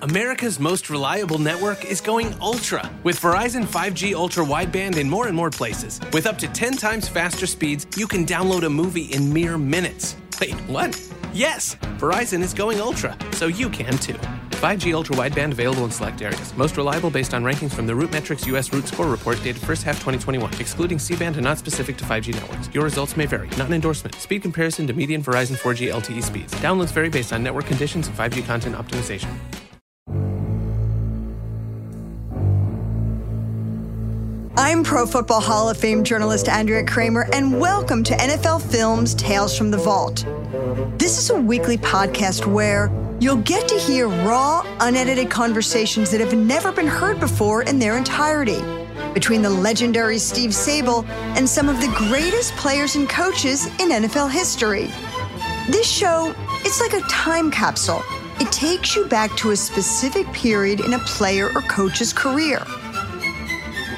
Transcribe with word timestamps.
America's 0.01 0.61
most 0.61 0.89
reliable 0.89 1.39
network 1.39 1.83
is 1.83 1.99
going 1.99 2.33
ultra 2.41 2.89
with 3.03 3.19
Verizon 3.19 3.65
5G 3.65 4.13
ultra 4.13 4.45
wideband 4.45 4.97
in 4.97 5.09
more 5.09 5.27
and 5.27 5.35
more 5.35 5.49
places. 5.49 5.99
With 6.13 6.25
up 6.25 6.37
to 6.37 6.47
10 6.47 6.77
times 6.77 7.09
faster 7.09 7.45
speeds, 7.45 7.85
you 7.97 8.07
can 8.07 8.25
download 8.25 8.63
a 8.63 8.69
movie 8.69 9.11
in 9.13 9.33
mere 9.33 9.57
minutes. 9.57 10.15
Wait, 10.39 10.55
what? 10.67 10.99
Yes, 11.33 11.75
Verizon 11.97 12.41
is 12.41 12.53
going 12.53 12.79
ultra, 12.79 13.17
so 13.33 13.47
you 13.47 13.69
can 13.69 13.97
too. 13.97 14.13
5G 14.61 14.93
ultra 14.93 15.17
wideband 15.17 15.51
available 15.51 15.83
in 15.83 15.91
select 15.91 16.21
areas. 16.21 16.55
Most 16.55 16.77
reliable 16.77 17.09
based 17.09 17.33
on 17.33 17.43
rankings 17.43 17.73
from 17.73 17.85
the 17.85 17.93
RootMetrics 17.93 18.47
US 18.47 18.71
Root 18.71 18.87
Score 18.87 19.07
report 19.09 19.37
dated 19.43 19.61
first 19.61 19.83
half 19.83 19.95
2021, 19.95 20.53
excluding 20.61 20.97
C-band 20.97 21.35
and 21.35 21.43
not 21.43 21.57
specific 21.57 21.97
to 21.97 22.05
5G 22.05 22.33
networks. 22.35 22.69
Your 22.73 22.85
results 22.85 23.17
may 23.17 23.25
vary. 23.25 23.49
Not 23.49 23.67
an 23.67 23.73
endorsement. 23.73 24.15
Speed 24.15 24.43
comparison 24.43 24.87
to 24.87 24.93
median 24.93 25.21
Verizon 25.21 25.57
4G 25.57 25.91
LTE 25.91 26.23
speeds. 26.23 26.53
Downloads 26.55 26.91
vary 26.91 27.09
based 27.09 27.33
on 27.33 27.43
network 27.43 27.65
conditions 27.65 28.07
and 28.07 28.15
5G 28.17 28.45
content 28.45 28.75
optimization. 28.75 29.29
I'm 34.69 34.83
Pro 34.83 35.07
Football 35.07 35.41
Hall 35.41 35.67
of 35.67 35.77
Fame 35.77 36.03
journalist 36.03 36.47
Andrea 36.47 36.85
Kremer, 36.85 37.27
and 37.33 37.59
welcome 37.59 38.03
to 38.03 38.13
NFL 38.13 38.61
Films 38.61 39.15
Tales 39.15 39.57
from 39.57 39.71
the 39.71 39.79
Vault. 39.79 40.27
This 40.99 41.17
is 41.17 41.31
a 41.31 41.41
weekly 41.41 41.75
podcast 41.75 42.45
where 42.45 42.91
you'll 43.19 43.37
get 43.37 43.67
to 43.67 43.79
hear 43.79 44.07
raw, 44.07 44.63
unedited 44.81 45.31
conversations 45.31 46.11
that 46.11 46.21
have 46.21 46.35
never 46.35 46.71
been 46.71 46.85
heard 46.85 47.19
before 47.19 47.63
in 47.63 47.79
their 47.79 47.97
entirety 47.97 48.61
between 49.15 49.41
the 49.41 49.49
legendary 49.49 50.19
Steve 50.19 50.51
Sabol 50.51 51.03
and 51.35 51.49
some 51.49 51.67
of 51.67 51.81
the 51.81 51.91
greatest 51.97 52.55
players 52.55 52.95
and 52.95 53.09
coaches 53.09 53.65
in 53.79 53.89
NFL 53.89 54.29
history. 54.29 54.87
This 55.67 55.89
show, 55.89 56.31
it's 56.59 56.79
like 56.79 56.93
a 56.93 57.01
time 57.07 57.49
capsule. 57.49 58.03
It 58.39 58.51
takes 58.51 58.95
you 58.95 59.07
back 59.07 59.35
to 59.37 59.49
a 59.49 59.55
specific 59.55 60.31
period 60.31 60.81
in 60.81 60.93
a 60.93 60.99
player 60.99 61.47
or 61.55 61.61
coach's 61.61 62.13
career. 62.13 62.63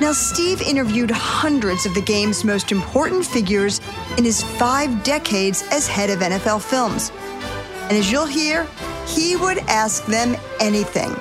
Now, 0.01 0.13
Steve 0.13 0.63
interviewed 0.63 1.11
hundreds 1.11 1.85
of 1.85 1.93
the 1.93 2.01
game's 2.01 2.43
most 2.43 2.71
important 2.71 3.23
figures 3.23 3.79
in 4.17 4.23
his 4.23 4.41
five 4.41 5.03
decades 5.03 5.63
as 5.69 5.87
head 5.87 6.09
of 6.09 6.21
NFL 6.21 6.63
films. 6.63 7.11
And 7.83 7.91
as 7.91 8.11
you'll 8.11 8.25
hear, 8.25 8.67
he 9.05 9.35
would 9.35 9.59
ask 9.69 10.03
them 10.07 10.35
anything. 10.59 11.11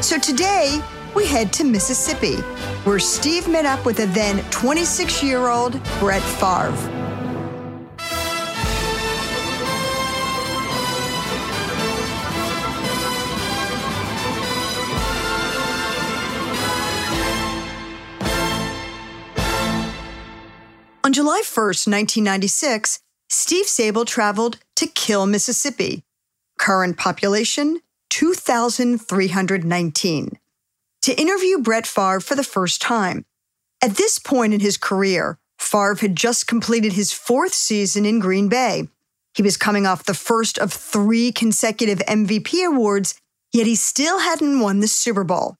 So 0.00 0.18
today, 0.18 0.82
we 1.14 1.26
head 1.26 1.52
to 1.52 1.64
Mississippi, 1.64 2.36
where 2.84 2.98
Steve 2.98 3.46
met 3.48 3.66
up 3.66 3.84
with 3.84 4.00
a 4.00 4.06
then 4.06 4.42
26 4.50 5.22
year 5.22 5.48
old 5.48 5.72
Brett 6.00 6.22
Favre. 6.22 7.01
On 21.12 21.14
July 21.14 21.42
1st, 21.44 21.92
1996, 21.92 23.00
Steve 23.28 23.66
Sabol 23.66 24.06
traveled 24.06 24.56
to 24.76 24.86
Kill, 24.86 25.26
Mississippi. 25.26 26.04
Current 26.58 26.96
population 26.96 27.80
2,319. 28.08 30.38
To 31.02 31.20
interview 31.20 31.58
Brett 31.58 31.86
Favre 31.86 32.20
for 32.20 32.34
the 32.34 32.42
first 32.42 32.80
time. 32.80 33.26
At 33.82 33.96
this 33.96 34.18
point 34.18 34.54
in 34.54 34.60
his 34.60 34.78
career, 34.78 35.36
Favre 35.58 35.96
had 35.96 36.16
just 36.16 36.46
completed 36.46 36.94
his 36.94 37.12
fourth 37.12 37.52
season 37.52 38.06
in 38.06 38.18
Green 38.18 38.48
Bay. 38.48 38.88
He 39.34 39.42
was 39.42 39.58
coming 39.58 39.84
off 39.84 40.06
the 40.06 40.14
first 40.14 40.56
of 40.56 40.72
three 40.72 41.30
consecutive 41.30 41.98
MVP 42.08 42.66
awards, 42.66 43.20
yet 43.52 43.66
he 43.66 43.74
still 43.74 44.20
hadn't 44.20 44.60
won 44.60 44.80
the 44.80 44.88
Super 44.88 45.24
Bowl. 45.24 45.56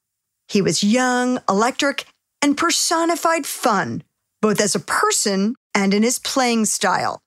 He 0.49 0.63
was 0.63 0.83
young, 0.83 1.41
electric, 1.47 2.07
and 2.41 2.57
personified 2.57 3.45
fun, 3.45 4.03
both 4.43 4.61
as 4.61 4.75
a 4.75 4.81
person 4.81 5.55
and 5.75 5.95
in 5.95 6.03
his 6.03 6.19
playing 6.19 6.67
style. 6.67 7.23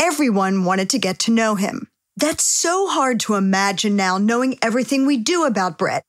Everyone 0.00 0.64
wanted 0.64 0.90
to 0.90 0.98
get 0.98 1.20
to 1.20 1.30
know 1.30 1.54
him. 1.54 1.88
That's 2.16 2.42
so 2.42 2.88
hard 2.88 3.20
to 3.20 3.34
imagine 3.34 3.94
now, 3.94 4.18
knowing 4.18 4.58
everything 4.60 5.06
we 5.06 5.18
do 5.18 5.44
about 5.44 5.78
Brett. 5.78 6.02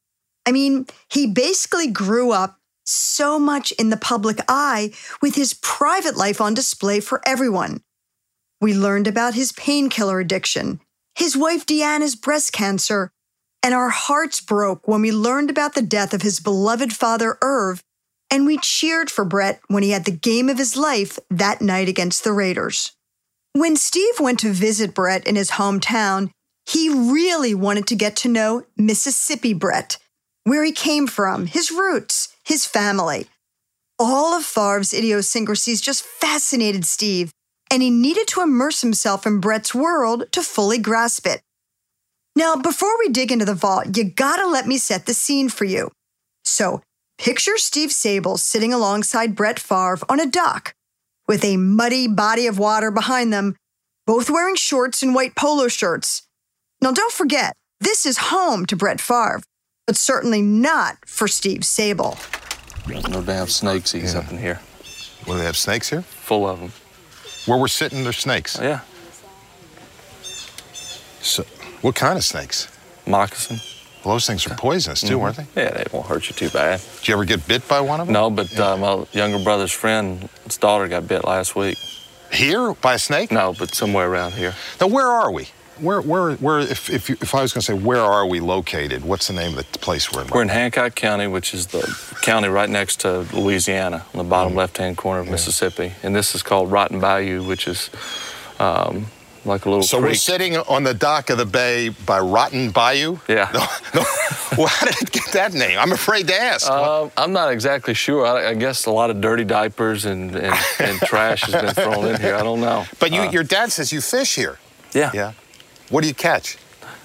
I 0.47 0.51
mean, 0.51 0.87
he 1.11 1.27
basically 1.27 1.87
grew 1.87 2.31
up 2.31 2.57
so 2.83 3.37
much 3.37 3.71
in 3.73 3.91
the 3.91 3.97
public 3.97 4.39
eye 4.47 4.91
with 5.21 5.35
his 5.35 5.53
private 5.53 6.17
life 6.17 6.41
on 6.41 6.55
display 6.55 6.99
for 6.99 7.21
everyone. 7.27 7.83
We 8.59 8.73
learned 8.73 9.05
about 9.05 9.35
his 9.35 9.51
painkiller 9.51 10.19
addiction, 10.19 10.79
his 11.15 11.37
wife 11.37 11.65
Deanna's 11.65 12.15
breast 12.15 12.51
cancer, 12.51 13.11
and 13.61 13.73
our 13.73 13.89
hearts 13.89 14.41
broke 14.41 14.87
when 14.87 15.01
we 15.01 15.11
learned 15.11 15.49
about 15.49 15.75
the 15.75 15.81
death 15.81 16.13
of 16.13 16.23
his 16.23 16.39
beloved 16.39 16.93
father, 16.93 17.37
Irv, 17.41 17.83
and 18.31 18.45
we 18.45 18.57
cheered 18.57 19.09
for 19.09 19.25
Brett 19.25 19.61
when 19.67 19.83
he 19.83 19.91
had 19.91 20.05
the 20.05 20.11
game 20.11 20.49
of 20.49 20.57
his 20.57 20.77
life 20.77 21.17
that 21.29 21.61
night 21.61 21.89
against 21.89 22.23
the 22.23 22.33
Raiders. 22.33 22.91
When 23.53 23.75
Steve 23.75 24.19
went 24.19 24.39
to 24.39 24.51
visit 24.51 24.93
Brett 24.93 25.27
in 25.27 25.35
his 25.35 25.51
hometown, 25.51 26.29
he 26.67 26.89
really 26.89 27.55
wanted 27.55 27.87
to 27.87 27.95
get 27.95 28.15
to 28.17 28.29
know 28.29 28.63
Mississippi 28.77 29.53
Brett, 29.53 29.97
where 30.43 30.63
he 30.63 30.71
came 30.71 31.07
from, 31.07 31.47
his 31.47 31.71
roots, 31.71 32.35
his 32.43 32.65
family. 32.65 33.27
All 33.97 34.33
of 34.33 34.45
Favre's 34.45 34.93
idiosyncrasies 34.93 35.81
just 35.81 36.03
fascinated 36.03 36.85
Steve, 36.85 37.31
and 37.71 37.81
he 37.81 37.89
needed 37.89 38.27
to 38.29 38.41
immerse 38.41 38.81
himself 38.81 39.25
in 39.25 39.39
Brett's 39.39 39.73
world 39.73 40.31
to 40.31 40.43
fully 40.43 40.77
grasp 40.77 41.25
it. 41.25 41.41
Now, 42.35 42.55
before 42.55 42.97
we 42.99 43.09
dig 43.09 43.31
into 43.31 43.45
the 43.45 43.53
vault, 43.55 43.97
you 43.97 44.03
gotta 44.03 44.47
let 44.47 44.67
me 44.67 44.77
set 44.77 45.05
the 45.05 45.13
scene 45.13 45.49
for 45.49 45.65
you. 45.65 45.91
So, 46.45 46.81
picture 47.19 47.57
Steve 47.57 47.89
Sabol 47.89 48.39
sitting 48.39 48.73
alongside 48.73 49.35
Brett 49.35 49.59
Favre 49.59 49.99
on 50.07 50.19
a 50.19 50.25
dock 50.25 50.73
with 51.27 51.43
a 51.43 51.57
muddy 51.57 52.07
body 52.07 52.47
of 52.47 52.57
water 52.57 52.89
behind 52.89 53.31
them, 53.31 53.55
both 54.07 54.29
wearing 54.29 54.55
shorts 54.55 55.03
and 55.03 55.13
white 55.13 55.35
polo 55.35 55.67
shirts. 55.67 56.23
Now, 56.81 56.91
don't 56.91 57.11
forget, 57.11 57.53
this 57.81 58.05
is 58.05 58.17
home 58.17 58.65
to 58.67 58.75
Brett 58.75 59.01
Favre, 59.01 59.41
but 59.85 59.97
certainly 59.97 60.41
not 60.41 60.97
for 61.05 61.27
Steve 61.27 61.61
Sabol. 61.61 62.17
No 63.11 63.21
damn 63.21 63.47
snakes 63.47 63.93
yeah. 63.93 64.17
up 64.17 64.31
in 64.31 64.37
here. 64.37 64.61
What, 65.25 65.35
do 65.35 65.39
they 65.39 65.45
have 65.45 65.57
snakes 65.57 65.89
here? 65.89 66.01
Full 66.01 66.47
of 66.47 66.59
them. 66.59 66.71
Where 67.45 67.59
we're 67.59 67.67
sitting, 67.67 68.03
there's 68.03 68.17
snakes? 68.17 68.57
Yeah. 68.59 68.79
So, 71.21 71.43
what 71.81 71.95
kind 71.95 72.17
of 72.17 72.23
snakes? 72.23 72.69
Moccasin. 73.05 73.59
Well, 74.03 74.15
those 74.15 74.25
things 74.25 74.47
are 74.47 74.55
poisonous 74.55 75.01
too, 75.01 75.17
mm-hmm. 75.17 75.23
aren't 75.23 75.37
they? 75.37 75.63
Yeah, 75.63 75.71
they 75.71 75.85
won't 75.91 76.07
hurt 76.07 76.29
you 76.29 76.35
too 76.35 76.49
bad. 76.49 76.81
Did 76.99 77.07
you 77.07 77.13
ever 77.15 77.25
get 77.25 77.45
bit 77.47 77.67
by 77.67 77.81
one 77.81 77.99
of 77.99 78.07
them? 78.07 78.13
No, 78.13 78.29
but 78.29 78.51
yeah. 78.51 78.71
uh, 78.71 78.77
my 78.77 79.05
younger 79.11 79.43
brother's 79.43 79.73
friend's 79.73 80.57
daughter 80.57 80.87
got 80.87 81.07
bit 81.07 81.25
last 81.25 81.55
week. 81.55 81.77
Here 82.31 82.73
by 82.75 82.93
a 82.93 82.99
snake? 82.99 83.31
No, 83.31 83.53
but 83.57 83.73
somewhere 83.75 84.09
around 84.09 84.33
here. 84.33 84.53
Now, 84.79 84.87
where 84.87 85.07
are 85.07 85.31
we? 85.31 85.49
Where, 85.79 86.01
where, 86.01 86.33
where? 86.35 86.59
If, 86.59 86.89
if, 86.89 87.09
you, 87.09 87.17
if 87.21 87.33
I 87.33 87.41
was 87.41 87.53
going 87.53 87.61
to 87.61 87.65
say, 87.65 87.73
where 87.73 88.01
are 88.01 88.25
we 88.25 88.39
located? 88.39 89.03
What's 89.03 89.27
the 89.27 89.33
name 89.33 89.57
of 89.57 89.71
the 89.71 89.79
place 89.79 90.11
we're 90.11 90.23
in? 90.23 90.27
We're 90.27 90.41
in 90.41 90.49
Hancock 90.49 90.95
County, 90.95 91.27
which 91.27 91.53
is 91.53 91.67
the 91.67 91.81
county 92.21 92.49
right 92.49 92.69
next 92.69 93.01
to 93.01 93.25
Louisiana, 93.33 94.05
on 94.13 94.17
the 94.17 94.23
bottom 94.29 94.51
mm-hmm. 94.51 94.59
left-hand 94.59 94.97
corner 94.97 95.21
of 95.21 95.27
yeah. 95.27 95.33
Mississippi, 95.33 95.93
and 96.03 96.15
this 96.15 96.35
is 96.35 96.43
called 96.43 96.69
Rotten 96.69 96.99
Bayou, 96.99 97.43
which 97.43 97.67
is 97.67 97.89
um, 98.59 99.07
like 99.45 99.65
a 99.65 99.69
little. 99.69 99.83
So 99.83 99.99
creek. 99.99 100.11
we're 100.11 100.15
sitting 100.15 100.57
on 100.57 100.83
the 100.83 100.93
dock 100.93 101.29
of 101.29 101.37
the 101.37 101.45
bay 101.45 101.89
by 101.89 102.19
Rotten 102.19 102.71
Bayou. 102.71 103.19
Yeah. 103.27 103.49
No, 103.93 104.01
no. 104.01 104.05
well, 104.57 104.67
how 104.67 104.85
did 104.85 105.01
it 105.01 105.11
get 105.11 105.25
that 105.33 105.53
name? 105.53 105.77
I'm 105.79 105.91
afraid 105.91 106.27
to 106.27 106.35
ask. 106.35 106.69
Uh, 106.69 107.09
I'm 107.17 107.33
not 107.33 107.51
exactly 107.51 107.93
sure. 107.93 108.25
I, 108.25 108.49
I, 108.49 108.53
guess 108.53 108.85
a 108.85 108.91
lot 108.91 109.09
of 109.09 109.19
dirty 109.19 109.43
diapers 109.43 110.05
and, 110.05 110.35
and, 110.35 110.55
and 110.79 110.99
trash 111.03 111.41
has 111.43 111.61
been 111.61 111.73
thrown 111.73 112.05
in 112.05 112.21
here. 112.21 112.35
I 112.35 112.43
don't 112.43 112.61
know. 112.61 112.85
But 112.99 113.11
you, 113.11 113.21
uh, 113.21 113.31
your 113.31 113.43
dad 113.43 113.71
says 113.71 113.91
you 113.91 114.01
fish 114.01 114.35
here. 114.35 114.59
Yeah. 114.93 115.11
Yeah. 115.13 115.33
What 115.89 116.01
do 116.01 116.07
you 116.07 116.13
catch? 116.13 116.57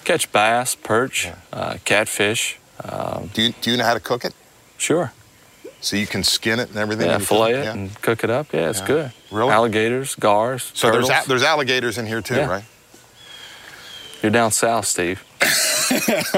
Catch 0.04 0.31
bass, 0.31 0.75
perch, 0.75 1.25
yeah. 1.25 1.36
uh, 1.52 1.76
catfish. 1.84 2.58
Um, 2.84 3.31
do 3.32 3.42
you 3.42 3.54
do 3.60 3.70
you 3.70 3.76
know 3.76 3.84
how 3.84 3.94
to 3.94 4.00
cook 4.00 4.25
it? 4.25 4.34
Sure. 4.76 5.12
So 5.84 5.96
you 5.96 6.06
can 6.06 6.25
skin 6.25 6.60
it 6.60 6.70
and 6.70 6.78
everything. 6.78 7.08
Yeah, 7.08 7.19
fillet 7.19 7.52
it 7.52 7.64
yeah. 7.64 7.72
and 7.72 8.00
cook 8.00 8.25
it 8.25 8.31
up. 8.31 8.54
Yeah, 8.54 8.70
it's 8.70 8.81
yeah. 8.81 8.86
good. 8.86 9.12
Really? 9.31 9.50
Alligators, 9.50 10.14
gars. 10.14 10.72
So 10.75 10.90
turtles. 10.90 11.08
there's 11.08 11.25
a- 11.25 11.28
there's 11.28 11.42
alligators 11.42 11.98
in 11.98 12.06
here 12.06 12.22
too, 12.22 12.36
yeah. 12.36 12.46
right? 12.46 12.64
You're 14.22 14.32
down 14.32 14.52
south, 14.52 14.86
Steve. 14.86 15.22
this 15.40 16.08
is 16.08 16.34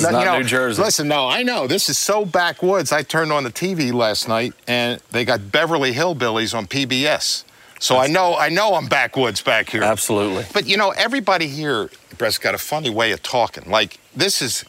not 0.00 0.18
you 0.18 0.24
know, 0.24 0.38
New 0.38 0.44
Jersey. 0.44 0.82
Listen, 0.82 1.06
no, 1.06 1.28
I 1.28 1.44
know 1.44 1.68
this 1.68 1.88
is 1.88 1.96
so 1.96 2.24
backwoods. 2.24 2.90
I 2.90 3.04
turned 3.04 3.30
on 3.30 3.44
the 3.44 3.52
TV 3.52 3.92
last 3.92 4.26
night 4.26 4.54
and 4.66 5.00
they 5.12 5.24
got 5.24 5.52
Beverly 5.52 5.92
Hillbillies 5.92 6.52
on 6.52 6.66
PBS. 6.66 7.44
So 7.78 7.94
That's 7.94 8.08
I 8.08 8.12
know 8.12 8.36
I 8.36 8.48
know 8.48 8.74
I'm 8.74 8.88
backwoods 8.88 9.40
back 9.40 9.70
here. 9.70 9.84
Absolutely. 9.84 10.44
But 10.52 10.66
you 10.66 10.76
know, 10.76 10.90
everybody 10.90 11.46
here, 11.46 11.88
Brett's 12.18 12.38
got 12.38 12.56
a 12.56 12.58
funny 12.58 12.90
way 12.90 13.12
of 13.12 13.22
talking. 13.22 13.70
Like 13.70 14.00
this 14.16 14.42
is 14.42 14.64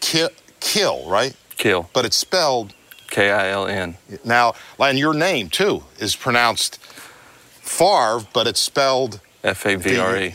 kill, 0.00 0.30
kill, 0.60 1.06
right? 1.06 1.36
Kill. 1.58 1.90
But 1.92 2.06
it's 2.06 2.16
spelled 2.16 2.72
K 3.10 3.30
I 3.30 3.50
L 3.50 3.66
N. 3.66 3.96
Now, 4.24 4.54
and 4.78 4.98
your 4.98 5.14
name 5.14 5.48
too 5.48 5.84
is 5.98 6.16
pronounced 6.16 6.78
Favre, 7.60 8.26
but 8.32 8.46
it's 8.46 8.60
spelled 8.60 9.20
F 9.44 9.66
A 9.66 9.76
V 9.76 9.98
R 9.98 10.16
E. 10.16 10.34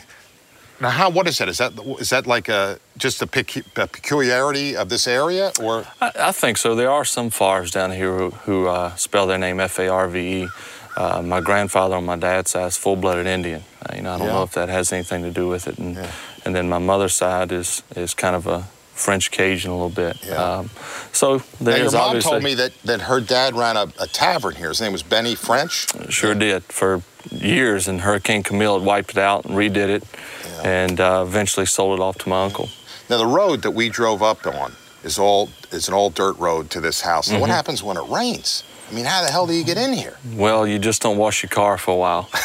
Now, 0.80 0.90
how? 0.90 1.10
What 1.10 1.26
is 1.26 1.38
that? 1.38 1.48
Is 1.48 1.58
that 1.58 1.72
is 1.98 2.10
that 2.10 2.26
like 2.26 2.48
a 2.48 2.78
just 2.98 3.22
a, 3.22 3.26
pecu- 3.26 3.64
a 3.76 3.86
peculiarity 3.86 4.76
of 4.76 4.88
this 4.88 5.06
area, 5.06 5.52
or? 5.60 5.86
I, 6.00 6.12
I, 6.18 6.32
think 6.32 6.58
so. 6.58 6.74
There 6.74 6.90
are 6.90 7.04
some 7.04 7.30
Favres 7.30 7.70
down 7.70 7.92
here 7.92 8.16
who, 8.16 8.30
who 8.30 8.66
uh, 8.66 8.94
spell 8.96 9.26
their 9.26 9.38
name 9.38 9.58
F 9.58 9.78
A 9.78 9.88
R 9.88 10.08
V 10.08 10.42
E. 10.42 10.48
Uh, 10.96 11.22
my 11.22 11.40
grandfather 11.40 11.94
on 11.96 12.04
my 12.04 12.16
dad's 12.16 12.52
side 12.52 12.66
is 12.68 12.76
full-blooded 12.78 13.26
Indian. 13.26 13.62
Uh, 13.84 13.94
you 13.96 14.02
know, 14.02 14.14
I 14.14 14.18
don't 14.18 14.28
yeah. 14.28 14.32
know 14.32 14.42
if 14.44 14.52
that 14.52 14.70
has 14.70 14.92
anything 14.92 15.22
to 15.24 15.30
do 15.30 15.46
with 15.46 15.68
it. 15.68 15.78
And 15.78 15.94
yeah. 15.94 16.10
and 16.44 16.54
then 16.54 16.68
my 16.68 16.78
mother's 16.78 17.14
side 17.14 17.52
is 17.52 17.82
is 17.94 18.14
kind 18.14 18.36
of 18.36 18.46
a 18.46 18.66
French 18.96 19.30
Cajun 19.30 19.70
a 19.70 19.74
little 19.74 19.90
bit. 19.90 20.18
Yeah. 20.26 20.42
Um, 20.42 20.70
so 21.12 21.38
there's 21.60 21.92
your 21.92 22.00
mom 22.00 22.18
told 22.20 22.42
me 22.42 22.54
that, 22.54 22.72
that 22.84 23.02
her 23.02 23.20
dad 23.20 23.54
ran 23.54 23.76
a, 23.76 23.92
a, 24.00 24.06
tavern 24.06 24.54
here. 24.54 24.70
His 24.70 24.80
name 24.80 24.92
was 24.92 25.02
Benny 25.02 25.34
French. 25.34 25.86
Sure 26.10 26.32
yeah. 26.32 26.38
did 26.38 26.62
for 26.64 27.02
years, 27.30 27.88
and 27.88 28.00
Hurricane 28.00 28.42
Camille 28.42 28.78
had 28.78 28.86
wiped 28.86 29.10
it 29.10 29.18
out 29.18 29.44
and 29.44 29.54
redid 29.54 29.88
it, 29.88 30.04
yeah. 30.44 30.62
and 30.64 31.00
uh, 31.00 31.24
eventually 31.26 31.66
sold 31.66 31.98
it 31.98 32.02
off 32.02 32.16
to 32.18 32.28
my 32.28 32.44
uncle. 32.44 32.70
Now 33.10 33.18
the 33.18 33.26
road 33.26 33.62
that 33.62 33.72
we 33.72 33.90
drove 33.90 34.22
up 34.22 34.46
on 34.46 34.72
is 35.04 35.18
all 35.18 35.50
is 35.70 35.88
an 35.88 35.94
all 35.94 36.10
dirt 36.10 36.38
road 36.38 36.70
to 36.70 36.80
this 36.80 37.02
house. 37.02 37.28
mm-hmm. 37.28 37.40
what 37.40 37.50
happens 37.50 37.82
when 37.82 37.98
it 37.98 38.08
rains? 38.08 38.64
I 38.88 38.94
mean, 38.94 39.04
how 39.04 39.24
the 39.24 39.30
hell 39.30 39.46
do 39.48 39.52
you 39.52 39.64
get 39.64 39.78
in 39.78 39.92
here? 39.92 40.16
Well, 40.34 40.64
you 40.66 40.78
just 40.78 41.02
don't 41.02 41.16
wash 41.16 41.42
your 41.42 41.50
car 41.50 41.76
for 41.76 41.92
a 41.92 41.96
while. 41.96 42.28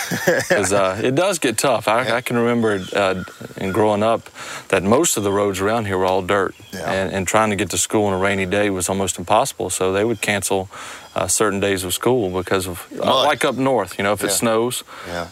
Because 0.51 0.73
uh, 0.73 0.99
it 1.01 1.15
does 1.15 1.39
get 1.39 1.57
tough. 1.57 1.87
I, 1.87 2.05
yeah. 2.05 2.15
I 2.15 2.21
can 2.21 2.37
remember 2.37 2.83
uh, 2.93 3.23
in 3.57 3.71
growing 3.71 4.03
up 4.03 4.29
that 4.67 4.83
most 4.83 5.17
of 5.17 5.23
the 5.23 5.31
roads 5.31 5.59
around 5.59 5.85
here 5.85 5.97
were 5.97 6.05
all 6.05 6.21
dirt. 6.21 6.53
Yeah. 6.73 6.91
And, 6.91 7.13
and, 7.13 7.27
trying 7.27 7.49
to 7.49 7.55
get 7.55 7.69
to 7.71 7.77
school 7.77 8.05
on 8.05 8.13
a 8.13 8.17
rainy 8.17 8.45
day 8.45 8.69
was 8.69 8.89
almost 8.89 9.17
impossible. 9.17 9.69
So 9.69 9.93
they 9.93 10.03
would 10.03 10.21
cancel 10.21 10.69
uh, 11.15 11.27
certain 11.27 11.59
days 11.59 11.83
of 11.83 11.93
school 11.93 12.29
because 12.29 12.67
of, 12.67 12.87
uh, 12.99 13.23
like 13.23 13.43
up 13.45 13.55
north, 13.55 13.97
you 13.97 14.03
know, 14.03 14.13
if 14.13 14.21
yeah. 14.21 14.27
it 14.27 14.31
snows, 14.31 14.83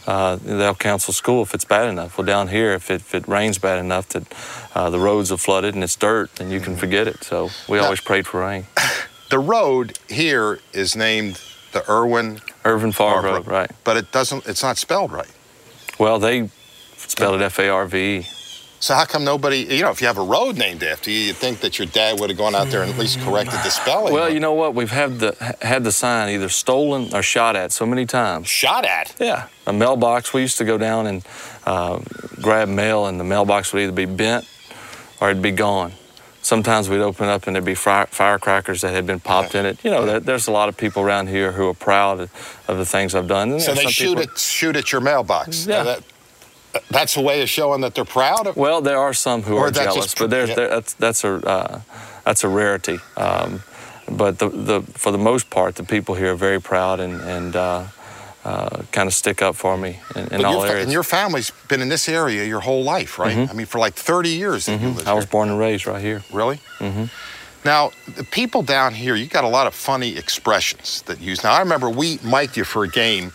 uh, 0.08 0.38
they'll 0.38 0.74
cancel 0.74 1.14
school 1.14 1.44
if 1.44 1.54
it's 1.54 1.66
bad 1.66 1.88
enough. 1.88 2.18
Well, 2.18 2.26
down 2.26 2.48
here, 2.48 2.74
if 2.74 2.90
it, 2.90 3.02
if 3.02 3.14
it 3.14 3.28
rains 3.28 3.58
bad 3.58 3.80
enough 3.80 4.10
that 4.10 4.24
uh, 4.76 4.90
the 4.90 5.00
roads 5.00 5.32
are 5.32 5.38
flooded 5.38 5.76
and 5.76 5.84
it's 5.84 5.96
dirt, 5.96 6.34
then 6.36 6.50
you 6.50 6.60
can 6.60 6.74
mm-hmm. 6.74 6.80
forget 6.80 7.08
it. 7.08 7.24
So 7.24 7.50
we 7.68 7.78
now, 7.78 7.86
always 7.86 8.02
prayed 8.02 8.28
for 8.28 8.42
rain. 8.42 8.66
The 9.30 9.40
road 9.40 9.98
here 10.08 10.60
is 10.74 10.96
named 10.96 11.42
the 11.72 11.90
Irwin 11.90 12.42
Irvin 12.66 12.92
Favre 12.92 13.22
Road, 13.22 13.48
right? 13.48 13.72
But 13.84 13.98
it 13.98 14.12
doesn't. 14.12 14.48
It's 14.48 14.64
not 14.64 14.78
spelled 14.78 15.12
right. 15.12 15.32
Well, 16.00 16.20
they 16.20 16.50
spelled 16.98 17.40
it 17.40 17.44
F 17.44 17.60
A 17.60 17.70
R 17.70 17.86
V. 17.86 18.26
So 18.82 18.94
how 18.94 19.04
come 19.04 19.26
nobody, 19.26 19.58
you 19.58 19.82
know, 19.82 19.92
if 19.92 20.00
you 20.00 20.08
have 20.08 20.18
a 20.18 20.24
road 20.24 20.58
named 20.58 20.84
after 20.84 21.12
you, 21.12 21.20
you'd 21.20 21.36
think 21.36 21.60
that 21.60 21.78
your 21.78 21.88
dad 21.88 22.18
would 22.20 22.30
have 22.30 22.40
gone 22.40 22.56
out 22.56 22.70
there 22.70 22.82
and 22.82 22.90
at 22.90 22.98
least 22.98 23.20
corrected 23.20 23.60
the 23.60 23.70
spelling. 23.70 24.14
Well, 24.14 24.32
you 24.32 24.40
know 24.40 24.54
what? 24.54 24.74
We've 24.74 24.90
had 24.90 25.20
the 25.20 25.56
had 25.62 25.84
the 25.84 25.92
sign 25.92 26.30
either 26.34 26.48
stolen 26.48 27.14
or 27.14 27.22
shot 27.22 27.58
at 27.58 27.74
so 27.74 27.86
many 27.86 28.06
times. 28.06 28.48
Shot 28.48 28.86
at? 28.86 29.16
Yeah. 29.20 29.48
A 29.68 29.74
mailbox. 29.74 30.34
We 30.34 30.42
used 30.42 30.58
to 30.60 30.66
go 30.66 30.78
down 30.78 31.08
and 31.08 31.28
uh, 31.66 32.00
grab 32.42 32.70
mail, 32.70 33.06
and 33.06 33.20
the 33.20 33.26
mailbox 33.26 33.74
would 33.74 33.84
either 33.84 33.92
be 33.92 34.06
bent 34.06 34.48
or 35.20 35.30
it'd 35.30 35.44
be 35.44 35.52
gone 35.52 35.92
sometimes 36.50 36.90
we'd 36.90 37.00
open 37.00 37.30
up 37.30 37.46
and 37.46 37.56
there'd 37.56 37.64
be 37.64 37.76
fire, 37.76 38.08
firecrackers 38.08 38.82
that 38.82 38.92
had 38.92 39.06
been 39.06 39.20
popped 39.20 39.54
in 39.54 39.66
it. 39.68 39.78
You 39.84 39.92
know, 39.92 40.06
there, 40.06 40.20
there's 40.20 40.48
a 40.48 40.52
lot 40.52 40.68
of 40.68 40.76
people 40.76 41.04
around 41.04 41.28
here 41.28 41.52
who 41.52 41.68
are 41.70 41.76
proud 41.76 42.20
of, 42.22 42.78
the 42.78 42.86
things 42.86 43.14
I've 43.14 43.28
done. 43.28 43.52
And 43.52 43.62
so 43.62 43.74
they 43.76 43.86
shoot 43.86 44.18
people, 44.18 44.34
at 44.34 44.40
shoot 44.40 44.76
at 44.76 44.92
your 44.92 45.02
mailbox. 45.02 45.68
Yeah. 45.68 45.84
That, 45.84 46.04
that's 46.90 47.18
a 47.18 47.22
way 47.22 47.42
of 47.42 47.50
showing 47.50 47.82
that 47.82 47.94
they're 47.96 48.14
proud. 48.22 48.48
Of, 48.48 48.58
well, 48.58 48.82
there 48.82 48.98
are 48.98 49.14
some 49.14 49.44
who 49.44 49.58
are 49.58 49.72
jealous, 49.72 50.06
just, 50.06 50.18
but 50.20 50.30
there's, 50.30 50.50
yeah. 50.50 50.56
there, 50.56 50.70
that's 50.70 50.94
that's 50.94 51.24
a 51.24 51.34
uh, 51.56 51.82
that's 52.26 52.44
a 52.44 52.48
rarity. 52.48 53.00
Um, 53.18 53.64
but 54.08 54.38
the, 54.38 54.50
the 54.50 54.82
for 54.94 55.12
the 55.12 55.18
most 55.18 55.50
part, 55.50 55.76
the 55.76 55.84
people 55.84 56.14
here 56.16 56.32
are 56.34 56.36
very 56.50 56.62
proud 56.62 57.00
and 57.00 57.22
and. 57.22 57.56
Uh, 57.56 57.84
uh, 58.46 58.84
kind 58.92 59.08
of 59.08 59.14
stick 59.14 59.42
up 59.42 59.56
for 59.56 59.78
me 59.78 60.00
in, 60.16 60.34
in 60.34 60.46
all 60.46 60.64
areas. 60.64 60.84
And 60.84 60.92
your 60.92 61.04
family's 61.04 61.52
been 61.68 61.82
in 61.82 61.90
this 61.90 62.08
area 62.08 62.46
your 62.46 62.62
whole 62.62 62.84
life, 62.84 63.20
right? 63.20 63.36
Mm-hmm. 63.36 63.52
I 63.52 63.54
mean, 63.54 63.66
for 63.66 63.80
like 63.80 63.96
30 63.96 64.30
years. 64.30 64.68
Mm-hmm. 64.68 65.08
I 65.08 65.14
was 65.14 65.26
here. 65.26 65.32
born 65.32 65.50
and 65.50 65.60
raised 65.60 65.86
right 65.86 66.02
here. 66.02 66.24
Really? 66.32 66.58
Mm-hmm. 66.80 67.06
Now, 67.66 67.92
the 68.16 68.24
people 68.24 68.62
down 68.62 68.94
here, 68.94 69.16
you 69.16 69.28
got 69.28 69.44
a 69.44 69.50
lot 69.50 69.68
of 69.68 69.74
funny 69.74 70.18
expressions 70.18 71.02
that 71.04 71.20
you 71.20 71.32
use. 71.32 71.44
Now, 71.44 71.54
I 71.54 71.60
remember 71.60 71.90
we 71.90 72.20
mic'd 72.24 72.56
you 72.56 72.64
for 72.64 72.86
a 72.86 72.88
game, 72.88 73.34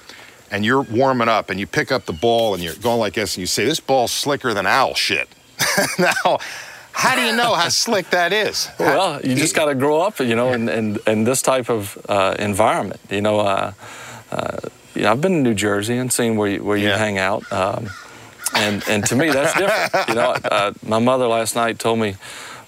and 0.51 0.65
you're 0.65 0.83
warming 0.83 1.29
up, 1.29 1.51
and 1.51 1.61
you 1.61 1.67
pick 1.67 1.93
up 1.93 2.07
the 2.07 2.15
ball, 2.15 2.55
and 2.55 2.63
you're 2.63 2.75
going 2.75 2.99
like 2.99 3.15
this, 3.15 3.37
and 3.37 3.43
you 3.43 3.47
say, 3.47 3.67
"This 3.67 3.81
ball's 3.81 4.13
slicker 4.13 4.55
than 4.55 4.67
owl 4.67 4.95
shit." 4.95 5.29
now, 5.99 6.39
how 6.93 7.15
do 7.17 7.23
you 7.23 7.37
know 7.37 7.55
how 7.55 7.69
slick 7.69 8.09
that 8.11 8.33
is? 8.33 8.69
Well, 8.79 9.21
you 9.21 9.35
just 9.35 9.55
got 9.55 9.67
to 9.67 9.75
grow 9.75 10.01
up, 10.01 10.21
you 10.21 10.37
know, 10.37 10.53
in, 10.53 10.69
in, 10.69 10.99
in 11.07 11.25
this 11.25 11.43
type 11.43 11.69
of 11.69 11.99
uh, 12.09 12.37
environment. 12.39 13.01
You 13.11 13.21
know, 13.21 13.41
uh, 13.41 13.73
uh, 14.31 14.59
you 14.95 15.03
know, 15.03 15.11
I've 15.13 15.21
been 15.21 15.35
in 15.35 15.43
New 15.43 15.55
Jersey 15.55 15.97
and 15.97 16.13
seen 16.13 16.37
where 16.37 16.49
you, 16.49 16.65
where 16.65 16.77
you 16.77 16.89
Yeah. 16.89 16.99
hang 16.99 17.19
out. 17.19 17.51
Um, 17.53 17.89
and, 18.57 18.83
and 18.89 19.05
to 19.07 19.17
me, 19.17 19.31
that's 19.31 19.55
different. 19.59 20.09
You 20.09 20.15
know, 20.15 20.31
uh, 20.33 20.73
my 20.87 20.99
mother 20.99 21.27
last 21.27 21.57
night 21.57 21.79
told 21.79 21.99
me, 21.99 22.15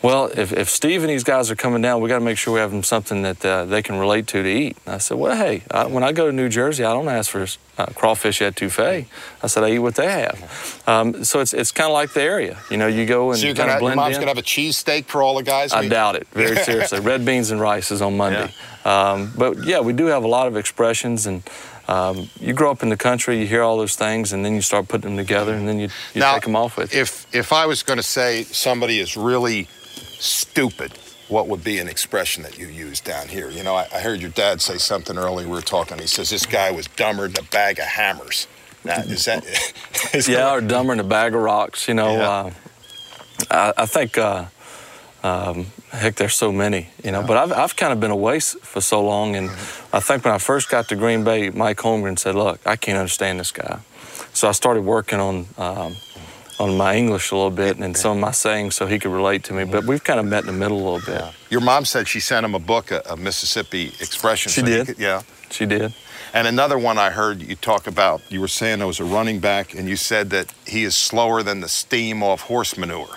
well, 0.03 0.27
if, 0.37 0.53
if 0.53 0.69
Steve 0.69 1.01
and 1.03 1.11
these 1.11 1.25
guys 1.25 1.51
are 1.51 1.57
coming 1.57 1.81
down, 1.81 2.01
we 2.01 2.09
got 2.09 2.19
to 2.19 2.25
make 2.25 2.39
sure 2.39 2.53
we 2.55 2.61
have 2.61 2.71
them 2.71 2.83
something 2.83 3.23
that 3.23 3.45
uh, 3.45 3.65
they 3.65 3.83
can 3.83 3.97
relate 3.99 4.27
to 4.29 4.43
to 4.43 4.49
eat. 4.49 4.77
And 4.85 4.97
I 4.97 4.99
said, 4.99 5.17
well, 5.17 5.35
hey, 5.37 5.63
I, 5.71 5.87
when 5.87 6.05
I 6.05 6.13
go 6.13 6.27
to 6.27 6.33
New 6.33 6.49
Jersey, 6.49 6.85
I 6.85 6.93
don't 6.93 7.09
ask 7.09 7.31
for 7.31 7.47
uh, 7.79 7.87
crawfish 7.87 8.41
etouffee. 8.41 9.07
I 9.43 9.47
said, 9.47 9.65
I 9.65 9.71
eat 9.71 9.79
what 9.79 9.95
they 9.95 10.11
have. 10.11 10.83
Um, 10.87 11.25
so 11.25 11.41
it's, 11.41 11.55
it's 11.55 11.73
kind 11.73 11.89
of 11.89 11.95
like 11.95 12.13
the 12.13 12.23
area. 12.23 12.59
You 12.71 12.77
know, 12.77 12.87
you 12.89 13.07
go 13.07 13.31
and 13.31 13.39
So 13.41 13.47
you're 13.47 13.55
kind 13.57 13.71
of 13.71 13.81
your 13.81 13.95
mom's 13.97 14.17
in. 14.17 14.21
gonna 14.21 14.31
have 14.31 14.39
a 14.39 14.43
cheesesteak 14.43 15.07
for 15.07 15.23
all 15.23 15.35
the 15.37 15.43
guys. 15.43 15.73
I 15.73 15.89
doubt 15.89 16.15
it, 16.17 16.29
very 16.29 16.57
seriously. 16.65 17.01
Red 17.01 17.25
beans 17.25 17.51
and 17.51 17.61
rice 17.61 17.91
is 17.91 18.03
on 18.03 18.17
Monday. 18.17 18.53
Um, 18.85 19.33
but 19.37 19.65
yeah, 19.65 19.81
we 19.81 19.93
do 19.93 20.07
have 20.07 20.23
a 20.25 20.29
lot 20.29 20.47
of 20.47 20.57
expressions, 20.57 21.27
and 21.27 21.43
um, 21.89 22.29
you 22.41 22.53
grow 22.53 22.71
up 22.71 22.83
in 22.83 22.89
the 22.89 22.97
country, 22.97 23.39
you 23.41 23.47
hear 23.47 23.63
all 23.63 23.77
those 23.77 23.97
things, 23.97 24.33
and 24.33 24.45
then 24.45 24.55
you 24.55 24.61
start 24.63 24.89
putting 24.89 25.11
them 25.11 25.17
together, 25.17 25.55
and 25.55 25.69
then 25.69 25.79
you, 25.79 25.89
you 26.15 26.21
Now, 26.21 26.35
take 26.35 26.43
them 26.45 26.57
off 26.57 26.77
with 26.77 26.93
you. 26.95 27.01
If 27.03 27.27
if 27.35 27.53
I 27.53 27.67
was 27.67 27.83
going 27.83 27.99
to 27.99 28.03
say 28.03 28.43
somebody 28.45 28.99
is 28.99 29.17
really 29.17 29.69
stupid, 30.19 30.93
what 31.29 31.47
would 31.49 31.63
be 31.63 31.79
an 31.79 31.89
expression 31.89 32.43
that 32.43 32.59
you 32.59 32.67
use 32.67 33.01
down 33.01 33.29
here? 33.29 33.51
You 33.51 33.63
know, 33.63 33.75
I, 33.77 33.87
I 33.95 34.01
heard 34.01 34.21
your 34.21 34.31
dad 34.31 34.61
say 34.61 34.79
something 34.79 35.17
earlier. 35.17 35.47
We 35.47 35.55
were 35.55 35.61
talking. 35.63 35.99
He 35.99 36.07
says 36.07 36.31
this 36.31 36.47
guy 36.47 36.71
was 36.71 36.87
dumber 36.89 37.29
than 37.29 37.45
a 37.45 37.49
bag 37.49 37.79
of 37.79 37.85
hammers. 37.87 38.47
Now, 38.85 38.99
is 39.01 39.25
that? 39.25 39.45
Is 40.15 40.29
yeah, 40.29 40.37
that 40.37 40.53
or 40.55 40.61
dumber 40.61 40.93
than 40.95 41.01
a 41.05 41.09
bag 41.09 41.35
of 41.35 41.41
rocks. 41.43 41.89
You 41.89 41.95
know, 41.95 42.13
Yeah. 42.17 42.31
uh, 42.31 42.53
I, 43.51 43.83
I 43.83 43.87
think. 43.87 44.17
Uh, 44.19 44.47
um, 45.23 45.67
heck, 45.97 46.15
there's 46.17 46.35
so 46.35 46.53
many, 46.53 46.89
you 47.05 47.11
know. 47.13 47.23
But 47.23 47.37
I've, 47.37 47.53
I've 47.53 47.77
kind 47.77 47.93
of 47.93 48.01
been 48.01 48.11
away 48.11 48.41
for 48.41 48.81
so 48.81 49.03
long, 49.05 49.37
and 49.37 49.51
Mm-hmm. 49.51 49.97
I 49.97 50.01
think 50.01 50.25
when 50.25 50.35
I 50.35 50.39
first 50.39 50.69
got 50.71 50.89
to 50.89 50.97
Green 50.97 51.25
Bay, 51.25 51.51
Mike 51.51 51.79
Holmgren 51.79 52.19
said, 52.19 52.35
"Look, 52.35 52.61
I 52.67 52.77
can't 52.77 52.99
understand 52.99 53.41
this 53.41 53.53
guy," 53.53 53.79
so 54.33 54.49
I 54.49 54.53
started 54.53 54.83
working 54.85 55.21
on 55.21 55.47
um, 55.59 55.97
on 56.59 56.77
my 56.77 56.97
English 56.97 57.31
a 57.33 57.37
little 57.37 57.51
bit 57.51 57.79
and 57.79 57.97
some 57.97 58.13
of 58.13 58.19
my 58.19 58.33
sayings 58.33 58.75
so 58.75 58.87
he 58.87 58.99
could 58.99 59.13
relate 59.13 59.45
to 59.45 59.53
me. 59.55 59.65
But 59.65 59.85
we've 59.85 60.03
kind 60.05 60.19
of 60.21 60.27
met 60.27 60.41
in 60.41 60.47
the 60.47 60.53
middle 60.53 60.79
a 60.79 60.85
little 60.91 61.07
bit. 61.15 61.23
Your 61.51 61.61
mom 61.61 61.85
said 61.85 62.09
she 62.09 62.21
sent 62.21 62.45
him 62.45 62.55
a 62.55 62.59
book, 62.59 62.91
a, 62.91 63.03
a 63.11 63.17
Mississippi 63.17 63.89
expression. 64.01 64.51
She 64.53 64.61
so 64.61 64.67
did. 64.67 64.87
could- 64.87 64.99
yeah. 64.99 65.23
She 65.51 65.65
did. 65.67 65.95
And 66.35 66.47
another 66.49 66.77
one 66.77 66.99
I 66.99 67.11
heard 67.11 67.41
you 67.41 67.55
talk 67.55 67.87
about, 67.87 68.21
you 68.31 68.41
were 68.41 68.49
saying 68.49 68.79
there 68.79 68.87
was 68.87 69.01
a 69.01 69.05
running 69.05 69.39
back, 69.41 69.75
and 69.75 69.89
you 69.89 69.97
said 69.97 70.29
that 70.31 70.53
he 70.67 70.83
is 70.85 70.95
slower 70.97 71.43
than 71.43 71.61
the 71.61 71.69
steam 71.69 72.23
off 72.23 72.43
horse 72.43 72.77
manure. 72.77 73.09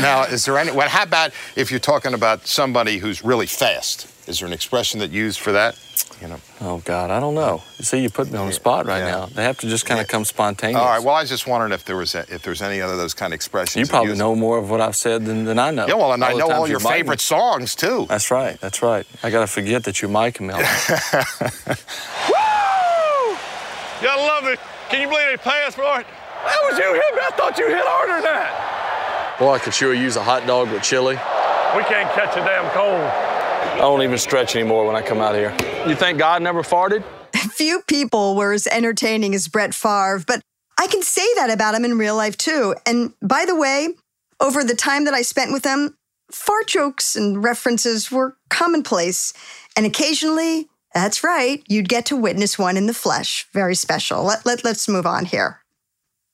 Now, 0.00 0.24
is 0.24 0.44
there 0.44 0.58
any, 0.58 0.72
well, 0.72 0.88
how 0.88 1.02
about 1.04 1.32
if 1.56 1.70
you're 1.70 1.80
talking 1.80 2.14
about 2.14 2.46
somebody 2.46 2.98
who's 2.98 3.24
really 3.24 3.46
fast? 3.46 4.10
Is 4.28 4.38
there 4.38 4.46
an 4.46 4.54
expression 4.54 5.00
that 5.00 5.10
you 5.10 5.22
use 5.24 5.36
for 5.36 5.52
that? 5.52 5.78
You 6.22 6.28
know. 6.28 6.40
Oh 6.62 6.78
God, 6.78 7.10
I 7.10 7.20
don't 7.20 7.34
know. 7.34 7.62
You 7.78 7.84
see, 7.84 8.00
you 8.00 8.08
put 8.08 8.30
me 8.32 8.38
on 8.38 8.46
the 8.46 8.52
spot 8.54 8.86
right 8.86 9.00
Yeah. 9.00 9.10
now. 9.10 9.26
They 9.26 9.42
have 9.44 9.58
to 9.58 9.68
just 9.68 9.84
kind 9.84 10.00
of 10.00 10.08
come 10.08 10.24
spontaneous. 10.24 10.80
All 10.80 10.86
right. 10.86 11.02
Well, 11.02 11.14
I 11.14 11.20
was 11.20 11.28
just 11.28 11.46
wondering 11.46 11.72
if 11.72 11.84
there 11.84 11.96
was 11.96 12.14
a, 12.14 12.20
if 12.32 12.42
there's 12.42 12.62
any 12.62 12.80
other 12.80 12.94
of 12.94 12.98
those 12.98 13.12
kind 13.12 13.32
of 13.32 13.34
expressions. 13.34 13.86
you 13.86 13.90
probably 13.90 14.10
use- 14.10 14.18
know 14.18 14.34
more 14.34 14.56
of 14.56 14.70
what 14.70 14.80
I've 14.80 14.96
said 14.96 15.26
than, 15.26 15.44
than 15.44 15.58
I 15.58 15.70
know. 15.70 15.86
Yeah. 15.86 15.94
Well, 15.94 16.12
and 16.14 16.24
I 16.24 16.32
know 16.32 16.50
all 16.50 16.66
your 16.66 16.80
miking- 16.80 16.90
favorite 16.92 17.20
songs 17.20 17.74
too. 17.74 18.06
That's 18.08 18.30
right. 18.30 18.58
That's 18.60 18.80
right. 18.80 19.06
I 19.22 19.28
got 19.30 19.40
to 19.40 19.46
forget 19.46 19.84
that 19.84 20.00
you're 20.00 20.10
miking 20.10 20.42
me. 20.48 20.54
all 20.54 20.60
the 20.60 21.78
Woo! 22.30 23.36
Gotta 24.02 24.22
love 24.22 24.46
it. 24.46 24.58
Can 24.88 25.02
you 25.02 25.08
believe 25.08 25.26
they 25.28 25.36
passed 25.36 25.76
for 25.76 26.00
it? 26.00 26.06
That 26.44 26.58
was 26.70 26.78
you 26.78 26.92
hit 26.94 27.14
me. 27.14 27.20
I 27.22 27.30
thought 27.36 27.58
you 27.58 27.66
hit 27.68 27.84
harder 27.84 28.12
than 28.14 28.22
that. 28.24 28.73
Boy, 29.38 29.54
I 29.54 29.58
could 29.58 29.74
sure 29.74 29.92
use 29.92 30.14
a 30.14 30.22
hot 30.22 30.46
dog 30.46 30.70
with 30.70 30.82
chili. 30.84 31.14
We 31.14 31.82
can't 31.84 32.08
catch 32.12 32.36
a 32.36 32.40
damn 32.40 32.70
cold. 32.70 33.00
I 33.74 33.78
don't 33.78 34.02
even 34.02 34.16
stretch 34.16 34.54
anymore 34.54 34.86
when 34.86 34.94
I 34.94 35.02
come 35.02 35.18
out 35.18 35.34
here. 35.34 35.50
You 35.88 35.96
think 35.96 36.18
God 36.20 36.40
never 36.40 36.62
farted? 36.62 37.02
Few 37.34 37.82
people 37.88 38.36
were 38.36 38.52
as 38.52 38.68
entertaining 38.68 39.34
as 39.34 39.48
Brett 39.48 39.74
Favre, 39.74 40.22
but 40.24 40.40
I 40.78 40.86
can 40.86 41.02
say 41.02 41.26
that 41.34 41.50
about 41.50 41.74
him 41.74 41.84
in 41.84 41.98
real 41.98 42.14
life 42.14 42.36
too. 42.36 42.76
And 42.86 43.12
by 43.22 43.44
the 43.44 43.56
way, 43.56 43.88
over 44.38 44.62
the 44.62 44.76
time 44.76 45.04
that 45.06 45.14
I 45.14 45.22
spent 45.22 45.52
with 45.52 45.64
him, 45.64 45.96
fart 46.30 46.68
jokes 46.68 47.16
and 47.16 47.42
references 47.42 48.12
were 48.12 48.36
commonplace. 48.50 49.32
And 49.76 49.84
occasionally, 49.84 50.68
that's 50.94 51.24
right, 51.24 51.60
you'd 51.66 51.88
get 51.88 52.06
to 52.06 52.16
witness 52.16 52.56
one 52.56 52.76
in 52.76 52.86
the 52.86 52.94
flesh. 52.94 53.48
Very 53.52 53.74
special. 53.74 54.22
Let, 54.22 54.46
let, 54.46 54.62
let's 54.62 54.88
move 54.88 55.06
on 55.06 55.24
here. 55.24 55.60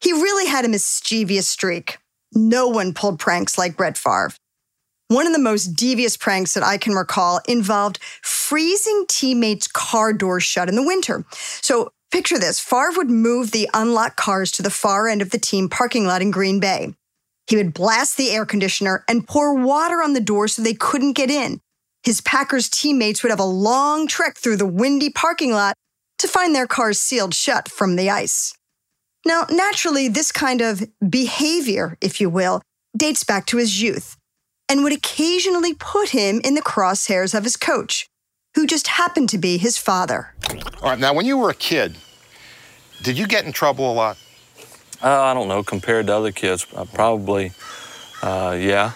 He 0.02 0.12
really 0.12 0.48
had 0.48 0.66
a 0.66 0.68
mischievous 0.68 1.48
streak. 1.48 1.96
No 2.32 2.68
one 2.68 2.94
pulled 2.94 3.18
pranks 3.18 3.58
like 3.58 3.76
Brett 3.76 3.96
Favre. 3.96 4.32
One 5.08 5.26
of 5.26 5.32
the 5.32 5.40
most 5.40 5.74
devious 5.74 6.16
pranks 6.16 6.54
that 6.54 6.62
I 6.62 6.78
can 6.78 6.94
recall 6.94 7.40
involved 7.48 7.98
freezing 8.22 9.06
teammates' 9.08 9.66
car 9.66 10.12
doors 10.12 10.44
shut 10.44 10.68
in 10.68 10.76
the 10.76 10.86
winter. 10.86 11.24
So 11.60 11.90
picture 12.12 12.38
this 12.38 12.60
Favre 12.60 12.92
would 12.96 13.10
move 13.10 13.50
the 13.50 13.68
unlocked 13.74 14.16
cars 14.16 14.52
to 14.52 14.62
the 14.62 14.70
far 14.70 15.08
end 15.08 15.20
of 15.20 15.30
the 15.30 15.38
team 15.38 15.68
parking 15.68 16.06
lot 16.06 16.22
in 16.22 16.30
Green 16.30 16.60
Bay. 16.60 16.94
He 17.48 17.56
would 17.56 17.74
blast 17.74 18.16
the 18.16 18.30
air 18.30 18.46
conditioner 18.46 19.04
and 19.08 19.26
pour 19.26 19.54
water 19.54 20.00
on 20.00 20.12
the 20.12 20.20
doors 20.20 20.54
so 20.54 20.62
they 20.62 20.74
couldn't 20.74 21.14
get 21.14 21.30
in. 21.30 21.60
His 22.04 22.20
Packers 22.20 22.68
teammates 22.68 23.22
would 23.22 23.30
have 23.30 23.40
a 23.40 23.44
long 23.44 24.06
trek 24.06 24.36
through 24.36 24.56
the 24.56 24.66
windy 24.66 25.10
parking 25.10 25.50
lot 25.50 25.74
to 26.18 26.28
find 26.28 26.54
their 26.54 26.68
cars 26.68 27.00
sealed 27.00 27.34
shut 27.34 27.68
from 27.68 27.96
the 27.96 28.08
ice. 28.08 28.54
Now, 29.26 29.44
naturally, 29.50 30.08
this 30.08 30.32
kind 30.32 30.60
of 30.60 30.82
behavior, 31.08 31.96
if 32.00 32.20
you 32.20 32.30
will, 32.30 32.62
dates 32.96 33.24
back 33.24 33.46
to 33.46 33.58
his 33.58 33.80
youth 33.82 34.16
and 34.68 34.82
would 34.82 34.92
occasionally 34.92 35.74
put 35.74 36.10
him 36.10 36.40
in 36.42 36.54
the 36.54 36.62
crosshairs 36.62 37.34
of 37.36 37.44
his 37.44 37.56
coach, 37.56 38.06
who 38.54 38.66
just 38.66 38.86
happened 38.86 39.28
to 39.30 39.38
be 39.38 39.58
his 39.58 39.76
father. 39.76 40.34
All 40.82 40.90
right. 40.90 40.98
Now, 40.98 41.12
when 41.12 41.26
you 41.26 41.36
were 41.38 41.50
a 41.50 41.54
kid, 41.54 41.96
did 43.02 43.18
you 43.18 43.26
get 43.26 43.44
in 43.44 43.52
trouble 43.52 43.92
a 43.92 43.94
lot? 43.94 44.16
Uh, 45.02 45.20
I 45.22 45.34
don't 45.34 45.48
know. 45.48 45.62
Compared 45.62 46.06
to 46.08 46.14
other 46.16 46.32
kids, 46.32 46.66
uh, 46.74 46.84
probably, 46.84 47.52
uh, 48.22 48.56
yeah. 48.60 48.92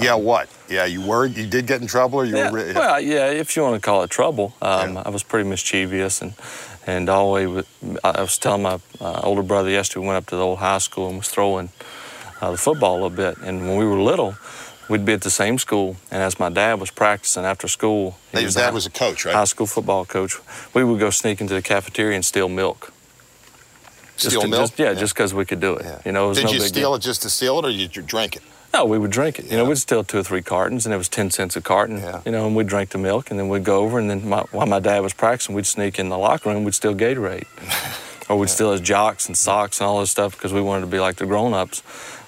yeah. 0.00 0.14
What? 0.14 0.48
Yeah. 0.68 0.84
You 0.84 1.00
were. 1.06 1.26
You 1.26 1.46
did 1.46 1.66
get 1.66 1.80
in 1.80 1.86
trouble, 1.86 2.20
or 2.20 2.24
you 2.24 2.36
Yeah, 2.36 2.50
were. 2.50 2.58
re- 2.64 2.72
well, 2.74 3.00
yeah, 3.00 3.26
if 3.30 3.56
you 3.56 3.62
want 3.62 3.74
to 3.74 3.80
call 3.80 4.02
it 4.02 4.10
trouble. 4.10 4.54
Um, 4.62 4.94
Yeah. 4.94 5.02
I 5.06 5.08
was 5.10 5.22
pretty 5.22 5.48
mischievous, 5.48 6.20
and 6.22 6.34
and 6.86 7.08
always. 7.08 7.64
I 8.04 8.20
was 8.20 8.38
telling 8.38 8.62
my 8.62 8.78
uh, 9.00 9.20
older 9.22 9.42
brother 9.42 9.70
yesterday. 9.70 10.00
We 10.00 10.06
went 10.08 10.18
up 10.18 10.26
to 10.26 10.36
the 10.36 10.42
old 10.42 10.58
high 10.58 10.78
school 10.78 11.08
and 11.08 11.18
was 11.18 11.28
throwing 11.28 11.70
uh, 12.40 12.50
the 12.52 12.56
football 12.58 12.92
a 12.94 12.98
little 13.02 13.10
bit. 13.10 13.38
And 13.38 13.68
when 13.68 13.76
we 13.76 13.84
were 13.84 14.00
little, 14.00 14.34
we'd 14.88 15.04
be 15.04 15.12
at 15.12 15.22
the 15.22 15.30
same 15.30 15.58
school. 15.58 15.96
And 16.10 16.22
as 16.22 16.38
my 16.38 16.48
dad 16.50 16.80
was 16.80 16.90
practicing 16.90 17.44
after 17.44 17.68
school, 17.68 18.16
Your 18.32 18.42
was 18.44 18.54
dad 18.54 18.70
a 18.70 18.74
was 18.74 18.86
a 18.86 18.90
coach, 18.90 19.24
right? 19.24 19.34
high 19.34 19.44
school 19.44 19.66
football 19.66 20.04
coach. 20.04 20.38
We 20.74 20.82
would 20.84 20.98
go 21.00 21.10
sneak 21.10 21.40
into 21.40 21.54
the 21.54 21.62
cafeteria 21.62 22.14
and 22.16 22.24
steal 22.24 22.48
milk. 22.48 22.92
Just 24.16 24.30
Steal 24.36 24.42
to- 24.42 24.48
milk. 24.48 24.62
just- 24.62 24.78
yeah, 24.78 24.94
just 24.94 25.14
because 25.14 25.32
we 25.34 25.44
could 25.44 25.60
do 25.60 25.74
it. 25.76 25.84
Yeah. 25.84 26.00
You 26.04 26.12
know, 26.12 26.26
it 26.26 26.28
was 26.30 26.38
Did 26.38 26.44
no 26.46 26.52
you 26.52 26.58
big 26.60 26.68
steal 26.68 26.90
deal. 26.90 26.94
it 26.96 27.00
just 27.00 27.22
to 27.22 27.30
steal 27.30 27.58
it, 27.58 27.64
or 27.64 27.70
did 27.70 27.96
you 27.96 28.02
drink 28.02 28.36
it? 28.36 28.42
No, 28.74 28.86
we 28.86 28.98
would 28.98 29.10
drink 29.10 29.38
it. 29.38 29.50
You 29.50 29.58
know, 29.58 29.66
we'd 29.66 29.76
steal 29.76 30.02
two 30.02 30.18
or 30.18 30.22
three 30.22 30.42
cartons, 30.42 30.86
and 30.86 30.94
it 30.94 30.98
was 30.98 31.08
ten 31.08 31.30
cents 31.30 31.56
a 31.56 31.60
carton. 31.60 31.98
Yeah. 31.98 32.22
You 32.24 32.32
know, 32.32 32.46
and 32.46 32.56
we'd 32.56 32.66
drink 32.66 32.90
the 32.90 32.98
milk, 32.98 33.30
and 33.30 33.38
then 33.38 33.48
we'd 33.48 33.64
go 33.64 33.80
over, 33.80 33.98
and 33.98 34.08
then 34.08 34.28
my, 34.28 34.40
while 34.50 34.66
my 34.66 34.80
dad 34.80 35.00
was 35.00 35.12
practicing, 35.12 35.54
we'd 35.54 35.66
sneak 35.66 35.98
in 35.98 36.08
the 36.08 36.18
locker 36.18 36.48
room, 36.50 36.64
we'd 36.64 36.74
steal 36.74 36.94
Gatorade, 36.94 37.46
or 38.30 38.38
we'd 38.38 38.48
steal 38.48 38.72
his 38.72 38.80
jocks 38.80 39.26
and 39.26 39.36
socks 39.36 39.80
and 39.80 39.86
all 39.86 40.00
this 40.00 40.10
stuff 40.10 40.32
because 40.32 40.52
we 40.52 40.62
wanted 40.62 40.82
to 40.82 40.86
be 40.86 41.00
like 41.00 41.16
the 41.16 41.26
grown-ups. 41.26 41.82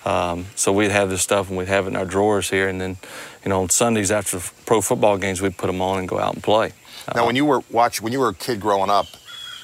Um, 0.04 0.46
so 0.54 0.70
we'd 0.70 0.90
have 0.90 1.08
this 1.08 1.22
stuff, 1.22 1.48
and 1.48 1.56
we'd 1.56 1.68
have 1.68 1.86
it 1.86 1.90
in 1.90 1.96
our 1.96 2.04
drawers 2.04 2.50
here, 2.50 2.68
and 2.68 2.78
then, 2.78 2.98
you 3.42 3.48
know, 3.48 3.62
on 3.62 3.70
Sundays 3.70 4.10
after 4.10 4.38
pro 4.66 4.82
football 4.82 5.16
games, 5.16 5.40
we'd 5.40 5.56
put 5.56 5.68
them 5.68 5.80
on 5.80 5.98
and 5.98 6.06
go 6.06 6.18
out 6.18 6.34
and 6.34 6.42
play. 6.42 6.72
Now, 7.14 7.26
when 7.26 7.36
you 7.36 7.44
were 7.46 7.62
watch, 7.70 8.02
when 8.02 8.12
you 8.12 8.20
were 8.20 8.28
a 8.28 8.34
kid 8.34 8.60
growing 8.60 8.90
up, 8.90 9.06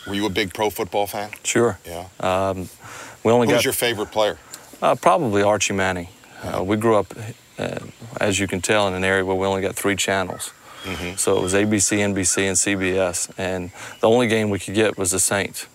were 0.07 0.15
you 0.15 0.27
a 0.27 0.31
big 0.31 0.55
pro 0.55 0.71
football 0.71 1.07
fan? 1.07 1.31
Sure. 1.45 1.79
Yeah. 1.87 2.09
Um, 2.21 2.69
we 3.23 3.33
only 3.33 3.47
Who 3.47 3.53
got 3.53 3.59
was 3.59 3.65
your 3.65 3.75
favorite 3.75 4.11
player? 4.11 4.39
Uh, 4.81 4.95
probably 4.95 5.43
Archie 5.43 5.75
Manning. 5.75 6.09
Uh, 6.43 6.63
we 6.63 6.77
grew 6.77 6.97
up, 6.97 7.15
uh, 7.59 7.79
as 8.21 8.39
you 8.39 8.47
can 8.47 8.61
tell, 8.61 8.89
in 8.89 8.95
an 8.95 9.05
area 9.05 9.25
where 9.25 9.37
we 9.37 9.47
only 9.47 9.63
got 9.63 9.75
three 9.75 9.97
channels. 9.97 10.53
Mm-hmm. 10.85 11.17
So 11.17 11.37
it 11.37 11.43
was 11.43 11.53
ABC, 11.55 11.99
NBC, 11.99 12.49
and 12.49 12.57
CBS. 12.57 13.31
And 13.37 13.71
the 14.01 14.09
only 14.09 14.29
game 14.29 14.49
we 14.51 14.59
could 14.59 14.75
get 14.75 14.97
was 14.97 15.11
the 15.11 15.21
Saints. 15.21 15.67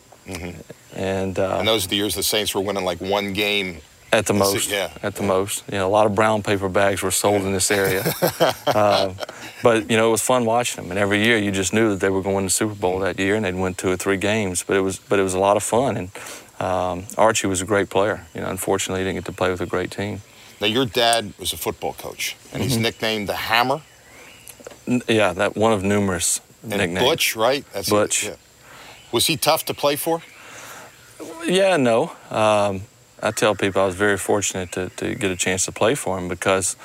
And 0.96 1.38
uh, 1.38 1.58
And 1.60 1.68
those 1.68 1.86
are 1.86 1.90
the 1.90 1.96
years 1.96 2.16
the 2.16 2.24
Saints 2.24 2.56
were 2.56 2.62
winning 2.62 2.86
like 2.86 3.00
one 3.02 3.34
game. 3.34 3.82
at 4.12 4.26
the 4.28 4.34
most, 4.34 4.70
yeah, 4.72 4.90
at 5.04 5.16
the 5.16 5.24
most, 5.24 5.64
you 5.70 5.78
know, 5.78 5.88
a 5.88 5.90
lot 5.92 6.06
of 6.06 6.16
brown 6.16 6.42
paper 6.42 6.70
bags 6.70 7.02
were 7.04 7.12
sold 7.12 7.42
in 7.42 7.52
this 7.52 7.70
area. 7.70 8.02
uh, 8.68 9.14
but 9.62 9.90
you 9.92 9.98
know, 9.98 10.08
it 10.08 10.12
was 10.12 10.22
fun 10.22 10.46
watching 10.46 10.84
them, 10.84 10.92
and 10.92 11.00
every 11.00 11.24
year 11.24 11.38
you 11.38 11.52
just 11.52 11.74
knew 11.74 11.90
that 11.90 12.00
they 12.00 12.10
were 12.10 12.22
going 12.22 12.46
to 12.46 12.46
the 12.46 12.50
Super 12.50 12.76
Bowl 12.76 13.00
that 13.00 13.20
year, 13.20 13.36
and 13.36 13.44
they'd 13.44 13.56
win 13.56 13.74
two 13.74 13.90
or 13.90 13.98
three 13.98 14.18
games. 14.18 14.64
But 14.64 14.78
it 14.78 14.82
was, 14.82 15.00
but 15.00 15.20
it 15.20 15.24
was 15.24 15.34
a 15.34 15.40
lot 15.40 15.58
of 15.58 15.64
fun, 15.64 15.98
and 15.98 16.10
um, 16.60 17.04
Archie 17.18 17.48
was 17.48 17.62
a 17.62 17.66
great 17.66 17.90
player. 17.90 18.26
You 18.34 18.42
know, 18.42 18.50
unfortunately, 18.50 19.02
he 19.02 19.06
didn't 19.06 19.18
get 19.18 19.26
to 19.26 19.34
play 19.34 19.52
with 19.52 19.62
a 19.62 19.66
great 19.66 19.92
team. 19.92 20.22
Now, 20.62 20.68
your 20.68 20.86
dad 20.86 21.34
was 21.40 21.54
a 21.54 21.58
football 21.58 21.94
coach, 21.94 22.36
and 22.54 22.64
he's 22.64 22.78
nicknamed 22.78 23.28
the 23.30 23.36
Hammer. 23.36 23.82
N- 24.88 25.02
Yeah, 25.08 25.34
that 25.34 25.56
one 25.58 25.74
of 25.74 25.84
numerous 25.84 26.40
And 26.64 26.72
nicknames. 26.78 27.06
Butch, 27.06 27.36
right? 27.36 27.66
That's 27.74 27.90
Butch. 27.90 28.24
yeah. 28.26 28.36
Was 29.12 29.28
he 29.28 29.38
tough 29.38 29.66
to 29.66 29.74
play 29.74 29.96
for? 29.96 30.22
Yeah, 31.46 31.78
no. 31.78 32.12
Um, 32.30 32.84
I 33.22 33.32
tell 33.32 33.56
people 33.56 33.82
I 33.82 33.86
was 33.86 33.96
very 33.96 34.18
fortunate 34.18 34.72
to, 34.74 34.90
to 34.98 35.16
get 35.16 35.32
a 35.32 35.36
chance 35.36 35.66
to 35.66 35.72
play 35.72 35.96
for 35.96 36.18
him 36.18 36.28
because 36.28 36.76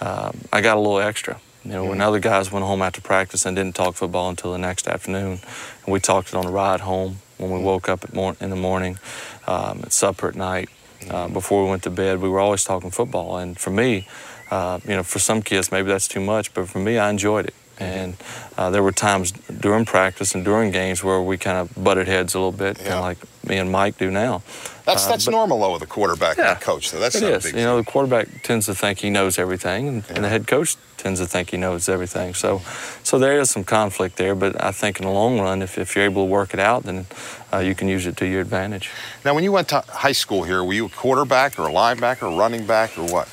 um, 0.00 0.38
I 0.52 0.60
got 0.60 0.76
a 0.76 0.80
little 0.80 0.98
extra. 1.00 1.40
You 1.64 1.72
know, 1.72 1.84
when 1.86 2.00
other 2.00 2.18
guys 2.20 2.52
went 2.52 2.64
home 2.66 2.82
after 2.82 3.00
practice 3.00 3.46
and 3.46 3.56
didn't 3.56 3.74
talk 3.74 3.94
football 3.94 4.28
until 4.28 4.52
the 4.52 4.58
next 4.58 4.86
afternoon, 4.86 5.40
and 5.84 5.92
we 5.92 5.98
talked 5.98 6.28
it 6.28 6.34
on 6.34 6.44
the 6.44 6.52
ride 6.52 6.80
home 6.80 7.18
when 7.38 7.50
we 7.50 7.58
woke 7.60 7.88
up 7.88 8.04
at 8.04 8.12
mor- 8.12 8.36
in 8.40 8.50
the 8.50 8.56
morning, 8.56 8.98
um, 9.46 9.80
at 9.82 9.92
supper 9.92 10.28
at 10.28 10.34
night, 10.34 10.68
uh, 11.10 11.28
before 11.28 11.64
we 11.64 11.70
went 11.70 11.82
to 11.84 11.90
bed, 11.90 12.20
we 12.20 12.28
were 12.28 12.40
always 12.40 12.64
talking 12.64 12.90
football. 12.90 13.38
And 13.38 13.58
for 13.58 13.70
me, 13.70 14.06
uh, 14.50 14.78
you 14.84 14.96
know, 14.96 15.02
for 15.02 15.18
some 15.18 15.42
kids 15.42 15.70
maybe 15.72 15.88
that's 15.88 16.08
too 16.08 16.20
much, 16.20 16.54
but 16.54 16.68
for 16.68 16.78
me, 16.78 16.98
I 16.98 17.10
enjoyed 17.10 17.46
it. 17.46 17.54
And 17.78 18.16
uh, 18.56 18.70
there 18.70 18.82
were 18.82 18.92
times 18.92 19.32
during 19.32 19.84
practice 19.84 20.34
and 20.34 20.44
during 20.44 20.70
games 20.70 21.02
where 21.02 21.20
we 21.20 21.36
kind 21.36 21.58
of 21.58 21.82
butted 21.82 22.06
heads 22.06 22.34
a 22.34 22.38
little 22.38 22.52
bit, 22.52 22.76
kind 22.76 22.88
Yeah. 22.88 22.96
of 22.98 23.02
like 23.04 23.18
me 23.48 23.56
and 23.58 23.70
Mike 23.72 23.98
do 23.98 24.10
now. 24.10 24.42
That's 24.84 25.06
Uh, 25.06 25.10
that's 25.10 25.24
but- 25.24 25.32
normal 25.32 25.60
though 25.60 25.72
with 25.72 25.82
a 25.82 25.86
quarterback 25.86 26.38
and 26.38 26.46
a 26.46 26.54
coach. 26.56 26.90
Though 26.92 27.00
that's 27.00 27.16
It 27.16 27.22
not 27.22 27.32
is. 27.32 27.44
a 27.44 27.48
big 27.48 27.56
You 27.56 27.64
know, 27.64 27.76
the 27.78 27.84
quarterback 27.84 28.42
tends 28.42 28.66
to 28.66 28.74
think 28.74 29.00
he 29.00 29.10
knows 29.10 29.38
everything, 29.38 29.88
and, 29.88 30.04
and 30.10 30.24
the 30.24 30.28
head 30.28 30.46
coach 30.46 30.76
tends 30.98 31.18
to 31.20 31.26
think 31.26 31.50
he 31.50 31.56
knows 31.56 31.88
everything. 31.88 32.32
So, 32.34 32.62
so 33.02 33.18
there 33.18 33.40
is 33.40 33.50
some 33.50 33.64
conflict 33.64 34.16
there. 34.16 34.34
But 34.34 34.62
I 34.62 34.70
think 34.70 35.00
in 35.00 35.04
the 35.06 35.12
long 35.12 35.40
run, 35.40 35.60
if, 35.60 35.76
if 35.76 35.94
you're 35.96 36.04
able 36.04 36.22
to 36.26 36.30
work 36.30 36.54
it 36.54 36.60
out, 36.60 36.84
then 36.84 37.06
uh, 37.52 37.58
you 37.58 37.74
can 37.74 37.88
use 37.88 38.06
it 38.06 38.16
to 38.18 38.26
your 38.26 38.40
advantage. 38.40 38.88
Now, 39.24 39.34
when 39.34 39.42
you 39.44 39.52
went 39.52 39.68
to 39.68 39.82
high 39.88 40.12
school 40.12 40.44
here, 40.44 40.62
were 40.62 40.72
you 40.74 40.86
a 40.86 40.90
quarterback 40.90 41.58
or 41.58 41.66
a 41.68 41.72
linebacker 41.72 42.30
or 42.30 42.38
running 42.38 42.66
back 42.66 42.96
or 42.96 43.04
what? 43.04 43.28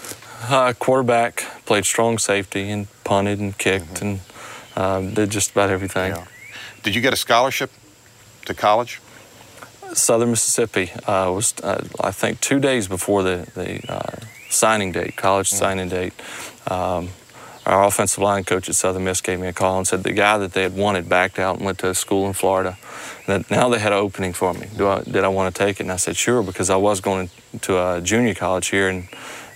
Uh, 0.49 0.73
quarterback 0.79 1.45
played 1.65 1.85
strong 1.85 2.17
safety 2.17 2.71
and 2.71 2.87
punted 3.03 3.39
and 3.39 3.55
kicked 3.59 4.01
and 4.01 4.19
uh, 4.75 5.01
did 5.01 5.29
just 5.29 5.51
about 5.51 5.69
everything. 5.69 6.11
Yeah. 6.11 6.25
Did 6.83 6.95
you 6.95 7.01
get 7.01 7.13
a 7.13 7.17
scholarship 7.17 7.71
to 8.45 8.53
college? 8.53 8.99
Southern 9.93 10.31
Mississippi 10.31 10.91
uh, 11.05 11.31
was, 11.33 11.53
uh, 11.61 11.85
I 11.99 12.11
think, 12.11 12.39
two 12.39 12.59
days 12.59 12.87
before 12.87 13.23
the, 13.23 13.47
the 13.53 13.91
uh, 13.91 14.17
signing 14.49 14.91
date, 14.91 15.15
college 15.17 15.49
signing 15.49 15.89
date. 15.89 16.13
Um, 16.67 17.09
our 17.65 17.83
offensive 17.85 18.23
line 18.23 18.43
coach 18.43 18.69
at 18.69 18.75
Southern 18.75 19.03
Miss 19.03 19.21
gave 19.21 19.39
me 19.39 19.47
a 19.47 19.53
call 19.53 19.77
and 19.77 19.87
said 19.87 20.03
the 20.03 20.13
guy 20.13 20.37
that 20.39 20.53
they 20.53 20.63
had 20.63 20.75
wanted 20.75 21.07
backed 21.07 21.37
out 21.37 21.57
and 21.57 21.65
went 21.65 21.77
to 21.79 21.89
a 21.89 21.93
school 21.93 22.25
in 22.25 22.33
Florida. 22.33 22.77
That 23.27 23.51
now 23.51 23.69
they 23.69 23.79
had 23.79 23.91
an 23.91 23.99
opening 23.99 24.33
for 24.33 24.53
me. 24.53 24.67
Do 24.75 24.87
I, 24.87 25.03
did 25.03 25.23
I 25.23 25.27
want 25.27 25.53
to 25.53 25.59
take 25.63 25.79
it? 25.79 25.83
And 25.83 25.91
I 25.91 25.97
said 25.97 26.17
sure 26.17 26.41
because 26.41 26.69
I 26.69 26.77
was 26.77 27.01
going 27.01 27.29
to 27.61 27.77
a 27.77 28.01
junior 28.01 28.33
college 28.33 28.67
here 28.67 28.89
in 28.89 29.07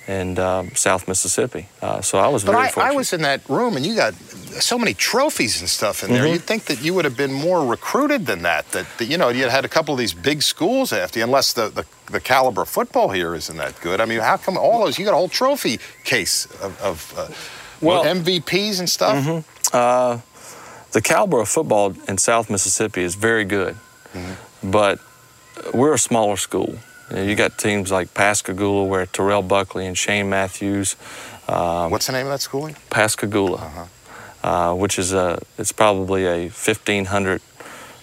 in 0.07 0.37
um, 0.37 0.69
South 0.75 1.07
Mississippi. 1.07 1.67
Uh, 1.81 1.99
so 2.01 2.19
I 2.19 2.27
was 2.27 2.43
But 2.43 2.51
very 2.51 2.65
I, 2.65 2.69
fortunate. 2.69 2.93
I 2.93 2.95
was 2.95 3.13
in 3.13 3.21
that 3.23 3.49
room, 3.49 3.75
and 3.75 3.83
you 3.83 3.95
got 3.95 4.13
so 4.59 4.77
many 4.79 4.93
trophies 4.93 5.59
and 5.59 5.69
stuff 5.69 6.03
in 6.03 6.09
Mm-hmm. 6.09 6.17
there. 6.23 6.27
You'd 6.33 6.43
think 6.43 6.65
that 6.65 6.81
you 6.83 6.93
would 6.93 7.05
have 7.05 7.17
been 7.17 7.33
more 7.33 7.65
recruited 7.65 8.25
than 8.25 8.41
that. 8.43 8.71
That, 8.71 8.85
that 8.97 9.05
you 9.05 9.17
know, 9.17 9.29
you 9.29 9.47
had 9.49 9.65
a 9.65 9.69
couple 9.69 9.93
of 9.93 9.99
these 9.99 10.13
big 10.13 10.41
schools 10.41 10.91
after 10.93 11.19
you, 11.19 11.25
unless 11.25 11.53
the, 11.53 11.69
the, 11.69 11.85
the 12.11 12.19
caliber 12.19 12.61
of 12.63 12.69
football 12.69 13.09
here 13.09 13.35
isn't 13.35 13.57
that 13.57 13.79
good. 13.81 13.99
I 14.01 14.05
mean, 14.05 14.19
how 14.19 14.37
come 14.37 14.57
all 14.57 14.83
those? 14.85 14.97
You 14.99 15.05
got 15.05 15.13
a 15.13 15.17
whole 15.17 15.29
trophy 15.29 15.79
case 16.03 16.45
of, 16.61 16.79
of 16.81 17.13
uh, 17.17 17.29
Well- 17.81 18.03
MVPs 18.05 18.79
and 18.79 18.89
stuff. 18.89 19.73
Uh, 19.73 20.19
the 20.91 21.01
caliber 21.01 21.41
of 21.41 21.49
football 21.49 21.93
in 22.07 22.17
South 22.17 22.49
Mississippi 22.49 23.01
is 23.03 23.15
very 23.15 23.43
good, 23.43 23.75
but 24.63 24.99
we're 25.73 25.93
a 25.93 25.99
smaller 25.99 26.37
school. 26.37 26.75
You, 27.09 27.15
know, 27.17 27.23
you 27.23 27.35
got 27.35 27.57
teams 27.57 27.91
like 27.91 28.13
Pascagoula, 28.13 28.85
where 28.85 29.05
Terrell 29.05 29.41
Buckley 29.41 29.85
and 29.85 29.97
Shane 29.97 30.29
Matthews. 30.29 30.95
Um, 31.49 31.91
What's 31.91 32.07
the 32.07 32.13
name 32.13 32.25
of 32.27 32.31
that 32.31 32.41
school? 32.41 32.69
Pascagoula, 32.89 33.89
uh 34.45 34.73
which 34.83 34.95
is 34.99 35.09
a 35.13 35.27
it's 35.57 35.71
probably 35.71 36.25
a 36.25 36.37
1,500 36.49 37.41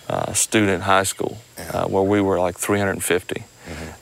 uh, 0.09 0.33
student 0.33 0.83
high 0.83 1.05
school, 1.05 1.35
uh, 1.73 1.87
where 1.87 2.03
we 2.03 2.21
were 2.21 2.39
like 2.47 2.59
350. 2.59 3.45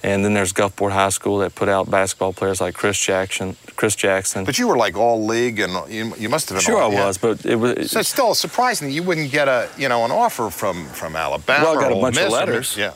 And 0.03 0.25
then 0.25 0.33
there's 0.33 0.53
Gulfport 0.53 0.93
High 0.93 1.11
School 1.11 1.39
that 1.39 1.55
put 1.55 1.69
out 1.69 1.91
basketball 1.91 2.33
players 2.33 2.61
like 2.61 2.75
Chris 2.75 2.99
Jackson. 2.99 3.57
Chris 3.77 3.95
Jackson. 3.95 4.45
But 4.45 4.59
you 4.59 4.67
were 4.67 4.77
like 4.77 4.97
all 4.97 5.25
league, 5.25 5.61
and 5.61 5.73
you, 5.93 6.15
you 6.17 6.29
must 6.29 6.49
have 6.49 6.57
been. 6.57 6.65
sure, 6.65 6.81
all, 6.81 6.91
I 6.91 6.95
yeah. 6.95 7.07
was, 7.07 7.19
but 7.19 7.45
it 7.45 7.57
was. 7.57 7.91
So 7.91 8.01
it's 8.01 8.09
still 8.09 8.35
surprising 8.35 8.89
that 8.89 8.95
you 8.95 9.03
wouldn't 9.03 9.31
get 9.31 9.47
a 9.49 9.69
you 9.77 9.89
know 9.89 10.05
an 10.05 10.11
offer 10.11 10.51
from 10.51 10.87
from 10.87 11.15
Alabama. 11.17 11.65
Well, 11.65 11.79
I 11.79 11.81
got 11.83 11.93
a 11.93 12.01
bunch 12.01 12.17
of 12.17 12.25
Miss 12.25 12.33
or- 12.33 12.37
letters. 12.37 12.77
Yeah. 12.77 12.95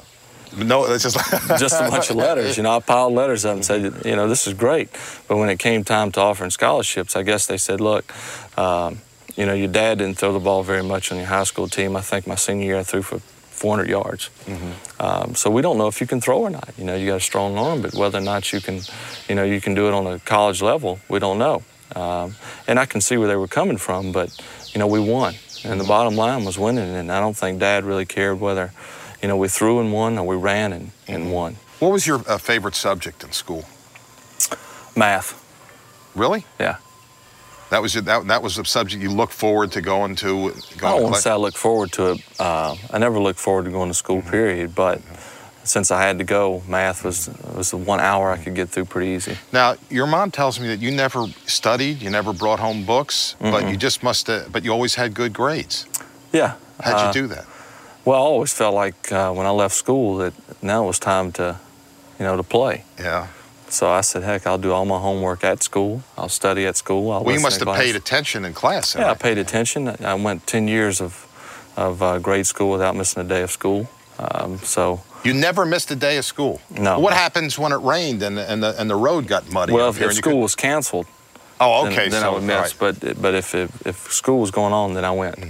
No, 0.56 0.84
it's 0.86 1.02
just 1.02 1.16
just 1.58 1.80
a 1.80 1.90
bunch 1.90 2.10
of 2.10 2.16
letters. 2.16 2.56
You 2.56 2.62
know, 2.62 2.76
I 2.76 2.80
piled 2.80 3.12
letters 3.12 3.44
up 3.44 3.56
and 3.56 3.64
said, 3.64 3.82
you 4.04 4.16
know, 4.16 4.28
this 4.28 4.46
is 4.46 4.54
great. 4.54 4.88
But 5.28 5.36
when 5.36 5.48
it 5.50 5.58
came 5.58 5.84
time 5.84 6.12
to 6.12 6.20
offering 6.20 6.50
scholarships, 6.50 7.16
I 7.16 7.22
guess 7.22 7.46
they 7.46 7.58
said, 7.58 7.80
look, 7.80 8.04
um, 8.56 9.00
you 9.36 9.46
know, 9.46 9.54
your 9.54 9.68
dad 9.68 9.98
didn't 9.98 10.18
throw 10.18 10.32
the 10.32 10.38
ball 10.40 10.62
very 10.62 10.82
much 10.82 11.10
on 11.12 11.18
your 11.18 11.26
high 11.26 11.44
school 11.44 11.68
team. 11.68 11.96
I 11.96 12.00
think 12.00 12.26
my 12.26 12.34
senior 12.36 12.64
year 12.64 12.78
I 12.78 12.82
threw 12.82 13.02
for 13.02 13.18
400 13.18 13.88
yards. 13.88 14.30
Um, 15.00 15.34
so 15.34 15.50
we 15.50 15.62
don't 15.62 15.78
know 15.78 15.86
if 15.86 16.00
you 16.00 16.06
can 16.06 16.20
throw 16.20 16.40
or 16.40 16.50
not. 16.50 16.70
You 16.76 16.84
know, 16.84 16.94
you 16.96 17.06
got 17.06 17.16
a 17.16 17.20
strong 17.20 17.56
arm, 17.56 17.82
but 17.82 17.94
whether 17.94 18.18
or 18.18 18.20
not 18.20 18.52
you 18.52 18.60
can, 18.60 18.80
you 19.28 19.34
know, 19.34 19.44
you 19.44 19.60
can 19.60 19.74
do 19.74 19.88
it 19.88 19.94
on 19.94 20.06
a 20.06 20.18
college 20.20 20.60
level, 20.62 20.98
we 21.08 21.18
don't 21.18 21.38
know. 21.38 21.62
Um, 21.94 22.34
and 22.66 22.78
I 22.78 22.86
can 22.86 23.00
see 23.00 23.16
where 23.16 23.28
they 23.28 23.36
were 23.36 23.48
coming 23.48 23.76
from, 23.76 24.12
but 24.12 24.36
you 24.72 24.78
know, 24.78 24.86
we 24.86 24.98
won, 24.98 25.34
and 25.64 25.80
the 25.80 25.84
bottom 25.84 26.16
line 26.16 26.44
was 26.44 26.58
winning. 26.58 26.94
And 26.94 27.10
I 27.12 27.20
don't 27.20 27.36
think 27.36 27.60
Dad 27.60 27.84
really 27.84 28.04
cared 28.06 28.40
whether, 28.40 28.72
you 29.22 29.28
know, 29.28 29.36
we 29.36 29.48
threw 29.48 29.80
and 29.80 29.92
won 29.92 30.18
or 30.18 30.26
we 30.26 30.36
ran 30.36 30.72
and, 30.72 30.90
and 31.06 31.32
won. 31.32 31.56
What 31.78 31.92
was 31.92 32.06
your 32.06 32.22
uh, 32.28 32.38
favorite 32.38 32.74
subject 32.74 33.22
in 33.22 33.32
school? 33.32 33.64
Math. 34.96 35.40
Really? 36.14 36.44
Yeah. 36.58 36.76
That 37.70 37.82
was 37.82 37.94
your, 37.94 38.02
that, 38.02 38.26
that 38.28 38.42
was 38.42 38.56
the 38.56 38.64
subject 38.64 39.02
you 39.02 39.10
looked 39.10 39.32
forward 39.32 39.72
to 39.72 39.80
going 39.80 40.16
to. 40.16 40.28
I 40.28 40.80
don't 40.80 40.98
to 40.98 41.02
want 41.02 41.14
to 41.16 41.20
say 41.20 41.30
I 41.30 41.36
look 41.36 41.56
forward 41.56 41.92
to 41.92 42.12
it. 42.12 42.24
Uh, 42.38 42.76
I 42.90 42.98
never 42.98 43.18
looked 43.18 43.40
forward 43.40 43.64
to 43.64 43.70
going 43.70 43.88
to 43.88 43.94
school, 43.94 44.22
period. 44.22 44.74
But 44.74 45.00
since 45.64 45.90
I 45.90 46.02
had 46.02 46.18
to 46.18 46.24
go, 46.24 46.62
math 46.68 47.04
was 47.04 47.28
was 47.54 47.70
the 47.70 47.76
one 47.76 48.00
hour 48.00 48.30
I 48.30 48.36
could 48.36 48.54
get 48.54 48.68
through 48.68 48.84
pretty 48.84 49.12
easy. 49.12 49.38
Now, 49.52 49.76
your 49.90 50.06
mom 50.06 50.30
tells 50.30 50.60
me 50.60 50.68
that 50.68 50.80
you 50.80 50.90
never 50.90 51.26
studied, 51.46 52.02
you 52.02 52.10
never 52.10 52.32
brought 52.32 52.60
home 52.60 52.84
books, 52.84 53.34
but 53.40 53.68
you 53.68 53.76
just 53.76 54.02
must. 54.02 54.26
have 54.26 54.52
but 54.52 54.64
you 54.64 54.70
always 54.70 54.94
had 54.94 55.14
good 55.14 55.32
grades. 55.32 55.86
Yeah. 56.32 56.56
How'd 56.80 56.94
uh, 56.94 57.06
you 57.06 57.22
do 57.22 57.26
that? 57.28 57.46
Well, 58.04 58.16
I 58.16 58.24
always 58.24 58.52
felt 58.52 58.74
like 58.74 59.10
uh, 59.10 59.32
when 59.32 59.46
I 59.46 59.50
left 59.50 59.74
school 59.74 60.18
that 60.18 60.34
now 60.62 60.84
it 60.84 60.86
was 60.88 60.98
time 60.98 61.32
to, 61.32 61.58
you 62.18 62.24
know, 62.26 62.36
to 62.36 62.42
play. 62.42 62.84
Yeah. 62.98 63.28
So 63.74 63.90
I 63.90 64.02
said, 64.02 64.22
heck, 64.22 64.46
I'll 64.46 64.56
do 64.58 64.70
all 64.72 64.84
my 64.84 65.00
homework 65.00 65.42
at 65.42 65.60
school. 65.64 66.04
I'll 66.16 66.28
study 66.28 66.64
at 66.64 66.76
school. 66.76 67.10
I'll 67.10 67.24
Well, 67.24 67.34
you 67.34 67.40
must 67.40 67.58
have 67.58 67.66
class. 67.66 67.80
paid 67.82 67.96
attention 67.96 68.44
in 68.44 68.54
class. 68.54 68.94
Yeah, 68.94 69.06
I 69.06 69.08
right? 69.08 69.18
paid 69.18 69.36
attention. 69.36 69.88
I 70.04 70.14
went 70.14 70.46
10 70.46 70.68
years 70.68 71.00
of, 71.00 71.26
of 71.76 72.00
uh, 72.00 72.20
grade 72.20 72.46
school 72.46 72.70
without 72.70 72.94
missing 72.94 73.20
a 73.24 73.26
day 73.26 73.42
of 73.42 73.50
school. 73.50 73.88
Um, 74.20 74.58
so, 74.58 75.02
You 75.24 75.34
never 75.34 75.66
missed 75.66 75.90
a 75.90 75.96
day 75.96 76.18
of 76.18 76.24
school. 76.24 76.60
No. 76.70 77.00
What 77.00 77.14
happens 77.14 77.58
when 77.58 77.72
it 77.72 77.80
rained 77.82 78.22
and 78.22 78.38
and 78.38 78.62
the 78.62 78.80
and 78.80 78.88
the 78.88 78.94
road 78.94 79.26
got 79.26 79.50
muddy? 79.50 79.72
well, 79.72 79.88
if, 79.90 79.96
school 80.12 80.34
could- 80.34 80.42
was 80.42 80.54
canceled, 80.54 81.06
oh, 81.60 81.82
then, 81.84 81.92
okay. 81.92 82.08
then 82.10 82.22
so, 82.22 82.30
I 82.30 82.32
would 82.34 82.44
miss. 82.44 82.80
right. 82.80 82.94
But 83.00 83.20
but 83.20 83.34
if, 83.34 83.54
if 83.56 83.86
if 83.86 83.96
school 84.12 84.38
was 84.38 84.52
going 84.52 84.72
on, 84.72 84.94
then 84.94 85.04
I 85.04 85.10
went. 85.10 85.36
Now, 85.38 85.46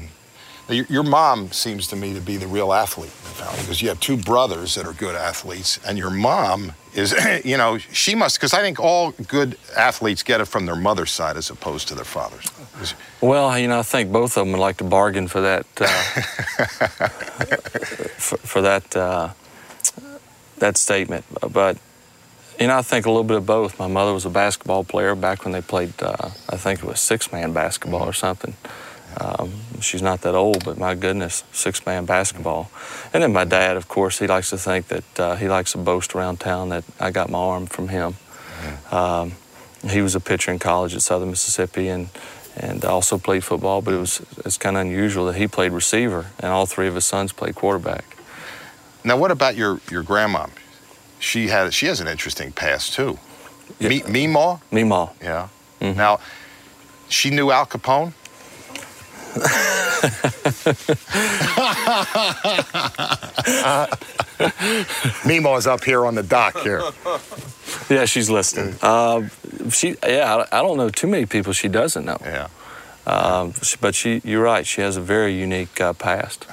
Your, 0.68 0.86
your 0.86 1.02
mom 1.02 1.52
seems 1.52 1.86
to 1.88 1.96
me 1.96 2.14
to 2.14 2.20
be 2.20 2.38
the 2.38 2.46
real 2.46 2.72
athlete 2.72 3.10
in 3.10 3.24
the 3.24 3.30
family 3.30 3.60
because 3.60 3.82
you 3.82 3.88
have 3.88 4.00
two 4.00 4.16
brothers 4.16 4.74
that 4.76 4.86
are 4.86 4.94
good 4.94 5.14
athletes, 5.14 5.78
and 5.86 5.98
your 5.98 6.10
mom 6.10 6.72
is, 6.94 7.14
you 7.44 7.58
know, 7.58 7.76
she 7.78 8.14
must, 8.14 8.38
because 8.38 8.54
I 8.54 8.60
think 8.60 8.80
all 8.80 9.10
good 9.12 9.58
athletes 9.76 10.22
get 10.22 10.40
it 10.40 10.46
from 10.46 10.64
their 10.64 10.76
mother's 10.76 11.10
side 11.10 11.36
as 11.36 11.50
opposed 11.50 11.88
to 11.88 11.94
their 11.94 12.04
father's. 12.04 12.46
Well, 13.20 13.58
you 13.58 13.68
know, 13.68 13.80
I 13.80 13.82
think 13.82 14.10
both 14.10 14.36
of 14.36 14.46
them 14.46 14.52
would 14.52 14.60
like 14.60 14.78
to 14.78 14.84
bargain 14.84 15.28
for 15.28 15.42
that 15.42 15.66
uh, 15.80 15.86
for, 18.18 18.38
for 18.38 18.62
that 18.62 18.96
uh, 18.96 19.30
that 20.58 20.78
statement. 20.78 21.24
But 21.52 21.76
you 22.58 22.68
know, 22.68 22.78
I 22.78 22.82
think 22.82 23.06
a 23.06 23.10
little 23.10 23.24
bit 23.24 23.36
of 23.36 23.46
both. 23.46 23.78
My 23.78 23.86
mother 23.86 24.12
was 24.12 24.24
a 24.24 24.30
basketball 24.30 24.84
player 24.84 25.14
back 25.14 25.44
when 25.44 25.52
they 25.52 25.60
played. 25.60 25.92
Uh, 26.00 26.30
I 26.48 26.56
think 26.56 26.80
it 26.80 26.86
was 26.86 27.00
six-man 27.00 27.52
basketball 27.52 28.02
or 28.02 28.12
something. 28.12 28.56
Um, 29.20 29.52
she's 29.80 30.02
not 30.02 30.22
that 30.22 30.34
old, 30.34 30.64
but 30.64 30.78
my 30.78 30.94
goodness, 30.94 31.44
six-man 31.52 32.04
basketball. 32.04 32.70
And 33.12 33.22
then 33.22 33.32
my 33.32 33.44
dad, 33.44 33.76
of 33.76 33.88
course, 33.88 34.18
he 34.18 34.26
likes 34.26 34.50
to 34.50 34.58
think 34.58 34.88
that 34.88 35.20
uh, 35.20 35.36
he 35.36 35.48
likes 35.48 35.72
to 35.72 35.78
boast 35.78 36.14
around 36.14 36.40
town 36.40 36.70
that 36.70 36.84
I 36.98 37.10
got 37.10 37.30
my 37.30 37.38
arm 37.38 37.66
from 37.66 37.88
him. 37.88 38.16
Um, 38.90 39.32
he 39.88 40.00
was 40.00 40.14
a 40.14 40.20
pitcher 40.20 40.50
in 40.50 40.58
college 40.58 40.94
at 40.94 41.02
Southern 41.02 41.30
Mississippi 41.30 41.88
and 41.88 42.08
and 42.56 42.84
also 42.84 43.18
played 43.18 43.42
football, 43.42 43.82
but 43.82 43.94
it 43.94 43.98
was 43.98 44.22
it's 44.44 44.56
kind 44.56 44.76
of 44.76 44.82
unusual 44.82 45.26
that 45.26 45.34
he 45.34 45.48
played 45.48 45.72
receiver 45.72 46.26
and 46.38 46.52
all 46.52 46.66
three 46.66 46.86
of 46.86 46.94
his 46.94 47.04
sons 47.04 47.32
played 47.32 47.56
quarterback. 47.56 48.16
Now, 49.02 49.16
what 49.16 49.30
about 49.30 49.56
your 49.56 49.80
your 49.90 50.02
grandma? 50.02 50.46
She 51.18 51.48
had 51.48 51.74
she 51.74 51.86
has 51.86 52.00
an 52.00 52.08
interesting 52.08 52.52
past 52.52 52.94
too. 52.94 53.18
Yeah. 53.78 53.88
Me, 53.88 54.00
Meemaw? 54.00 54.60
Meemaw. 54.70 55.10
Yeah. 55.20 55.48
Mm-hmm. 55.80 55.98
Now, 55.98 56.20
she 57.08 57.30
knew 57.30 57.50
Al 57.50 57.66
Capone. 57.66 58.12
Meemaw's 65.24 65.66
up 65.66 65.84
here 65.84 66.04
on 66.06 66.14
the 66.14 66.22
dock 66.22 66.58
here. 66.60 66.82
Yeah, 67.88 68.04
she's 68.04 68.30
listening. 68.30 68.76
Uh, 68.82 69.28
she, 69.70 69.96
yeah, 70.06 70.44
I, 70.52 70.58
I 70.58 70.62
don't 70.62 70.76
know 70.76 70.90
too 70.90 71.06
many 71.06 71.26
people 71.26 71.52
she 71.52 71.68
doesn't 71.68 72.04
know. 72.04 72.18
Yeah. 72.22 72.48
Um, 73.06 73.52
she- 73.62 73.76
but 73.80 73.94
she, 73.94 74.20
you're 74.24 74.42
right. 74.42 74.66
She 74.66 74.80
has 74.80 74.96
a 74.96 75.00
very 75.00 75.34
unique 75.34 75.80
uh, 75.80 75.92
past 75.92 76.46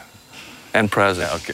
and 0.74 0.92
present. 0.92 1.34
Okay. 1.36 1.54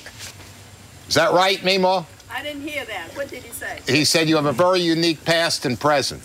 Is 1.07 1.15
that 1.15 1.31
right, 1.33 1.57
Meemaw? 1.59 2.05
I 2.29 2.43
didn't 2.43 2.67
hear 2.67 2.85
that. 2.85 3.09
What 3.15 3.29
did 3.29 3.43
he 3.43 3.51
say? 3.51 3.79
He 3.87 4.05
said 4.05 4.27
you 4.29 4.35
have 4.35 4.45
a 4.45 4.51
very 4.51 4.81
unique 4.81 5.23
past 5.25 5.65
and 5.65 5.79
present. 5.79 6.21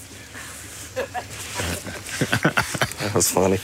That 3.02 3.14
was 3.16 3.32
funny. 3.32 3.58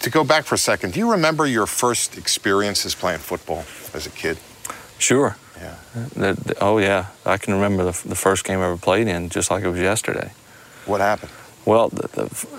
To 0.00 0.10
go 0.10 0.24
back 0.24 0.44
for 0.44 0.54
a 0.54 0.58
second, 0.58 0.94
do 0.94 0.98
you 1.00 1.10
remember 1.12 1.46
your 1.46 1.66
first 1.66 2.16
experiences 2.16 2.94
playing 2.94 3.18
football 3.18 3.64
as 3.94 4.06
a 4.06 4.10
kid? 4.10 4.38
Sure. 4.98 5.36
Yeah. 5.60 5.74
The- 6.14 6.32
the- 6.34 6.56
oh 6.60 6.78
yeah, 6.78 7.06
I 7.26 7.36
can 7.36 7.54
remember 7.54 7.84
the, 7.84 8.08
the 8.08 8.14
first 8.14 8.44
game 8.44 8.60
I 8.60 8.64
ever 8.64 8.76
played 8.78 9.08
in, 9.08 9.28
just 9.28 9.50
like 9.50 9.62
it 9.62 9.68
was 9.68 9.78
yesterday. 9.80 10.32
What 10.86 11.00
happened? 11.00 11.30
Well, 11.66 11.90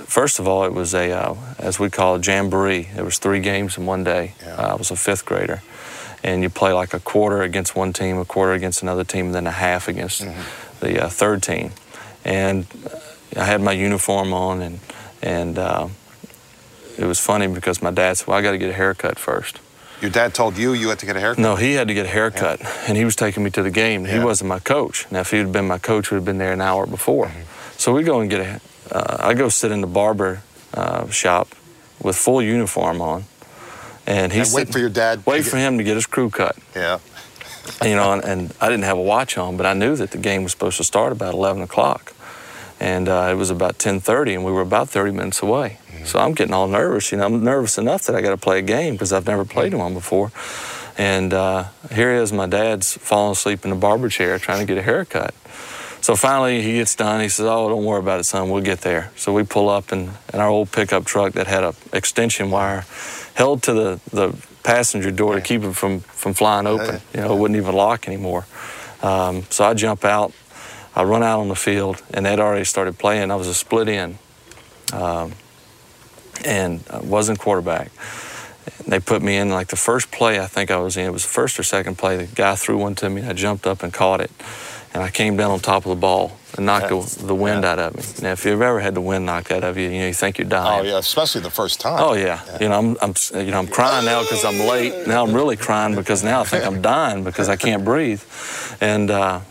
first 0.05 0.37
of 0.39 0.47
all, 0.47 0.63
it 0.65 0.73
was 0.73 0.93
a, 0.93 1.11
uh, 1.11 1.35
as 1.57 1.79
we 1.79 1.89
call 1.89 2.15
it, 2.15 2.27
a 2.27 2.31
jamboree. 2.31 2.87
It 2.95 3.03
was 3.03 3.17
three 3.17 3.39
games 3.39 3.75
in 3.77 3.87
one 3.87 4.03
day. 4.03 4.35
Yeah. 4.43 4.55
Uh, 4.55 4.73
I 4.73 4.75
was 4.75 4.91
a 4.91 4.95
fifth 4.95 5.25
grader. 5.25 5.63
And 6.23 6.43
you 6.43 6.49
play 6.51 6.71
like 6.71 6.93
a 6.93 6.99
quarter 6.99 7.41
against 7.41 7.75
one 7.75 7.93
team, 7.93 8.19
a 8.19 8.25
quarter 8.25 8.53
against 8.53 8.83
another 8.83 9.03
team, 9.03 9.25
and 9.27 9.35
then 9.35 9.47
a 9.47 9.51
half 9.51 9.87
against 9.87 10.23
the 10.79 11.03
uh, 11.05 11.09
third 11.09 11.41
team. 11.41 11.71
And 12.23 12.67
uh, 12.85 13.39
I 13.41 13.45
had 13.45 13.59
my 13.61 13.71
uniform 13.71 14.31
on, 14.31 14.61
and, 14.61 14.79
and 15.23 15.57
uh, 15.57 15.87
it 16.97 17.05
was 17.05 17.19
funny 17.19 17.47
because 17.47 17.81
my 17.81 17.91
dad 17.91 18.17
said, 18.17 18.27
well, 18.27 18.37
I 18.37 18.41
got 18.41 18.51
to 18.51 18.57
get 18.57 18.69
a 18.69 18.73
haircut 18.73 19.17
first. 19.19 19.59
Your 20.01 20.09
dad 20.11 20.33
told 20.33 20.57
you 20.57 20.73
you 20.73 20.89
had 20.89 20.99
to 20.99 21.05
get 21.05 21.15
a 21.15 21.19
haircut? 21.19 21.39
No, 21.41 21.55
he 21.55 21.73
had 21.73 21.87
to 21.87 21.93
get 21.93 22.05
a 22.07 22.09
haircut, 22.09 22.59
and 22.87 22.97
he 22.97 23.05
was 23.05 23.15
taking 23.15 23.43
me 23.43 23.51
to 23.51 23.61
the 23.61 23.69
game. 23.69 24.05
He 24.05 24.13
Yeah. 24.15 24.23
wasn't 24.23 24.49
my 24.49 24.59
coach. 24.59 25.05
Now, 25.11 25.19
if 25.19 25.29
he 25.31 25.37
had 25.37 25.51
been 25.51 25.67
my 25.67 25.77
coach, 25.77 26.09
we'd 26.09 26.17
have 26.17 26.25
been 26.25 26.39
there 26.39 26.53
an 26.53 26.61
hour 26.61 26.87
before. 26.87 27.27
Mm-hmm. 27.27 27.41
So 27.77 27.93
we 27.93 28.03
go 28.03 28.19
and 28.19 28.29
get 28.29 28.39
a. 28.41 28.61
Uh, 28.95 29.17
I 29.19 29.33
go 29.35 29.47
sit 29.49 29.71
in 29.71 29.81
the 29.81 29.87
barber 29.87 30.41
uh, 30.73 31.07
shop 31.09 31.49
with 32.01 32.15
full 32.15 32.41
uniform 32.41 32.99
on, 33.01 33.25
and 34.07 34.33
he's 34.33 34.47
And 34.49 34.55
wait 34.55 34.61
sitting- 34.61 34.73
for 34.73 34.79
your 34.79 34.89
dad. 34.89 35.21
Wait 35.25 35.43
to 35.43 35.49
for 35.51 35.57
get- 35.57 35.67
him 35.67 35.77
to 35.77 35.83
get 35.83 35.95
his 35.95 36.07
crew 36.07 36.29
cut. 36.31 36.55
Yeah. 36.75 36.97
You 37.83 37.95
know, 37.95 38.13
and, 38.13 38.23
and 38.23 38.53
I 38.59 38.69
didn't 38.69 38.85
have 38.85 38.97
a 38.97 39.01
watch 39.01 39.37
on, 39.37 39.55
but 39.55 39.67
I 39.67 39.73
knew 39.73 39.95
that 39.95 40.09
the 40.11 40.17
game 40.17 40.41
was 40.41 40.51
supposed 40.51 40.77
to 40.77 40.83
start 40.83 41.11
about 41.11 41.35
11 41.35 41.61
o'clock, 41.61 42.13
and 42.81 43.07
uh, 43.07 43.29
it 43.31 43.35
was 43.35 43.51
about 43.51 43.77
10:30, 43.77 44.33
and 44.33 44.43
we 44.43 44.51
were 44.51 44.61
about 44.61 44.89
30 44.89 45.11
minutes 45.11 45.41
away. 45.43 45.77
So 46.03 46.17
I'm 46.17 46.33
getting 46.33 46.53
all 46.53 46.67
nervous. 46.67 47.11
You 47.11 47.19
know, 47.19 47.25
I'm 47.25 47.43
nervous 47.43 47.77
enough 47.77 48.03
that 48.05 48.15
I 48.15 48.21
got 48.21 48.31
to 48.31 48.37
play 48.37 48.57
a 48.57 48.63
game 48.63 48.95
because 48.95 49.13
I've 49.13 49.27
never 49.27 49.45
played 49.45 49.75
one 49.75 49.93
before. 49.93 50.31
And 50.97 51.31
uh, 51.31 51.65
here 51.91 52.11
is 52.11 52.33
my 52.33 52.47
dad's 52.47 52.97
falling 52.97 53.33
asleep 53.33 53.63
in 53.63 53.69
the 53.69 53.75
barber 53.75 54.09
chair 54.09 54.39
trying 54.39 54.59
to 54.59 54.65
get 54.65 54.79
a 54.79 54.81
haircut. 54.81 55.35
So 56.01 56.15
finally 56.15 56.63
he 56.63 56.73
gets 56.73 56.95
done. 56.95 57.21
He 57.21 57.29
says, 57.29 57.45
"Oh, 57.45 57.69
don't 57.69 57.85
worry 57.85 57.99
about 57.99 58.19
it, 58.19 58.23
son. 58.23 58.49
We'll 58.49 58.63
get 58.63 58.81
there." 58.81 59.11
So 59.15 59.31
we 59.31 59.43
pull 59.43 59.69
up 59.69 59.93
in, 59.93 60.09
in 60.33 60.39
our 60.39 60.49
old 60.49 60.71
pickup 60.71 61.05
truck 61.05 61.33
that 61.33 61.45
had 61.45 61.63
a 61.63 61.75
extension 61.93 62.49
wire 62.49 62.83
held 63.35 63.61
to 63.63 63.73
the, 63.73 63.99
the 64.11 64.35
passenger 64.63 65.11
door 65.11 65.35
to 65.35 65.41
keep 65.41 65.61
it 65.63 65.73
from, 65.73 65.99
from 65.99 66.33
flying 66.33 66.65
open. 66.65 66.99
You 67.13 67.21
know, 67.21 67.33
it 67.35 67.39
wouldn't 67.39 67.57
even 67.57 67.75
lock 67.75 68.07
anymore. 68.07 68.47
Um, 69.03 69.43
so 69.51 69.65
I 69.65 69.75
jump 69.75 70.03
out. 70.03 70.33
I 70.95 71.03
run 71.03 71.23
out 71.23 71.39
on 71.39 71.47
the 71.47 71.55
field, 71.55 72.01
and 72.13 72.25
they'd 72.25 72.39
already 72.39 72.65
started 72.65 72.97
playing. 72.99 73.31
I 73.31 73.35
was 73.35 73.47
a 73.47 73.53
split 73.53 73.87
end, 73.87 74.17
um, 74.91 75.33
and 76.45 76.83
I 76.89 76.99
wasn't 76.99 77.39
quarterback. 77.39 77.91
They 78.85 78.99
put 78.99 79.21
me 79.21 79.37
in 79.37 79.49
like 79.49 79.67
the 79.67 79.75
first 79.75 80.11
play 80.11 80.39
I 80.39 80.47
think 80.47 80.69
I 80.69 80.77
was 80.77 80.97
in. 80.97 81.05
It 81.05 81.11
was 81.11 81.23
the 81.23 81.29
first 81.29 81.57
or 81.59 81.63
second 81.63 81.97
play. 81.97 82.17
The 82.17 82.35
guy 82.35 82.55
threw 82.55 82.77
one 82.77 82.95
to 82.95 83.09
me. 83.09 83.23
I 83.23 83.33
jumped 83.33 83.65
up 83.65 83.83
and 83.83 83.93
caught 83.93 84.21
it, 84.21 84.31
and 84.93 85.01
I 85.01 85.09
came 85.09 85.37
down 85.37 85.51
on 85.51 85.59
top 85.59 85.85
of 85.85 85.89
the 85.89 85.95
ball 85.95 86.37
and 86.57 86.65
knocked 86.65 86.89
the, 86.89 87.25
the 87.25 87.35
wind 87.35 87.63
out 87.63 87.79
of 87.79 87.95
me. 87.95 88.03
Now, 88.21 88.33
if 88.33 88.43
you've 88.43 88.61
ever 88.61 88.79
had 88.79 88.93
the 88.93 89.01
wind 89.01 89.25
knocked 89.25 89.51
out 89.51 89.63
of 89.63 89.77
you, 89.77 89.89
you 89.89 89.99
know 89.99 90.07
you 90.07 90.13
think 90.13 90.37
you're 90.37 90.47
dying. 90.47 90.81
Oh, 90.81 90.83
yeah, 90.83 90.97
especially 90.97 91.41
the 91.41 91.49
first 91.49 91.79
time. 91.79 92.03
Oh 92.03 92.13
yeah. 92.13 92.41
You 92.59 92.69
know, 92.69 92.77
I'm, 92.77 92.97
I'm, 93.01 93.13
you 93.45 93.51
know, 93.51 93.59
I'm 93.59 93.67
crying 93.67 94.05
now 94.05 94.21
because 94.21 94.43
I'm 94.43 94.59
late. 94.59 95.07
Now 95.07 95.25
I'm 95.25 95.33
really 95.33 95.55
crying 95.55 95.95
because 95.95 96.23
now 96.23 96.41
I 96.41 96.43
think 96.43 96.65
I'm 96.65 96.81
dying 96.93 97.23
because 97.23 97.47
I 97.47 97.55
can't 97.55 97.85
breathe. 97.85 98.23
And 98.81 99.09
uh, 99.09 99.41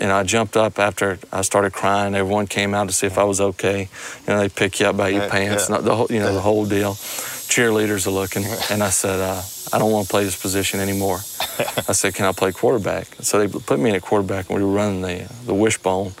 know, 0.00 0.16
I 0.16 0.22
jumped 0.22 0.56
up 0.56 0.78
after 0.78 1.18
I 1.32 1.42
started 1.42 1.72
crying. 1.72 2.14
Everyone 2.14 2.46
came 2.46 2.74
out 2.74 2.88
to 2.88 2.92
see 2.94 3.06
if 3.06 3.18
I 3.18 3.24
was 3.24 3.40
okay. 3.40 3.88
You 4.26 4.32
know, 4.32 4.38
they 4.40 4.48
pick 4.48 4.80
you 4.80 4.86
up 4.86 4.96
by 4.96 5.08
your 5.10 5.22
Yeah, 5.24 5.30
pants, 5.30 5.68
yeah. 5.68 5.76
not 5.76 5.84
the 5.84 5.94
whole, 5.96 6.06
you 6.10 6.18
know, 6.20 6.32
the 6.32 6.40
whole 6.40 6.64
deal. 6.66 6.92
Cheerleaders 6.94 8.06
are 8.06 8.10
looking, 8.10 8.44
and 8.70 8.82
I 8.82 8.90
said, 8.90 9.20
uh, 9.20 9.42
I 9.72 9.78
don't 9.78 9.92
want 9.92 10.06
to 10.06 10.10
play 10.10 10.24
this 10.24 10.40
position 10.40 10.80
anymore. 10.80 11.16
I 11.88 11.92
said, 11.92 12.14
Can 12.14 12.26
I 12.26 12.32
play 12.32 12.52
quarterback? 12.52 13.06
So 13.20 13.38
they 13.38 13.48
put 13.48 13.78
me 13.78 13.90
in 13.90 13.96
at 13.96 14.02
quarterback, 14.02 14.48
and 14.50 14.58
we 14.58 14.64
were 14.64 14.72
running 14.72 15.02
the 15.02 15.30
the 15.46 15.54
wishbone. 15.54 16.12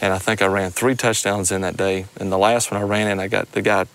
And 0.00 0.12
I 0.12 0.18
think 0.18 0.42
I 0.42 0.46
ran 0.46 0.72
three 0.72 0.96
touchdowns 0.96 1.52
in 1.52 1.60
that 1.60 1.76
day. 1.76 2.06
And 2.18 2.32
the 2.32 2.38
last 2.38 2.72
one 2.72 2.80
I 2.80 2.84
ran 2.84 3.06
in, 3.08 3.20
I 3.20 3.28
got 3.28 3.52
the 3.52 3.62
guy. 3.62 3.86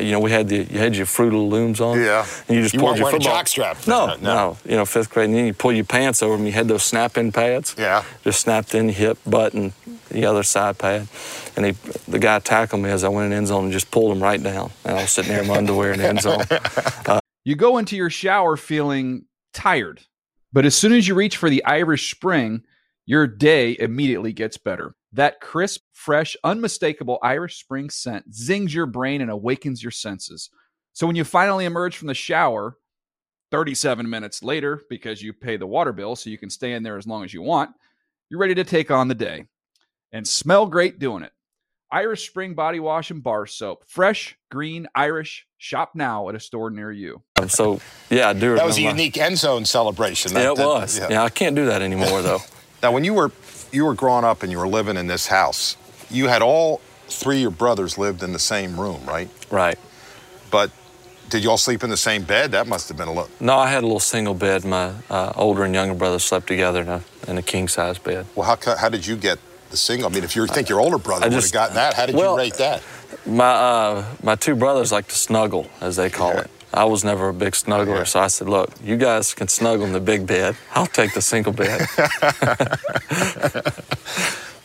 You 0.00 0.12
know, 0.12 0.20
we 0.20 0.30
had 0.30 0.48
the 0.48 0.58
you 0.64 0.78
had 0.78 0.96
your 0.96 1.06
Fruit 1.06 1.34
of 1.34 1.40
Looms 1.40 1.80
on. 1.80 2.00
Yeah. 2.00 2.26
And 2.48 2.56
you 2.56 2.62
just 2.62 2.74
You 2.74 2.80
pulled 2.80 2.96
your 2.96 3.04
wearing 3.06 3.20
a 3.20 3.24
football. 3.24 3.42
jockstrap 3.42 3.86
No, 3.86 4.06
no, 4.06 4.16
no. 4.16 4.58
You 4.64 4.76
know, 4.76 4.84
fifth 4.86 5.10
grade, 5.10 5.26
and 5.26 5.34
then 5.34 5.46
you 5.46 5.54
pull 5.54 5.72
your 5.72 5.84
pants 5.84 6.22
over 6.22 6.36
them. 6.36 6.46
You 6.46 6.52
had 6.52 6.68
those 6.68 6.82
snap-in 6.82 7.32
pads. 7.32 7.74
Yeah. 7.78 8.04
Just 8.24 8.40
snapped 8.40 8.74
in, 8.74 8.88
hip, 8.88 9.18
button, 9.26 9.72
the 10.10 10.24
other 10.24 10.42
side 10.42 10.78
pad. 10.78 11.08
And 11.56 11.66
he, 11.66 11.72
the 12.08 12.18
guy 12.18 12.38
tackled 12.38 12.80
me 12.82 12.90
as 12.90 13.04
I 13.04 13.08
went 13.08 13.24
in 13.26 13.30
the 13.30 13.36
end 13.36 13.48
zone 13.48 13.64
and 13.64 13.72
just 13.72 13.90
pulled 13.90 14.16
him 14.16 14.22
right 14.22 14.42
down. 14.42 14.70
And 14.84 14.96
I 14.98 15.02
was 15.02 15.10
sitting 15.10 15.30
there 15.32 15.42
in 15.42 15.48
my 15.48 15.56
underwear 15.58 15.92
in 15.92 15.98
the 15.98 16.08
end 16.08 16.20
zone. 16.22 16.44
Uh, 17.06 17.18
you 17.44 17.56
go 17.56 17.76
into 17.78 17.96
your 17.96 18.08
shower 18.10 18.56
feeling 18.56 19.24
tired, 19.52 20.00
but 20.52 20.64
as 20.64 20.76
soon 20.76 20.92
as 20.92 21.08
you 21.08 21.14
reach 21.14 21.36
for 21.36 21.50
the 21.50 21.64
Irish 21.64 22.10
Spring, 22.14 22.62
your 23.04 23.26
day 23.26 23.76
immediately 23.78 24.32
gets 24.32 24.56
better. 24.56 24.94
That 25.12 25.40
crisp, 25.40 25.82
fresh, 25.92 26.36
unmistakable 26.42 27.18
Irish 27.22 27.60
Spring 27.60 27.90
scent 27.90 28.34
zings 28.34 28.74
your 28.74 28.86
brain 28.86 29.20
and 29.20 29.30
awakens 29.30 29.82
your 29.82 29.90
senses. 29.90 30.48
So 30.94 31.06
when 31.06 31.16
you 31.16 31.24
finally 31.24 31.64
emerge 31.64 31.96
from 31.96 32.08
the 32.08 32.14
shower, 32.14 32.76
37 33.50 34.08
minutes 34.08 34.42
later, 34.42 34.80
because 34.88 35.22
you 35.22 35.32
pay 35.34 35.56
the 35.58 35.66
water 35.66 35.92
bill 35.92 36.16
so 36.16 36.30
you 36.30 36.38
can 36.38 36.48
stay 36.50 36.72
in 36.72 36.82
there 36.82 36.96
as 36.96 37.06
long 37.06 37.24
as 37.24 37.34
you 37.34 37.42
want, 37.42 37.70
you're 38.30 38.40
ready 38.40 38.54
to 38.54 38.64
take 38.64 38.90
on 38.90 39.08
the 39.08 39.14
day 39.14 39.44
and 40.12 40.26
smell 40.26 40.66
great 40.66 40.98
doing 40.98 41.22
it. 41.22 41.32
Irish 41.90 42.26
Spring 42.26 42.54
Body 42.54 42.80
Wash 42.80 43.10
and 43.10 43.22
Bar 43.22 43.44
Soap. 43.46 43.84
Fresh, 43.86 44.38
green, 44.50 44.86
Irish. 44.94 45.46
Shop 45.58 45.90
now 45.94 46.30
at 46.30 46.34
a 46.34 46.40
store 46.40 46.70
near 46.70 46.90
you. 46.90 47.22
Um, 47.38 47.50
so, 47.50 47.82
yeah, 48.08 48.30
I 48.30 48.32
do 48.32 48.54
That 48.54 48.64
was 48.64 48.78
a 48.78 48.82
unique 48.82 49.18
end 49.18 49.36
zone 49.36 49.66
celebration. 49.66 50.32
Yeah, 50.32 50.52
it 50.52 50.56
that- 50.56 50.66
was. 50.66 50.98
Yeah. 50.98 51.22
I 51.22 51.28
can't 51.28 51.54
do 51.54 51.66
that 51.66 51.82
anymore, 51.82 52.22
though. 52.22 52.38
Now, 52.82 52.90
when 52.90 53.04
you 53.04 53.14
were 53.14 53.30
you 53.70 53.84
were 53.84 53.94
growing 53.94 54.24
up 54.24 54.42
and 54.42 54.50
you 54.50 54.58
were 54.58 54.66
living 54.68 54.96
in 54.96 55.06
this 55.06 55.28
house, 55.28 55.76
you 56.10 56.26
had 56.26 56.42
all 56.42 56.80
three 57.08 57.36
of 57.36 57.42
your 57.42 57.50
brothers 57.50 57.96
lived 57.96 58.22
in 58.22 58.32
the 58.32 58.38
same 58.38 58.78
room, 58.78 59.00
right? 59.06 59.28
right. 59.50 59.78
But 60.50 60.70
did 61.30 61.44
you 61.44 61.50
all 61.50 61.58
sleep 61.58 61.84
in 61.84 61.90
the 61.90 61.96
same 61.96 62.24
bed? 62.24 62.50
That 62.52 62.66
must 62.66 62.88
have 62.88 62.96
been 62.98 63.08
a 63.08 63.12
little. 63.12 63.30
No, 63.40 63.56
I 63.56 63.68
had 63.68 63.82
a 63.82 63.86
little 63.86 64.00
single 64.00 64.34
bed. 64.34 64.64
My 64.64 64.92
uh, 65.08 65.32
older 65.36 65.62
and 65.64 65.72
younger 65.74 65.94
brothers 65.94 66.24
slept 66.24 66.48
together 66.48 66.82
in 66.82 66.88
a, 66.88 67.02
in 67.28 67.38
a 67.38 67.42
king 67.42 67.68
size 67.68 67.98
bed. 67.98 68.26
Well, 68.34 68.46
how 68.46 68.76
how 68.76 68.88
did 68.88 69.06
you 69.06 69.16
get 69.16 69.38
the 69.70 69.76
single? 69.76 70.10
I 70.10 70.12
mean, 70.12 70.24
if 70.24 70.34
you 70.34 70.46
think 70.48 70.68
your 70.68 70.80
older 70.80 70.98
brother 70.98 71.26
would 71.30 71.32
have 71.34 71.52
gotten 71.52 71.76
that, 71.76 71.94
how 71.94 72.06
did 72.06 72.16
well- 72.16 72.32
you 72.32 72.38
rate 72.38 72.54
that? 72.54 72.82
My 73.24 73.44
uh, 73.44 74.04
my 74.24 74.34
two 74.34 74.56
brothers 74.56 74.90
like 74.90 75.06
to 75.06 75.14
snuggle, 75.14 75.68
as 75.80 75.94
they 75.94 76.10
call 76.10 76.32
Yeah. 76.34 76.40
it. 76.40 76.50
I 76.74 76.84
was 76.84 77.04
never 77.04 77.28
a 77.28 77.34
big 77.34 77.52
snuggler, 77.52 77.98
Yeah. 77.98 78.04
so 78.04 78.20
I 78.20 78.28
said, 78.28 78.48
"Look, 78.48 78.70
you 78.82 78.96
guys 78.96 79.34
can 79.34 79.48
snuggle 79.48 79.84
in 79.86 79.92
the 79.92 80.00
big 80.00 80.26
bed. 80.26 80.56
I'll 80.74 80.86
take 80.86 81.12
the 81.14 81.22
single 81.22 81.52
bed." 81.52 81.86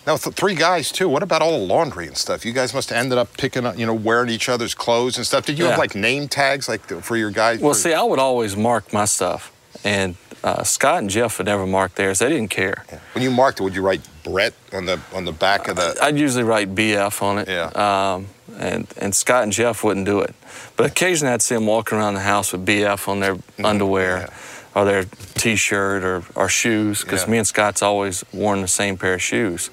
Now, 0.05 0.15
th- 0.15 0.35
three 0.37 0.55
guys 0.55 0.89
too. 0.89 1.09
What 1.09 1.21
about 1.21 1.41
all 1.41 1.51
the 1.59 1.65
laundry 1.65 2.07
and 2.07 2.15
stuff? 2.15 2.45
You 2.45 2.53
guys 2.53 2.73
must 2.73 2.91
have 2.91 2.97
ended 2.97 3.17
up 3.17 3.35
picking 3.35 3.65
up, 3.65 3.77
you 3.77 3.85
know, 3.85 3.93
wearing 3.93 4.29
each 4.29 4.47
other's 4.47 4.73
clothes 4.73 5.17
and 5.17 5.27
stuff. 5.27 5.45
Did 5.45 5.59
you 5.59 5.65
have 5.65 5.77
like 5.77 5.95
name 5.95 6.29
tags, 6.29 6.69
like 6.69 6.81
for 7.03 7.17
your 7.17 7.29
guys? 7.29 7.59
well, 7.59 7.73
for- 7.73 7.79
see, 7.79 7.93
I 7.93 8.03
would 8.03 8.17
always 8.19 8.55
mark 8.55 8.93
my 8.93 9.03
stuff, 9.03 9.51
and 9.83 10.15
uh, 10.45 10.63
Scott 10.63 10.99
and 10.99 11.09
Jeff 11.09 11.37
would 11.39 11.47
never 11.47 11.67
mark 11.67 11.95
theirs. 11.95 12.19
They 12.19 12.29
didn't 12.29 12.51
care. 12.51 12.85
when 13.11 13.21
you 13.21 13.29
marked 13.31 13.59
it, 13.59 13.63
would 13.63 13.75
you 13.75 13.81
write 13.81 13.99
Brett 14.23 14.53
on 14.71 14.85
the 14.85 14.97
on 15.13 15.25
the 15.25 15.33
back 15.33 15.67
of 15.67 15.75
the? 15.75 15.97
I'd 16.01 16.17
usually 16.17 16.45
write 16.45 16.73
BF 16.73 17.21
on 17.21 17.39
it. 17.39 17.49
Yeah. 17.49 17.65
Um, 17.75 18.27
and, 18.57 18.87
and 18.97 19.13
Scott 19.13 19.43
and 19.43 19.51
Jeff 19.51 19.83
wouldn't 19.83 20.05
do 20.05 20.21
it. 20.21 20.33
But 20.77 20.85
occasionally 20.85 21.33
I'd 21.33 21.41
see 21.41 21.55
them 21.55 21.65
walking 21.65 21.97
around 21.97 22.13
the 22.13 22.21
house 22.21 22.51
with 22.53 22.65
BF 22.65 23.07
on 23.07 23.19
their 23.19 23.35
Mm-hmm. 23.35 23.65
underwear 23.65 24.29
or 24.75 24.85
their 24.85 25.05
t-shirt 25.35 26.03
or, 26.03 26.23
or 26.35 26.47
shoes 26.47 27.03
because 27.03 27.23
Yeah. 27.23 27.31
me 27.31 27.37
and 27.39 27.47
Scott's 27.47 27.81
always 27.81 28.23
worn 28.31 28.61
the 28.61 28.67
same 28.67 28.95
pair 28.97 29.15
of 29.15 29.21
shoes. 29.21 29.69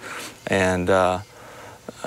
And, 0.46 0.88
uh, 0.88 1.18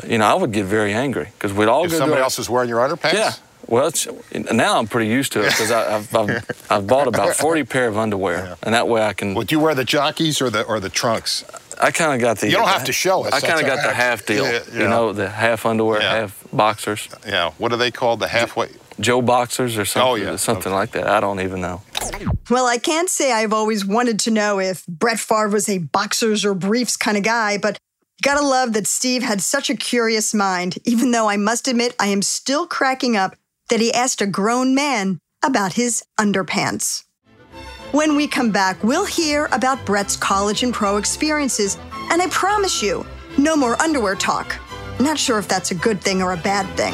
you 0.07 0.17
know, 0.17 0.25
I 0.25 0.33
would 0.33 0.51
get 0.51 0.65
very 0.65 0.93
angry 0.93 1.29
because 1.38 1.53
we'd 1.53 1.67
all 1.67 1.86
if 1.86 1.91
go 1.91 1.97
somebody 1.99 2.21
else 2.21 2.39
is 2.39 2.49
wearing 2.49 2.69
your 2.69 2.79
underpants? 2.79 3.13
Yeah. 3.13 3.33
Well, 3.67 3.88
it's, 3.88 4.07
now 4.51 4.79
I'm 4.79 4.88
pretty 4.88 5.10
used 5.12 5.33
to 5.33 5.41
it 5.41 5.49
because 5.49 5.71
I've, 5.71 6.15
I've, 6.15 6.29
I've 6.71 6.88
bought 6.88 7.07
about 7.07 7.36
40 7.36 7.65
pair 7.65 7.88
of 7.89 7.97
underwear, 7.97 8.55
and 8.63 8.73
that 8.73 8.88
way 8.88 9.03
I 9.05 9.12
can. 9.13 9.33
Would 9.36 9.51
you 9.51 9.60
wear 9.60 9.75
the 9.75 9.83
jockeys 9.83 10.41
or 10.41 10.49
the 10.49 10.63
or 10.63 10.79
the 10.79 10.89
trunks? 10.89 11.43
I 11.81 11.91
kind 11.91 12.13
of 12.13 12.21
got 12.21 12.38
the. 12.39 12.47
You 12.47 12.55
don't 12.55 12.69
have 12.69 12.86
to 12.86 12.93
show 12.93 13.25
us. 13.25 13.33
I 13.33 13.41
kind 13.45 13.60
of 13.60 13.65
got 13.67 13.83
the 13.86 13.93
half. 13.93 14.25
deal. 14.25 14.45
Yeah, 14.45 14.62
You 14.71 14.88
know, 14.88 15.12
the 15.12 15.27
half 15.29 15.65
underwear, 15.65 16.01
Yeah. 16.01 16.15
half 16.21 16.43
boxers. 16.53 17.10
Yeah. 17.27 17.51
What 17.57 17.73
are 17.73 17.77
they 17.77 17.91
called? 17.91 18.21
The 18.21 18.29
halfway. 18.29 18.69
Joe 18.99 19.21
boxers 19.21 19.77
or 19.77 19.86
something, 19.86 20.12
Oh, 20.12 20.15
yeah. 20.15 20.36
something 20.38 20.71
like 20.71 20.91
that. 20.91 21.07
I 21.07 21.19
don't 21.19 21.39
even 21.39 21.62
know. 21.62 21.81
Well, 22.49 22.65
I 22.65 22.77
can't 22.77 23.10
say 23.10 23.31
I've 23.31 23.53
always 23.53 23.86
wanted 23.86 24.19
to 24.21 24.31
know 24.31 24.60
if 24.60 24.86
Brett 24.88 25.19
Favre 25.19 25.49
was 25.49 25.69
a 25.69 25.77
boxers 25.79 26.43
or 26.45 26.53
briefs 26.53 26.97
kind 26.97 27.17
of 27.17 27.23
guy, 27.23 27.57
but 27.57 27.73
you 27.73 28.23
Gotta 28.23 28.43
love 28.45 28.73
that 28.73 28.88
Steve 28.88 29.21
had 29.21 29.41
such 29.41 29.69
a 29.69 29.75
curious 29.75 30.33
mind, 30.33 30.79
even 30.86 31.12
though 31.12 31.29
I 31.29 31.38
must 31.38 31.67
admit 31.67 31.95
I 31.99 32.07
am 32.07 32.23
still 32.23 32.65
cracking 32.65 33.15
up 33.15 33.36
that 33.69 33.79
he 33.79 33.93
asked 33.93 34.21
a 34.21 34.25
grown 34.25 34.73
man 34.73 35.19
about 35.45 35.73
his 35.73 36.03
underpants. 36.19 37.03
When 37.91 38.15
we 38.15 38.27
come 38.27 38.49
back, 38.51 38.83
we'll 38.83 39.05
hear 39.05 39.47
about 39.51 39.86
Brett's 39.86 40.15
college 40.15 40.63
and 40.63 40.73
pro 40.73 40.97
experiences, 40.97 41.77
and 42.12 42.19
I 42.21 42.27
promise 42.29 42.81
you, 42.81 43.05
no 43.38 43.55
more 43.55 43.79
underwear 43.79 44.15
talk. 44.15 44.57
Not 44.99 45.19
sure 45.19 45.38
if 45.38 45.47
that's 45.47 45.69
a 45.69 45.75
good 45.75 46.01
thing 46.01 46.23
or 46.23 46.31
a 46.33 46.38
bad 46.38 46.65
thing. 46.75 46.93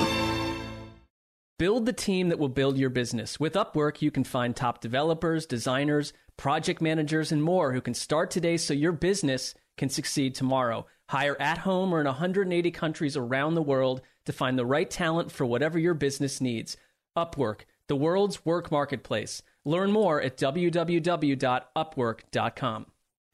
Build 1.64 1.86
the 1.86 1.94
team 1.94 2.28
that 2.28 2.40
will 2.40 2.50
build 2.50 2.78
your 2.78 2.90
business. 2.90 3.40
With 3.40 3.54
Upwork, 3.54 4.02
you 4.02 4.12
can 4.12 4.26
find 4.26 4.54
top 4.54 4.82
developers, 4.82 5.46
designers, 5.46 6.12
project 6.36 6.82
managers, 6.82 7.32
and 7.32 7.42
more 7.42 7.72
who 7.72 7.80
can 7.80 7.94
start 7.94 8.32
today 8.32 8.58
so 8.58 8.74
your 8.74 8.92
business 8.92 9.56
can 9.78 9.88
succeed 9.88 10.36
tomorrow. 10.36 10.86
Hire 11.08 11.38
at 11.40 11.60
home 11.60 11.94
or 11.94 12.02
in 12.02 12.06
180 12.06 12.70
countries 12.72 13.16
around 13.16 13.56
the 13.56 13.62
world 13.62 14.02
to 14.26 14.34
find 14.34 14.60
the 14.60 14.66
right 14.66 14.90
talent 14.90 15.32
for 15.32 15.46
whatever 15.46 15.80
your 15.80 15.94
business 15.94 16.42
needs. 16.42 16.76
Upwork, 17.18 17.62
the 17.88 17.96
world's 17.96 18.46
work 18.46 18.70
marketplace. 18.70 19.42
Learn 19.64 19.90
more 19.90 20.22
at 20.22 20.36
www.upwork.com. 20.36 22.86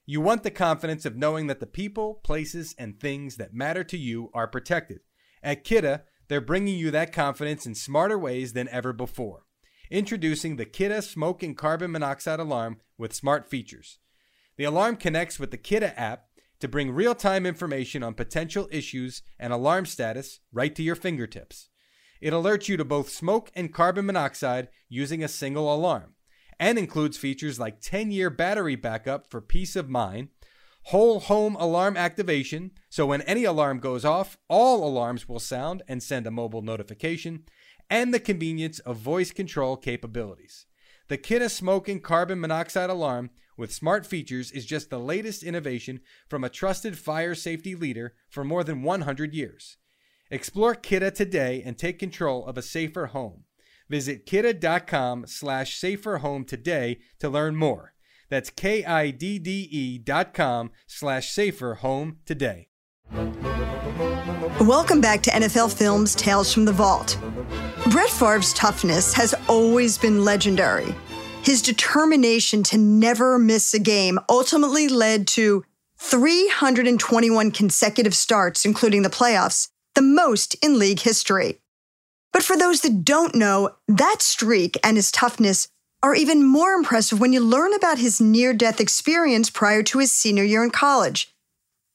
You 0.06 0.22
want 0.22 0.44
the 0.44 0.52
confidence 0.52 1.04
of 1.04 1.18
knowing 1.18 1.48
that 1.48 1.60
the 1.60 1.66
people, 1.66 2.22
places, 2.24 2.76
and 2.78 3.00
things 3.00 3.38
that 3.38 3.56
matter 3.56 3.84
to 3.86 3.98
you 3.98 4.30
are 4.36 4.48
protected. 4.48 5.00
At 5.42 5.64
Kidde, 5.64 6.02
they're 6.30 6.40
bringing 6.40 6.78
you 6.78 6.92
that 6.92 7.12
confidence 7.12 7.66
in 7.66 7.76
smarter 7.76 8.18
ways 8.18 8.54
than 8.54 8.70
ever 8.70 8.94
before. 8.94 9.46
Introducing 9.92 10.56
the 10.56 10.66
Kidde 10.66 11.04
Smoke 11.04 11.44
and 11.44 11.58
Carbon 11.58 11.92
Monoxide 11.92 12.40
Alarm 12.40 12.78
with 12.98 13.14
smart 13.14 13.50
features. 13.50 13.98
The 14.56 14.64
alarm 14.64 14.98
connects 14.98 15.40
with 15.40 15.52
the 15.52 15.58
Kidde 15.58 15.94
app 15.98 16.26
to 16.60 16.68
bring 16.68 16.92
real 16.92 17.16
time 17.16 17.46
information 17.46 18.04
on 18.04 18.14
potential 18.14 18.68
issues 18.72 19.24
and 19.40 19.52
alarm 19.52 19.86
status 19.86 20.40
right 20.52 20.76
to 20.76 20.84
your 20.84 20.96
fingertips. 20.96 21.70
It 22.22 22.34
alerts 22.34 22.68
you 22.68 22.78
to 22.78 22.86
both 22.86 23.10
smoke 23.10 23.50
and 23.56 23.74
carbon 23.74 24.06
monoxide 24.06 24.68
using 24.88 25.24
a 25.24 25.28
single 25.28 25.74
alarm 25.74 26.16
and 26.60 26.78
includes 26.78 27.18
features 27.18 27.60
like 27.60 27.82
10 27.82 28.12
year 28.12 28.30
battery 28.30 28.76
backup 28.76 29.32
for 29.32 29.42
peace 29.42 29.76
of 29.76 29.90
mind, 29.90 30.28
whole 30.84 31.20
home 31.20 31.56
alarm 31.56 31.98
activation, 31.98 32.72
so 32.90 33.06
when 33.06 33.22
any 33.24 33.44
alarm 33.44 33.80
goes 33.80 34.06
off, 34.06 34.38
all 34.48 34.88
alarms 34.88 35.28
will 35.28 35.40
sound 35.40 35.84
and 35.88 36.02
send 36.02 36.26
a 36.26 36.32
mobile 36.32 36.62
notification, 36.62 37.44
and 37.90 38.14
the 38.14 38.20
convenience 38.20 38.80
of 38.80 38.98
voice 38.98 39.32
control 39.32 39.78
capabilities. 39.78 40.66
The 41.08 41.18
Kidde 41.18 41.50
Smoke 41.50 41.90
and 41.90 42.04
Carbon 42.04 42.40
Monoxide 42.40 42.90
Alarm 42.90 43.32
with 43.58 43.74
smart 43.74 44.06
features 44.06 44.52
is 44.52 44.66
just 44.66 44.90
the 44.90 45.00
latest 45.00 45.44
innovation 45.44 46.00
from 46.30 46.44
a 46.44 46.50
trusted 46.50 46.98
fire 46.98 47.36
safety 47.36 47.76
leader 47.76 48.14
for 48.30 48.44
more 48.44 48.64
than 48.64 48.84
100 48.84 49.34
years. 49.34 49.78
Explore 50.32 50.76
Kidde 50.76 51.14
today 51.14 51.64
and 51.66 51.78
take 51.78 51.98
control 51.98 52.46
of 52.46 52.58
a 52.58 52.62
safer 52.62 53.08
home. 53.08 53.46
Visit 53.90 54.28
kidde.com 54.28 55.26
slash 55.26 55.76
safer 55.78 56.20
home 56.20 56.46
today 56.46 57.00
to 57.20 57.28
learn 57.28 57.56
more. 57.56 57.94
That's 58.30 58.50
K-I-D-D-E 58.50 60.00
dot 60.00 60.34
com 60.34 60.72
slash 60.88 61.32
safer 61.32 61.76
home 61.76 62.18
today. 62.26 62.68
Welcome 64.62 65.02
back 65.02 65.24
to 65.24 65.32
NFL 65.32 65.76
Films 65.76 66.14
Tales 66.16 66.54
from 66.54 66.66
the 66.66 66.74
Vault. 66.74 67.18
Brett 67.90 68.10
Favre's 68.10 68.54
toughness 68.54 69.14
has 69.14 69.34
always 69.48 69.98
been 69.98 70.24
legendary. 70.24 70.94
His 71.44 71.62
determination 71.62 72.64
to 72.64 72.78
never 72.78 73.40
miss 73.40 73.74
a 73.74 73.80
game 73.80 74.20
ultimately 74.30 74.88
led 74.88 75.28
to 75.30 75.64
321 75.98 77.52
consecutive 77.52 78.14
starts, 78.14 78.66
including 78.66 79.02
the 79.02 79.10
playoffs, 79.10 79.70
the 79.96 80.02
most 80.02 80.56
in 80.64 80.78
league 80.78 81.00
history. 81.00 81.60
But 82.32 82.44
for 82.44 82.56
those 82.56 82.82
that 82.82 83.04
don't 83.04 83.36
know, 83.36 83.72
that 83.88 84.22
streak 84.22 84.78
and 84.84 84.98
his 84.98 85.12
toughness 85.12 85.68
are 86.02 86.16
even 86.16 86.44
more 86.46 86.72
impressive 86.74 87.20
when 87.20 87.34
you 87.34 87.42
learn 87.42 87.74
about 87.74 87.98
his 87.98 88.22
near 88.22 88.54
death 88.54 88.80
experience 88.80 89.50
prior 89.50 89.84
to 89.84 90.00
his 90.00 90.12
senior 90.12 90.44
year 90.44 90.64
in 90.64 90.70
college. 90.72 91.34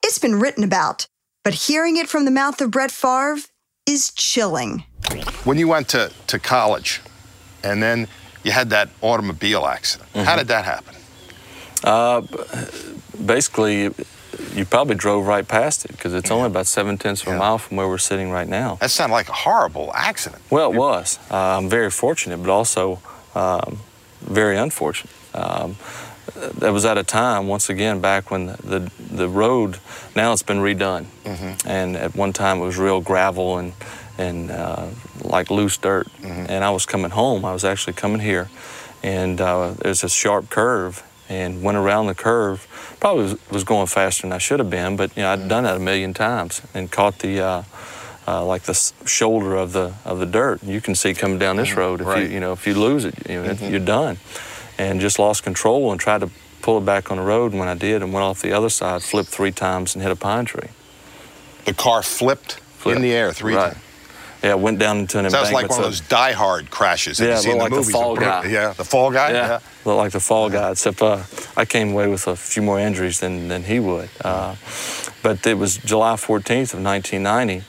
It's 0.02 0.18
been 0.18 0.38
written 0.38 0.62
about, 0.62 1.06
but 1.42 1.54
hearing 1.54 1.96
it 1.96 2.08
from 2.08 2.24
the 2.26 2.30
mouth 2.30 2.60
of 2.60 2.70
Brett 2.70 2.90
Favre 2.90 3.38
is 3.86 4.10
chilling. 4.12 4.84
When 5.44 5.56
you 5.58 5.68
went 5.68 5.88
to, 5.90 6.12
to 6.26 6.38
college 6.38 7.00
and 7.62 7.82
then 7.82 8.08
you 8.42 8.52
had 8.52 8.70
that 8.70 8.90
automobile 9.00 9.64
accident, 9.66 10.10
how 10.14 10.34
Mhm. 10.34 10.38
did 10.38 10.48
that 10.48 10.64
happen? 10.66 10.94
Uh, 11.82 12.22
basically, 13.24 13.90
you 14.54 14.64
probably 14.66 14.94
drove 14.96 15.26
right 15.26 15.46
past 15.46 15.84
it 15.86 15.92
because 15.92 16.12
it's 16.12 16.30
only 16.30 16.46
about 16.46 16.66
seven 16.66 16.98
tenths 16.98 17.22
of 17.22 17.28
a 17.28 17.36
mile 17.38 17.56
from 17.58 17.76
where 17.78 17.88
we're 17.88 17.98
sitting 17.98 18.30
right 18.30 18.48
now. 18.48 18.76
That 18.80 18.90
sounded 18.90 19.14
like 19.14 19.28
a 19.28 19.32
horrible 19.32 19.90
accident. 19.94 20.42
Well, 20.50 20.72
it 20.72 20.76
was. 20.76 21.18
Uh, 21.30 21.36
I'm 21.36 21.68
very 21.70 21.90
fortunate, 21.90 22.38
but 22.38 22.50
also 22.50 23.00
um, 23.34 23.80
very 24.24 24.56
unfortunate. 24.56 25.12
Um, 25.34 25.76
that 26.34 26.72
was 26.72 26.84
at 26.84 26.98
a 26.98 27.04
time, 27.04 27.48
once 27.48 27.68
again, 27.68 28.00
back 28.00 28.30
when 28.30 28.46
the 28.46 28.90
the 28.98 29.28
road. 29.28 29.78
Now 30.16 30.32
it's 30.32 30.42
been 30.42 30.58
redone, 30.58 31.06
and 31.66 31.96
at 31.96 32.14
one 32.16 32.32
time 32.32 32.58
it 32.58 32.62
was 32.64 32.78
real 32.78 33.00
gravel 33.00 33.58
and 33.58 33.72
and 34.18 34.50
uh, 34.50 34.86
like 35.22 35.50
loose 35.50 35.76
dirt. 35.76 36.08
And 36.48 36.64
I 36.64 36.70
was 36.70 36.86
coming 36.86 37.10
home. 37.10 37.44
I 37.44 37.52
was 37.52 37.64
actually 37.64 37.92
coming 37.94 38.20
here, 38.20 38.48
and 39.02 39.40
uh, 39.40 39.74
there's 39.78 40.02
a 40.04 40.08
sharp 40.08 40.50
curve, 40.50 41.02
and 41.28 41.62
went 41.62 41.76
around 41.76 42.06
the 42.06 42.14
curve. 42.14 42.66
Probably 43.00 43.24
was, 43.24 43.50
was 43.50 43.64
going 43.64 43.86
faster 43.86 44.22
than 44.22 44.32
I 44.32 44.38
should 44.38 44.60
have 44.60 44.70
been, 44.70 44.96
but 44.96 45.14
you 45.16 45.22
know 45.22 45.32
I'd 45.32 45.48
done 45.48 45.64
that 45.64 45.76
a 45.76 45.80
million 45.80 46.14
times 46.14 46.62
and 46.74 46.90
caught 46.90 47.18
the. 47.20 47.40
Uh, 47.40 47.62
uh, 48.26 48.44
like 48.44 48.62
the 48.62 48.74
shoulder 49.04 49.54
of 49.56 49.72
the 49.72 49.94
of 50.04 50.18
the 50.18 50.26
dirt. 50.26 50.62
You 50.62 50.80
can 50.80 50.94
see 50.94 51.14
coming 51.14 51.38
down 51.38 51.56
this 51.56 51.70
Mhm, 51.70 51.76
road. 51.76 52.00
If 52.00 52.06
right. 52.06 52.22
you 52.22 52.28
you 52.34 52.40
know 52.40 52.52
if 52.52 52.66
you 52.66 52.74
lose 52.74 53.04
it, 53.04 53.14
you 53.28 53.42
know, 53.42 53.54
Mhm. 53.54 53.70
you're 53.70 53.80
done. 53.80 54.18
And 54.78 55.00
just 55.00 55.18
lost 55.18 55.44
control 55.44 55.92
and 55.92 56.00
tried 56.00 56.20
to 56.22 56.30
pull 56.60 56.78
it 56.78 56.84
back 56.84 57.10
on 57.10 57.18
the 57.18 57.22
road. 57.22 57.52
And 57.52 57.60
when 57.60 57.68
I 57.68 57.74
did, 57.74 58.02
and 58.02 58.12
went 58.12 58.24
off 58.24 58.40
the 58.40 58.52
other 58.52 58.68
side, 58.70 59.02
flipped 59.02 59.28
three 59.28 59.52
times 59.52 59.94
and 59.94 60.02
hit 60.02 60.10
a 60.10 60.16
pine 60.16 60.46
tree. 60.46 60.70
The 61.64 61.74
car 61.74 62.02
flipped, 62.02 62.58
in 62.84 63.00
the 63.00 63.12
air 63.12 63.32
three 63.32 63.54
right. 63.54 63.72
times. 63.72 63.78
Yeah, 64.42 64.54
went 64.54 64.78
down 64.78 64.98
into 64.98 65.18
an 65.18 65.30
Sounds 65.30 65.48
embankment. 65.48 65.54
like 65.54 65.70
one 65.70 65.78
of 65.78 65.84
those 65.86 66.00
Die 66.00 66.32
Hard 66.32 66.70
crashes 66.70 67.16
that 67.16 67.26
yeah, 67.26 67.40
you 67.40 67.52
the 67.52 67.56
like 67.56 67.70
movies. 67.70 67.86
the 67.86 67.92
fall 67.92 68.14
guy. 68.16 68.44
Yeah, 68.46 68.74
the 68.76 68.84
fall 68.84 69.10
guy. 69.10 69.32
Yeah, 69.32 69.58
looked 69.86 69.96
like 69.98 70.12
the 70.12 70.20
fall 70.20 70.50
guy, 70.50 70.72
except 70.72 71.00
uh, 71.00 71.20
I 71.56 71.64
came 71.64 71.92
away 71.92 72.08
with 72.08 72.26
a 72.26 72.36
few 72.36 72.60
more 72.60 72.78
injuries 72.78 73.20
than, 73.20 73.48
than 73.48 73.62
he 73.64 73.78
would. 73.80 74.10
Uh, 74.22 74.56
but 75.22 75.46
it 75.46 75.56
was 75.56 75.78
July 75.78 76.16
14th 76.16 76.74
of 76.74 76.80
1990, 76.82 77.62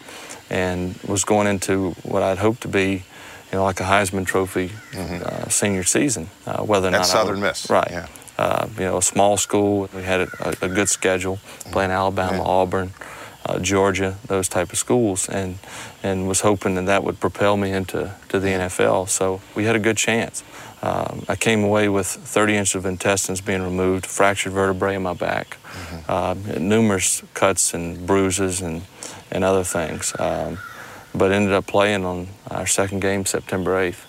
and 0.50 0.96
was 1.08 1.24
going 1.24 1.48
into 1.48 1.92
what 2.04 2.24
I'd 2.24 2.38
hoped 2.38 2.62
to 2.62 2.68
be, 2.68 3.04
you 3.52 3.54
know, 3.54 3.64
like 3.64 3.80
a 3.80 3.84
Heisman 3.84 4.26
Trophy 4.26 4.72
uh, 4.96 5.50
senior 5.50 5.84
season. 5.84 6.30
Uh, 6.46 6.64
whether 6.64 6.88
or 6.88 6.90
At 6.90 6.92
not 6.94 7.02
I 7.02 7.04
Southern 7.06 7.40
would- 7.42 7.48
Miss, 7.48 7.70
right? 7.70 7.88
yeah. 7.90 8.08
Uh, 8.38 8.68
you 8.78 8.82
know, 8.84 8.98
a 8.98 9.02
small 9.02 9.38
school. 9.38 9.90
We 9.96 10.04
had 10.04 10.22
a, 10.22 10.56
a, 10.62 10.68
good 10.68 10.90
schedule, 10.90 11.40
playing 11.72 11.92
Alabama, 11.92 12.44
Auburn. 12.44 12.92
Uh, 13.46 13.60
Georgia, 13.60 14.18
those 14.26 14.50
type 14.50 14.72
of 14.74 14.78
schools, 14.80 15.30
and 15.30 15.60
and 16.02 16.28
was 16.28 16.42
hoping 16.42 16.74
that 16.76 16.88
that 16.88 17.04
would 17.04 17.20
propel 17.20 17.58
me 17.58 17.72
into 17.72 18.12
to 18.30 18.40
the 18.40 18.48
NFL. 18.48 19.08
So 19.08 19.40
we 19.54 19.66
had 19.66 19.76
a 19.76 19.80
good 19.80 19.98
chance. 19.98 20.44
Um, 20.82 21.24
I 21.30 21.36
came 21.36 21.64
away 21.64 21.88
with 21.88 22.08
30 22.08 22.56
inches 22.56 22.76
of 22.76 22.86
intestines 22.88 23.42
being 23.42 23.62
removed, 23.62 24.08
fractured 24.08 24.54
vertebrae 24.54 24.96
in 24.96 25.04
my 25.04 25.14
back, 25.14 25.58
uh, 26.10 26.34
numerous 26.58 27.22
cuts 27.36 27.74
and 27.76 28.06
bruises 28.08 28.62
and 28.62 28.82
and 29.32 29.44
other 29.44 29.64
things. 29.64 30.14
Um, 30.20 30.60
but 31.14 31.32
ended 31.32 31.54
up 31.54 31.66
playing 31.68 32.06
on 32.06 32.28
our 32.52 32.66
second 32.68 33.00
game, 33.00 33.26
September 33.26 33.76
8th. 33.80 34.06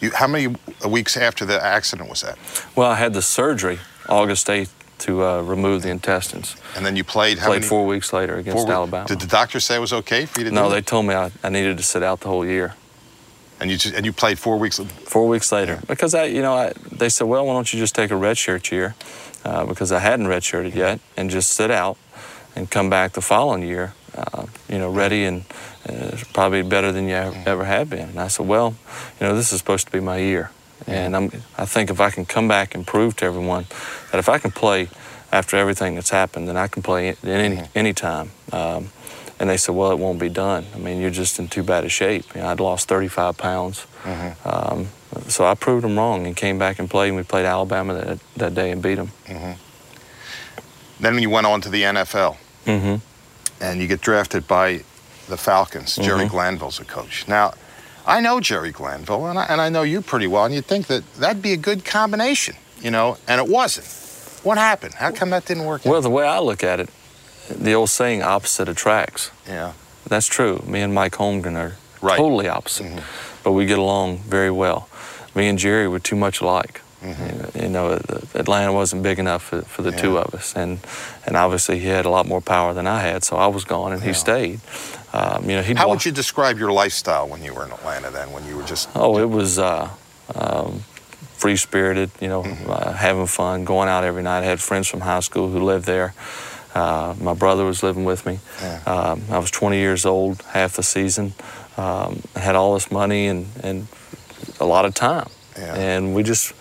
You, 0.00 0.12
how 0.12 0.28
many 0.28 0.54
weeks 0.88 1.16
after 1.16 1.44
the 1.44 1.62
accident 1.62 2.08
was 2.08 2.22
that? 2.22 2.38
Well, 2.76 2.90
I 2.90 2.94
had 2.94 3.12
the 3.14 3.22
surgery 3.22 3.80
August 4.08 4.46
8th 4.46 4.70
to 4.98 5.24
uh, 5.24 5.42
remove 5.42 5.82
the 5.82 5.90
intestines. 5.90 6.56
And 6.76 6.84
then 6.84 6.96
you 6.96 7.04
played 7.04 7.38
how 7.38 7.46
Played 7.46 7.60
many? 7.60 7.68
four 7.68 7.86
weeks 7.86 8.12
later 8.12 8.36
against 8.36 8.64
Four 8.64 8.72
Alabama. 8.72 9.06
Did 9.06 9.20
the 9.20 9.26
doctor 9.26 9.60
say 9.60 9.76
it 9.76 9.80
was 9.80 9.92
okay 9.92 10.26
for 10.26 10.40
you 10.40 10.44
to 10.44 10.50
do 10.50 10.54
no, 10.54 10.68
they 10.68 10.80
told 10.80 11.06
me 11.06 11.14
I, 11.14 11.30
I 11.42 11.48
needed 11.48 11.76
to 11.78 11.82
sit 11.82 12.02
out 12.02 12.20
the 12.20 12.28
whole 12.28 12.44
year. 12.44 12.74
And 13.60 13.70
you 13.70 13.76
just, 13.76 13.94
and 13.94 14.06
you 14.06 14.12
played 14.12 14.38
four 14.38 14.56
weeks. 14.56 14.78
Four 14.78 15.26
weeks 15.26 15.50
later, 15.50 15.80
because 15.88 16.14
I, 16.14 16.24
you 16.24 16.42
know, 16.42 16.54
I, 16.54 16.72
they 16.92 17.08
said, 17.08 17.26
well, 17.26 17.44
why 17.46 17.54
don't 17.54 17.72
you 17.72 17.78
just 17.80 17.94
take 17.94 18.12
a 18.12 18.14
redshirt 18.14 18.70
year, 18.70 18.94
uh, 19.44 19.66
because 19.66 19.90
I 19.90 19.98
hadn't 19.98 20.26
redshirted 20.26 20.74
yet, 20.76 21.00
and 21.16 21.28
just 21.28 21.50
sit 21.50 21.70
out, 21.70 21.96
and 22.54 22.70
come 22.70 22.88
back 22.88 23.12
the 23.12 23.20
following 23.20 23.62
year, 23.62 23.94
uh, 24.18 24.46
you 24.68 24.78
know, 24.78 24.90
ready 24.90 25.24
and 25.24 25.44
uh, 25.88 26.16
probably 26.32 26.62
better 26.62 26.90
than 26.92 27.08
you 27.08 27.14
ever, 27.14 27.36
ever 27.46 27.64
have 27.64 27.88
been. 27.90 28.08
And 28.10 28.20
I 28.20 28.28
said, 28.28 28.46
well, 28.46 28.74
you 29.20 29.26
know, 29.26 29.34
this 29.34 29.52
is 29.52 29.58
supposed 29.58 29.86
to 29.86 29.92
be 29.92 30.00
my 30.00 30.18
year, 30.18 30.50
and 30.86 31.14
I'm, 31.16 31.30
I 31.56 31.64
think 31.66 31.90
if 31.90 32.00
I 32.00 32.10
can 32.10 32.24
come 32.26 32.48
back 32.48 32.74
and 32.74 32.86
prove 32.86 33.16
to 33.16 33.24
everyone 33.26 33.66
that 34.10 34.18
if 34.18 34.28
I 34.28 34.38
can 34.38 34.50
play 34.50 34.88
after 35.32 35.56
everything 35.56 35.94
that's 35.94 36.10
happened, 36.10 36.48
then 36.48 36.56
I 36.56 36.68
can 36.68 36.82
play 36.82 37.10
at 37.10 37.24
any 37.24 37.62
any 37.74 37.92
time. 37.92 38.30
Um, 38.52 38.90
and 39.40 39.48
they 39.48 39.56
said, 39.56 39.74
well, 39.76 39.92
it 39.92 39.98
won't 40.00 40.18
be 40.18 40.28
done. 40.30 40.66
I 40.74 40.78
mean, 40.78 41.00
you're 41.00 41.10
just 41.22 41.38
in 41.38 41.46
too 41.48 41.62
bad 41.62 41.84
a 41.84 41.88
shape. 41.88 42.24
You 42.34 42.40
know, 42.40 42.48
I'd 42.48 42.58
lost 42.58 42.88
35 42.88 43.36
pounds. 43.38 43.86
Um, 44.44 44.88
so 45.28 45.44
I 45.46 45.54
proved 45.54 45.84
them 45.84 45.96
wrong 45.96 46.26
and 46.26 46.36
came 46.36 46.58
back 46.58 46.80
and 46.80 46.90
played. 46.90 47.08
And 47.08 47.16
we 47.16 47.22
played 47.22 47.46
Alabama 47.46 47.94
that, 47.94 48.18
that 48.36 48.54
day 48.54 48.72
and 48.72 48.82
beat 48.82 48.96
them. 48.96 49.12
hmm 49.28 49.52
Then 50.98 51.18
you 51.20 51.30
went 51.30 51.46
on 51.46 51.60
to 51.60 51.68
the 51.68 51.82
NFL. 51.82 52.36
hmm 52.64 52.96
and 53.60 53.80
you 53.80 53.86
get 53.86 54.00
drafted 54.00 54.46
by 54.46 54.80
the 55.28 55.36
Falcons. 55.36 55.96
Jerry 55.96 56.24
Mhm. 56.26 56.30
Glanville's 56.30 56.80
a 56.80 56.84
coach. 56.84 57.24
Now, 57.28 57.52
I 58.06 58.20
know 58.20 58.40
Jerry 58.40 58.72
Glanville, 58.72 59.26
and 59.26 59.38
I, 59.38 59.44
and 59.44 59.60
I 59.60 59.68
know 59.68 59.82
you 59.82 60.00
pretty 60.00 60.26
well, 60.26 60.44
and 60.46 60.54
you'd 60.54 60.66
think 60.66 60.86
that 60.86 61.02
that'd 61.16 61.42
be 61.42 61.52
a 61.52 61.56
good 61.58 61.84
combination, 61.84 62.56
you 62.80 62.90
know, 62.90 63.18
and 63.26 63.38
it 63.40 63.48
wasn't. 63.48 63.86
What 64.42 64.56
happened? 64.56 64.94
How 64.94 65.10
come 65.10 65.30
that 65.30 65.44
didn't 65.44 65.64
work? 65.64 65.84
Well, 65.84 66.00
the 66.00 66.08
way 66.10 66.26
I 66.26 66.38
look 66.38 66.64
at 66.64 66.80
it, 66.80 66.88
the 67.50 67.74
old 67.74 67.90
saying 67.90 68.22
"opposite 68.22 68.68
attracts." 68.68 69.30
Yeah. 69.46 69.72
That's 70.08 70.26
true. 70.26 70.62
Me 70.66 70.80
and 70.80 70.94
Mike 70.94 71.16
Holmgren 71.16 71.56
are 71.56 71.76
Right. 72.00 72.16
totally 72.16 72.48
opposite, 72.48 73.02
but 73.42 73.52
we 73.52 73.66
get 73.66 73.78
along 73.78 74.18
very 74.26 74.50
well. 74.50 74.88
Me 75.34 75.48
and 75.48 75.58
Jerry 75.58 75.86
were 75.88 75.98
too 75.98 76.16
much 76.16 76.40
alike. 76.40 76.80
Mm-hmm. 77.02 77.62
You 77.62 77.68
know, 77.68 77.92
Atlanta 78.34 78.72
wasn't 78.72 79.02
big 79.02 79.18
enough 79.18 79.42
for, 79.42 79.62
for 79.62 79.82
the 79.82 79.92
two 79.92 80.18
of 80.18 80.34
us, 80.34 80.56
and 80.56 80.80
and 81.26 81.36
obviously 81.36 81.78
he 81.78 81.86
had 81.86 82.06
a 82.06 82.10
lot 82.10 82.26
more 82.26 82.40
power 82.40 82.74
than 82.74 82.86
I 82.86 83.00
had, 83.00 83.22
so 83.24 83.36
I 83.36 83.46
was 83.46 83.64
gone 83.64 83.92
and 83.92 84.02
he 84.02 84.12
stayed. 84.12 84.60
Um, 85.12 85.48
you 85.48 85.56
know, 85.56 85.62
he. 85.62 85.74
How 85.74 85.88
would 85.88 86.04
you 86.04 86.12
describe 86.12 86.58
your 86.58 86.72
lifestyle 86.72 87.28
when 87.28 87.42
you 87.44 87.54
were 87.54 87.64
in 87.64 87.70
Atlanta 87.72 88.10
then, 88.10 88.32
when 88.32 88.44
you 88.46 88.56
were 88.56 88.64
just. 88.64 88.88
Oh, 88.94 89.18
it 89.18 89.30
was 89.30 89.58
uh, 89.58 89.88
um, 90.34 90.80
free 91.38 91.56
spirited, 91.56 92.10
you 92.20 92.28
know, 92.28 92.42
Mm-hmm. 92.42 92.70
uh, 92.70 92.92
having 92.92 93.26
fun, 93.26 93.64
going 93.64 93.88
out 93.88 94.02
every 94.04 94.22
night. 94.22 94.40
I 94.40 94.44
had 94.46 94.60
friends 94.60 94.88
from 94.88 95.00
high 95.00 95.20
school 95.20 95.48
who 95.50 95.60
lived 95.64 95.86
there. 95.86 96.14
Uh, 96.74 97.14
my 97.20 97.32
brother 97.34 97.64
was 97.64 97.82
living 97.82 98.04
with 98.04 98.26
me. 98.26 98.38
Um, 98.86 99.22
I 99.30 99.38
was 99.38 99.50
20 99.50 99.78
years 99.78 100.04
old 100.04 100.42
half 100.52 100.74
the 100.76 100.82
season. 100.82 101.32
Um, 101.76 102.22
I 102.36 102.40
had 102.40 102.54
all 102.56 102.74
this 102.74 102.90
money 102.90 103.26
and, 103.28 103.46
and 103.62 103.86
a 104.60 104.66
lot 104.66 104.84
of 104.84 104.94
time. 104.94 105.28
And 105.74 106.14
we 106.14 106.22
just, 106.22 106.52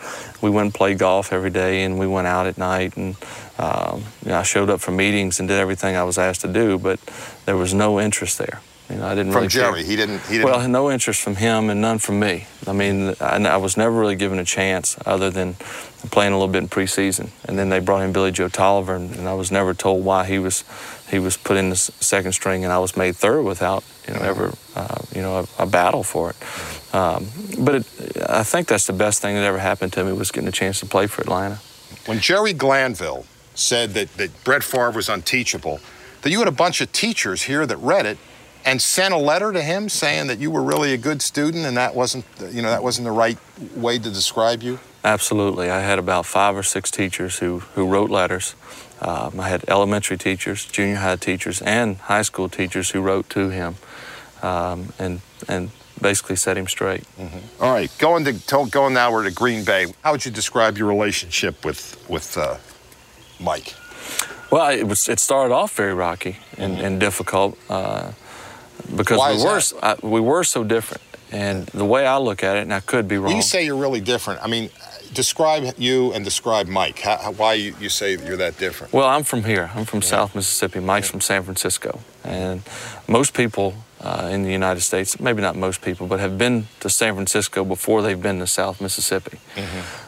we 0.41 0.49
went 0.49 0.65
and 0.65 0.73
played 0.73 0.97
golf 0.97 1.31
every 1.31 1.49
day 1.49 1.83
and 1.83 1.97
we 1.97 2.07
went 2.07 2.27
out 2.27 2.47
at 2.47 2.57
night 2.57 2.97
and 2.97 3.15
um, 3.59 4.03
you 4.23 4.29
know, 4.29 4.37
I 4.37 4.43
showed 4.43 4.69
up 4.69 4.79
for 4.81 4.91
meetings 4.91 5.39
and 5.39 5.47
did 5.47 5.59
everything 5.59 5.95
I 5.95 6.03
was 6.03 6.17
asked 6.17 6.41
to 6.41 6.47
do, 6.47 6.77
but 6.77 6.99
there 7.45 7.57
was 7.57 7.73
no 7.73 7.99
interest 7.99 8.37
there. 8.37 8.61
You 8.89 8.97
know, 8.97 9.05
I 9.05 9.15
didn't 9.15 9.33
From 9.33 9.41
really 9.41 9.49
care. 9.49 9.71
Jerry, 9.71 9.83
he 9.83 9.97
didn't. 9.97 10.21
He 10.21 10.37
didn't. 10.37 10.45
Well, 10.45 10.67
no 10.69 10.89
interest 10.89 11.21
from 11.21 11.35
him 11.35 11.69
and 11.69 11.81
none 11.81 11.97
from 11.97 12.19
me. 12.21 12.45
I 12.65 12.71
mean, 12.71 13.15
I, 13.19 13.35
I 13.43 13.57
was 13.57 13.75
never 13.75 13.91
really 13.91 14.15
given 14.15 14.39
a 14.39 14.45
chance 14.45 14.97
other 15.05 15.29
than 15.29 15.55
playing 16.09 16.31
a 16.31 16.37
little 16.37 16.51
bit 16.51 16.63
in 16.63 16.69
preseason. 16.69 17.31
And 17.45 17.59
then 17.59 17.67
they 17.67 17.79
brought 17.79 18.03
in 18.03 18.13
Billy 18.13 18.31
Joe 18.31 18.47
Tolliver, 18.47 18.95
and, 18.95 19.13
and 19.13 19.27
I 19.27 19.33
was 19.33 19.51
never 19.51 19.73
told 19.73 20.05
why 20.05 20.25
he 20.25 20.39
was 20.39 20.63
he 21.09 21.19
was 21.19 21.35
put 21.35 21.57
in 21.57 21.69
the 21.69 21.75
second 21.75 22.31
string, 22.31 22.63
and 22.63 22.71
I 22.71 22.79
was 22.79 22.95
made 22.95 23.17
third 23.17 23.41
without 23.41 23.83
you 24.07 24.13
know 24.13 24.21
ever 24.21 24.53
uh, 24.75 25.01
you 25.13 25.21
know 25.21 25.45
a, 25.59 25.63
a 25.63 25.65
battle 25.65 26.03
for 26.03 26.29
it. 26.29 26.95
Um, 26.95 27.27
but 27.59 27.75
it, 27.75 27.85
I 28.27 28.43
think 28.43 28.67
that's 28.67 28.87
the 28.87 28.93
best 28.93 29.21
thing 29.21 29.35
that 29.35 29.43
ever 29.43 29.57
happened 29.57 29.93
to 29.93 30.03
me 30.03 30.13
was 30.13 30.31
getting 30.31 30.47
a 30.47 30.51
chance 30.51 30.79
to 30.79 30.85
play 30.85 31.07
for 31.07 31.21
Atlanta. 31.21 31.59
When 32.05 32.19
Jerry 32.19 32.53
Glanville 32.53 33.25
said 33.55 33.93
that, 33.95 34.13
that 34.17 34.43
Brett 34.43 34.63
Favre 34.63 34.91
was 34.91 35.09
unteachable, 35.09 35.79
that 36.21 36.31
you 36.31 36.39
had 36.39 36.47
a 36.47 36.51
bunch 36.51 36.81
of 36.81 36.91
teachers 36.91 37.43
here 37.43 37.65
that 37.65 37.77
read 37.77 38.05
it 38.05 38.17
and 38.65 38.81
sent 38.81 39.13
a 39.13 39.17
letter 39.17 39.51
to 39.53 39.61
him 39.61 39.87
saying 39.87 40.27
that 40.27 40.39
you 40.39 40.51
were 40.51 40.61
really 40.61 40.93
a 40.93 40.97
good 40.97 41.21
student 41.21 41.65
and 41.65 41.77
that 41.77 41.95
wasn't, 41.95 42.25
you 42.51 42.61
know, 42.61 42.69
that 42.69 42.83
wasn't 42.83 43.05
the 43.05 43.11
right 43.11 43.37
way 43.75 43.97
to 43.97 44.09
describe 44.09 44.61
you? 44.61 44.79
Absolutely. 45.03 45.69
I 45.69 45.79
had 45.79 45.99
about 45.99 46.25
five 46.25 46.55
or 46.57 46.63
six 46.63 46.91
teachers 46.91 47.39
who, 47.39 47.59
who 47.59 47.87
wrote 47.87 48.09
letters. 48.09 48.55
Um, 48.99 49.39
I 49.39 49.47
had 49.47 49.63
elementary 49.69 50.17
teachers, 50.17 50.65
junior 50.65 50.97
high 50.97 51.15
teachers, 51.15 51.61
and 51.61 51.97
high 51.97 52.23
school 52.23 52.49
teachers 52.49 52.89
who 52.89 53.01
wrote 53.01 53.29
to 53.29 53.49
him 53.49 53.75
um, 54.41 54.91
and, 54.99 55.21
and 55.47 55.71
basically 56.01 56.35
set 56.35 56.57
him 56.57 56.67
straight. 56.67 57.03
All 57.59 57.71
right, 57.71 57.91
going 57.97 58.25
to 58.25 58.67
going 58.69 58.93
now 58.93 59.11
we're 59.11 59.23
to 59.23 59.31
Green 59.31 59.63
Bay. 59.63 59.87
How 60.03 60.11
would 60.11 60.25
you 60.25 60.31
describe 60.31 60.77
your 60.77 60.87
relationship 60.87 61.65
with 61.65 62.03
with 62.09 62.37
uh, 62.37 62.57
Mike? 63.39 63.73
Well, 64.51 64.69
it 64.71 64.87
was. 64.87 65.09
It 65.09 65.19
started 65.19 65.53
off 65.53 65.75
very 65.75 65.93
rocky 65.93 66.37
and, 66.57 66.79
and 66.79 66.99
difficult 66.99 67.57
uh, 67.69 68.11
because 68.95 69.17
Why 69.17 69.35
we 69.35 69.43
were 69.43 69.61
I, 69.81 69.95
we 70.01 70.21
were 70.21 70.43
so 70.43 70.63
different. 70.63 71.03
And 71.29 71.65
the 71.67 71.83
way 71.83 72.05
I 72.05 72.17
look 72.17 72.41
at 72.41 72.55
it, 72.55 72.61
and 72.61 72.73
I 72.73 72.79
could 72.79 73.07
be 73.07 73.17
wrong. 73.17 73.35
You 73.35 73.41
say 73.41 73.65
you're 73.65 73.75
really 73.75 73.99
different, 73.99 74.41
I 74.41 74.47
mean, 74.47 74.69
describe 75.13 75.73
you 75.77 76.13
and 76.13 76.23
describe 76.23 76.67
Mike. 76.67 76.99
How, 76.99 77.17
how, 77.17 77.31
why 77.33 77.53
you, 77.55 77.75
you 77.81 77.89
say 77.89 78.11
you're 78.11 78.37
that 78.37 78.57
different? 78.57 78.93
Well, 78.93 79.07
I'm 79.07 79.23
from 79.23 79.43
here. 79.43 79.69
I'm 79.75 79.83
from 79.83 80.01
South 80.01 80.35
Mississippi. 80.35 80.79
Mike's 80.79 81.09
from 81.09 81.19
San 81.19 81.43
Francisco. 81.43 81.99
And 82.23 82.61
most 83.07 83.33
people 83.33 83.75
uh, 84.01 84.29
in 84.31 84.43
the 84.43 84.51
United 84.51 84.81
States, 84.81 85.19
maybe 85.19 85.41
not 85.41 85.55
most 85.55 85.81
people, 85.81 86.07
but 86.07 86.19
have 86.19 86.37
been 86.37 86.67
to 86.81 86.89
San 86.89 87.13
Francisco 87.15 87.63
before 87.65 88.01
they've 88.01 88.21
been 88.21 88.39
to 88.39 88.47
South 88.47 88.79
Mississippi. 88.81 89.39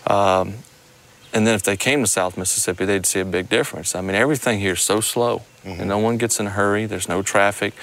Um, 0.08 0.54
and 1.34 1.46
then 1.46 1.54
if 1.56 1.62
they 1.64 1.78
came 1.78 2.02
to 2.04 2.08
South 2.08 2.38
Mississippi, 2.38 2.86
they'd 2.86 3.06
see 3.06 3.20
a 3.20 3.26
big 3.26 3.50
difference. 3.50 3.94
I 3.96 4.02
mean, 4.02 4.16
everything 4.16 4.60
here 4.60 4.74
is 4.74 4.82
so 4.82 5.00
slow, 5.00 5.44
and 5.64 5.88
no 5.88 6.00
one 6.00 6.18
gets 6.18 6.40
in 6.40 6.48
a 6.48 6.50
hurry. 6.52 6.86
There's 6.88 7.08
no 7.10 7.22
traffic. 7.22 7.74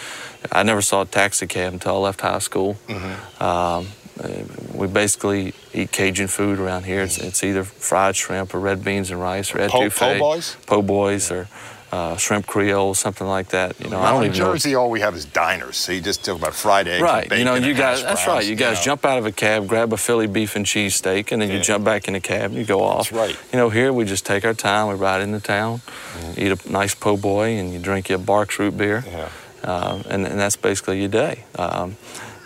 I 0.51 0.63
never 0.65 0.83
saw 0.83 1.03
a 1.03 1.07
taxi 1.07 1.47
cab 1.47 1.73
until 1.75 1.97
I 1.97 1.99
left 1.99 2.21
high 2.23 2.41
school. 2.41 2.77
Um, 2.89 3.89
uh, 4.19 4.31
we 4.75 4.87
basically 4.87 5.53
eat 5.75 5.93
Cajun 5.93 6.27
food 6.27 6.59
around 6.59 6.85
here. 6.87 7.03
It's, 7.03 7.19
it's 7.19 7.45
either 7.45 7.65
fried 7.65 8.17
shrimp 8.17 8.55
or 8.55 8.61
red 8.61 8.83
beans 8.83 9.11
and 9.11 9.21
rice 9.21 9.55
or 9.55 9.59
Po- 9.69 9.81
etouffee, 9.81 9.99
po' 9.99 10.19
boys? 10.19 10.57
po' 10.67 10.83
boys, 10.83 11.31
or 11.31 11.49
uh, 11.97 12.17
shrimp 12.17 12.47
creole, 12.47 12.93
something 12.95 13.27
like 13.37 13.49
that. 13.57 13.71
You 13.81 13.89
know, 13.91 14.01
I 14.01 14.11
don't 14.13 14.25
in 14.25 14.31
even 14.31 14.39
know. 14.41 14.53
Jersey, 14.53 14.75
all 14.75 14.91
we 14.91 15.01
have 15.01 15.15
is 15.15 15.25
diners. 15.25 15.77
So 15.77 15.93
you 15.93 16.01
just 16.01 16.25
talk 16.25 16.37
about 16.39 16.55
fried 16.55 16.87
eggs, 16.89 17.03
Right, 17.03 17.25
bacon 17.29 17.39
you 17.39 17.45
know, 17.45 17.55
you 17.69 17.75
guys. 17.75 18.03
That's 18.03 18.25
browns, 18.25 18.37
right. 18.39 18.47
You 18.51 18.57
guys 18.57 18.77
know. 18.79 18.85
jump 18.91 19.05
out 19.11 19.19
of 19.19 19.25
a 19.27 19.33
cab, 19.33 19.67
grab 19.67 19.93
a 19.93 19.97
Philly 19.97 20.27
beef 20.27 20.57
and 20.57 20.67
cheese 20.67 20.95
steak, 20.97 21.33
and 21.33 21.41
then 21.41 21.51
you 21.51 21.61
jump 21.61 21.85
back 21.85 22.07
in 22.09 22.13
the 22.15 22.21
cab 22.21 22.51
and 22.51 22.55
you 22.61 22.65
go 22.65 22.81
off. 22.83 23.11
That's 23.11 23.13
right. 23.13 23.37
You 23.53 23.59
know, 23.59 23.71
here 23.71 23.93
we 23.93 24.05
just 24.05 24.27
take 24.27 24.45
our 24.45 24.55
time. 24.55 24.89
We 24.89 24.95
ride 24.95 25.23
into 25.23 25.41
town, 25.41 25.81
Mm-hmm. 26.17 26.41
eat 26.43 26.53
a 26.53 26.73
nice 26.73 26.95
po' 26.95 27.17
boy, 27.17 27.57
and 27.59 27.73
you 27.73 27.79
drink 27.79 28.09
your 28.09 28.19
Barq's 28.19 28.59
root 28.59 28.77
beer, 28.77 29.05
um, 29.65 30.03
and, 30.09 30.27
and 30.27 30.39
that's 30.41 30.57
basically 30.57 31.01
your 31.01 31.09
day. 31.11 31.45
Um, 31.59 31.97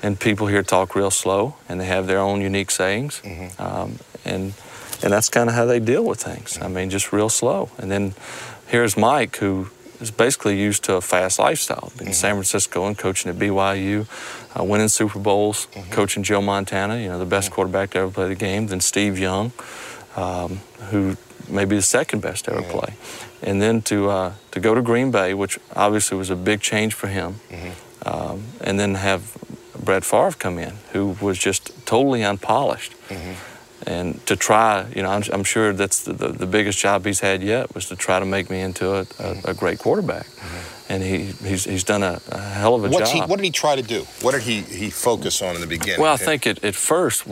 and 0.02 0.18
people 0.18 0.46
here 0.48 0.62
talk 0.64 0.94
real 0.94 1.10
slow, 1.10 1.54
and 1.68 1.78
they 1.80 1.86
have 1.86 2.06
their 2.06 2.18
own 2.18 2.40
unique 2.40 2.70
sayings, 2.70 3.20
Mm-hmm. 3.24 3.62
um, 3.62 3.98
and 4.24 4.52
and 5.02 5.10
that's 5.14 5.30
kind 5.30 5.48
of 5.48 5.54
how 5.54 5.64
they 5.64 5.80
deal 5.80 6.04
with 6.04 6.20
things. 6.22 6.58
I 6.60 6.68
mean, 6.68 6.90
just 6.90 7.10
real 7.12 7.30
slow. 7.30 7.70
And 7.78 7.90
then 7.90 8.12
here's 8.70 8.96
Mike, 8.96 9.36
who 9.36 9.68
is 10.00 10.10
basically 10.10 10.58
used 10.58 10.84
to 10.84 10.94
a 10.94 11.00
fast 11.00 11.38
lifestyle, 11.38 11.92
in 12.00 12.12
San 12.12 12.34
Francisco 12.34 12.86
and 12.86 12.96
coaching 12.96 13.30
at 13.30 13.36
BYU, 13.36 14.06
uh, 14.58 14.64
winning 14.64 14.88
Super 14.88 15.18
Bowls, 15.18 15.68
coaching 15.90 16.22
Joe 16.22 16.40
Montana, 16.40 16.98
you 16.98 17.08
know, 17.08 17.18
the 17.18 17.26
best 17.26 17.50
quarterback 17.50 17.90
to 17.90 17.98
ever 17.98 18.10
play 18.10 18.28
the 18.28 18.34
game, 18.34 18.68
then 18.68 18.80
Steve 18.80 19.18
Young, 19.18 19.52
um, 20.16 20.60
who 20.90 21.16
may 21.48 21.64
be 21.64 21.76
the 21.76 21.82
second 21.82 22.20
best 22.22 22.46
to 22.46 22.52
ever 22.52 22.62
play. 22.62 22.94
And 23.42 23.60
then 23.60 23.82
to, 23.82 24.08
uh, 24.08 24.32
to 24.52 24.60
go 24.60 24.74
to 24.74 24.82
Green 24.82 25.10
Bay, 25.10 25.34
which 25.34 25.58
obviously 25.74 26.16
was 26.16 26.30
a 26.30 26.36
big 26.36 26.60
change 26.60 26.94
for 26.94 27.08
him, 27.08 27.40
um, 28.06 28.44
and 28.60 28.78
then 28.80 28.94
have 28.94 29.36
Brett 29.78 30.04
Favre 30.04 30.32
come 30.38 30.58
in, 30.58 30.74
who 30.92 31.16
was 31.20 31.38
just 31.38 31.72
totally 31.86 32.22
unpolished. 32.22 32.94
And 33.86 34.24
to 34.26 34.36
try, 34.36 34.86
you 34.94 35.02
know, 35.02 35.10
I'm, 35.10 35.22
I'm 35.32 35.44
sure 35.44 35.72
that's 35.72 36.04
the, 36.04 36.12
the, 36.12 36.28
the 36.28 36.46
biggest 36.46 36.78
job 36.78 37.06
he's 37.06 37.20
had 37.20 37.42
yet 37.42 37.74
was 37.74 37.88
to 37.88 37.96
try 37.96 38.20
to 38.20 38.26
make 38.26 38.50
me 38.50 38.60
into 38.60 38.94
a, 38.94 39.06
a, 39.18 39.36
a 39.46 39.54
great 39.54 39.78
quarterback. 39.78 40.26
Mm-hmm. 40.26 40.92
And 40.92 41.02
he, 41.02 41.18
he's, 41.48 41.64
he's 41.64 41.84
done 41.84 42.02
a, 42.02 42.20
a 42.30 42.38
hell 42.38 42.74
of 42.74 42.84
a 42.84 42.88
What's 42.88 43.12
job. 43.12 43.24
he, 43.24 43.28
what 43.30 43.36
did 43.36 43.44
he 43.44 43.50
try 43.50 43.76
to 43.76 43.82
do? 43.82 44.04
What 44.22 44.32
did 44.32 44.42
he, 44.42 44.60
he 44.62 44.90
focus 44.90 45.40
on 45.40 45.54
in 45.54 45.60
the 45.60 45.66
beginning? 45.66 46.00
Well, 46.00 46.12
I 46.12 46.16
think 46.16 46.46
at, 46.46 46.62
at 46.64 46.74
first 46.74 47.24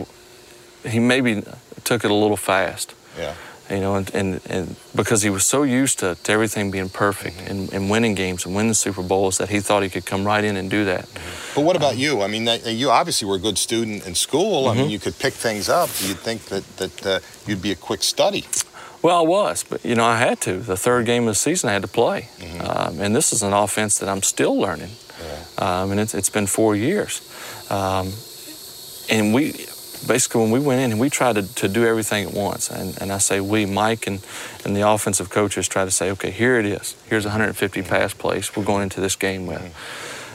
he 0.86 1.00
maybe 1.00 1.42
took 1.84 2.04
it 2.04 2.10
a 2.10 2.14
little 2.14 2.36
fast. 2.36 2.94
Yeah. 3.18 3.34
You 3.70 3.80
know, 3.80 3.96
and, 3.96 4.14
and, 4.14 4.40
and 4.48 4.76
because 4.94 5.20
he 5.22 5.28
was 5.30 5.44
so 5.44 5.62
used 5.62 5.98
to, 5.98 6.14
to 6.14 6.32
everything 6.32 6.70
being 6.70 6.88
perfect 6.88 7.36
Mm-hmm. 7.36 7.50
and, 7.50 7.72
and 7.74 7.90
winning 7.90 8.14
games 8.14 8.46
and 8.46 8.54
winning 8.54 8.72
Super 8.74 9.02
Bowls 9.02 9.36
that 9.38 9.48
he 9.50 9.60
thought 9.60 9.82
he 9.82 9.90
could 9.90 10.06
come 10.06 10.24
right 10.24 10.42
in 10.42 10.56
and 10.56 10.70
do 10.70 10.84
that. 10.86 11.06
But 11.54 11.64
what 11.64 11.76
about 11.76 11.96
you? 11.98 12.22
I 12.22 12.28
mean, 12.28 12.44
that, 12.46 12.64
you 12.66 12.88
obviously 12.90 13.28
were 13.28 13.36
a 13.36 13.38
good 13.38 13.58
student 13.58 14.06
in 14.06 14.14
school. 14.14 14.68
I 14.68 14.74
mean, 14.74 14.86
Mhm. 14.88 14.90
you 14.90 14.98
could 14.98 15.18
pick 15.18 15.34
things 15.34 15.68
up. 15.68 15.90
You'd 16.00 16.18
think 16.18 16.44
that, 16.46 16.64
that 16.78 17.06
uh, 17.06 17.20
you'd 17.46 17.60
be 17.60 17.72
a 17.72 17.76
quick 17.76 18.02
study. 18.02 18.46
Well, 19.02 19.18
I 19.18 19.22
was, 19.28 19.64
but 19.68 19.84
you 19.84 19.94
know, 19.94 20.04
I 20.04 20.16
had 20.16 20.40
to. 20.40 20.58
The 20.58 20.76
third 20.76 21.04
game 21.06 21.22
of 21.28 21.32
the 21.34 21.34
season, 21.38 21.68
I 21.70 21.72
had 21.74 21.82
to 21.82 21.88
play, 21.88 22.28
um, 22.60 23.00
and 23.00 23.14
this 23.14 23.32
is 23.32 23.42
an 23.42 23.52
offense 23.52 23.98
that 23.98 24.08
I'm 24.08 24.22
still 24.22 24.56
learning. 24.58 24.90
Um, 25.58 25.90
and 25.92 26.00
it's, 26.00 26.14
it's 26.14 26.30
been 26.30 26.46
four 26.48 26.74
years, 26.74 27.20
um, 27.70 28.12
and 29.10 29.32
we 29.34 29.66
basically 30.06 30.42
when 30.42 30.50
we 30.50 30.60
went 30.60 30.80
in 30.80 30.92
and 30.92 31.00
we 31.00 31.10
tried 31.10 31.34
to, 31.34 31.54
to 31.54 31.68
do 31.68 31.86
everything 31.86 32.26
at 32.28 32.34
once. 32.34 32.70
And, 32.70 33.00
and 33.00 33.12
I 33.12 33.18
say 33.18 33.40
we, 33.40 33.66
Mike 33.66 34.06
and, 34.06 34.24
and 34.64 34.76
the 34.76 34.88
offensive 34.88 35.30
coaches, 35.30 35.68
try 35.68 35.84
to 35.84 35.90
say, 35.90 36.10
okay, 36.12 36.30
here 36.30 36.58
it 36.58 36.66
is. 36.66 36.96
Here's 37.08 37.24
150 37.24 37.82
pass 37.82 38.14
plays 38.14 38.54
we're 38.56 38.64
going 38.64 38.82
into 38.82 39.00
this 39.00 39.16
game 39.16 39.46
with, 39.46 39.74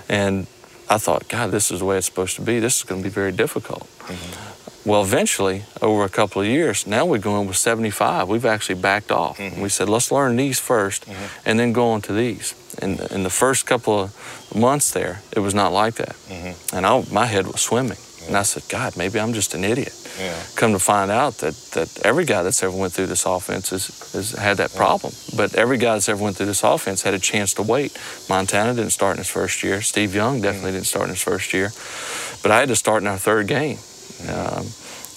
and 0.10 0.48
I 0.90 0.98
thought, 0.98 1.28
God, 1.28 1.52
this 1.52 1.72
is 1.72 1.80
the 1.80 1.86
way 1.86 1.98
it's 1.98 2.06
supposed 2.06 2.36
to 2.36 2.42
be. 2.42 2.60
This 2.60 2.78
is 2.78 2.84
going 2.84 3.02
to 3.02 3.04
be 3.04 3.14
very 3.14 3.32
difficult. 3.32 3.84
Mm-hmm. 4.00 4.90
Well, 4.90 5.02
eventually, 5.02 5.64
over 5.82 6.04
a 6.04 6.10
couple 6.10 6.42
of 6.42 6.48
years, 6.48 6.86
now 6.86 7.06
we're 7.06 7.18
going 7.18 7.48
with 7.48 7.56
75. 7.56 8.28
We've 8.28 8.46
actually 8.46 8.76
backed 8.76 9.12
off. 9.12 9.38
Mm-hmm. 9.38 9.62
We 9.62 9.70
said, 9.70 9.88
let's 9.88 10.12
learn 10.12 10.36
these 10.36 10.60
1st 10.60 11.06
mm-hmm. 11.06 11.50
and 11.50 11.58
then 11.58 11.72
go 11.72 11.92
on 11.92 12.02
to 12.02 12.14
these. 12.14 12.54
And 12.82 13.00
in 13.12 13.24
the 13.24 13.30
first 13.30 13.66
couple 13.66 13.98
of 13.98 14.56
months 14.56 14.92
there, 14.92 15.22
it 15.32 15.40
was 15.40 15.54
not 15.54 15.72
like 15.72 15.96
that. 15.96 16.16
And 16.74 16.86
I, 16.86 17.06
my 17.12 17.28
head 17.28 17.48
was 17.48 17.62
swimming. 17.62 17.98
And 18.28 18.38
I 18.38 18.44
said, 18.44 18.64
God, 18.70 18.96
maybe 18.98 19.20
I'm 19.20 19.34
just 19.34 19.54
an 19.54 19.64
idiot. 19.64 19.94
Yeah. 20.20 20.40
Come 20.56 20.74
to 20.74 20.80
find 20.80 21.10
out 21.12 21.40
that, 21.40 21.56
that 21.74 22.06
every 22.06 22.26
guy 22.26 22.44
that's 22.44 22.62
ever 22.64 22.76
went 22.76 22.94
through 22.94 23.08
this 23.08 23.26
offense 23.26 23.72
has, 23.72 24.12
has 24.14 24.32
had 24.32 24.58
that 24.58 24.74
problem. 24.74 25.14
But 25.36 25.56
every 25.56 25.78
guy 25.78 25.94
that's 25.94 26.10
ever 26.10 26.24
went 26.24 26.38
through 26.38 26.46
this 26.48 26.64
offense 26.64 27.02
had 27.02 27.14
a 27.14 27.20
chance 27.20 27.54
to 27.56 27.64
wait. 27.64 27.98
Montana 28.30 28.74
didn't 28.74 28.92
start 28.92 29.16
in 29.16 29.18
his 29.20 29.30
first 29.30 29.64
year. 29.64 29.82
Steve 29.82 30.14
Young 30.14 30.42
definitely 30.42 30.72
didn't 30.72 30.86
start 30.86 31.06
in 31.06 31.12
his 31.12 31.22
first 31.22 31.54
year. 31.54 31.72
But 32.42 32.52
I 32.52 32.60
had 32.60 32.70
to 32.70 32.76
start 32.76 33.02
in 33.02 33.08
our 33.08 33.18
third 33.18 33.48
game. 33.48 33.78
Um, 34.30 34.68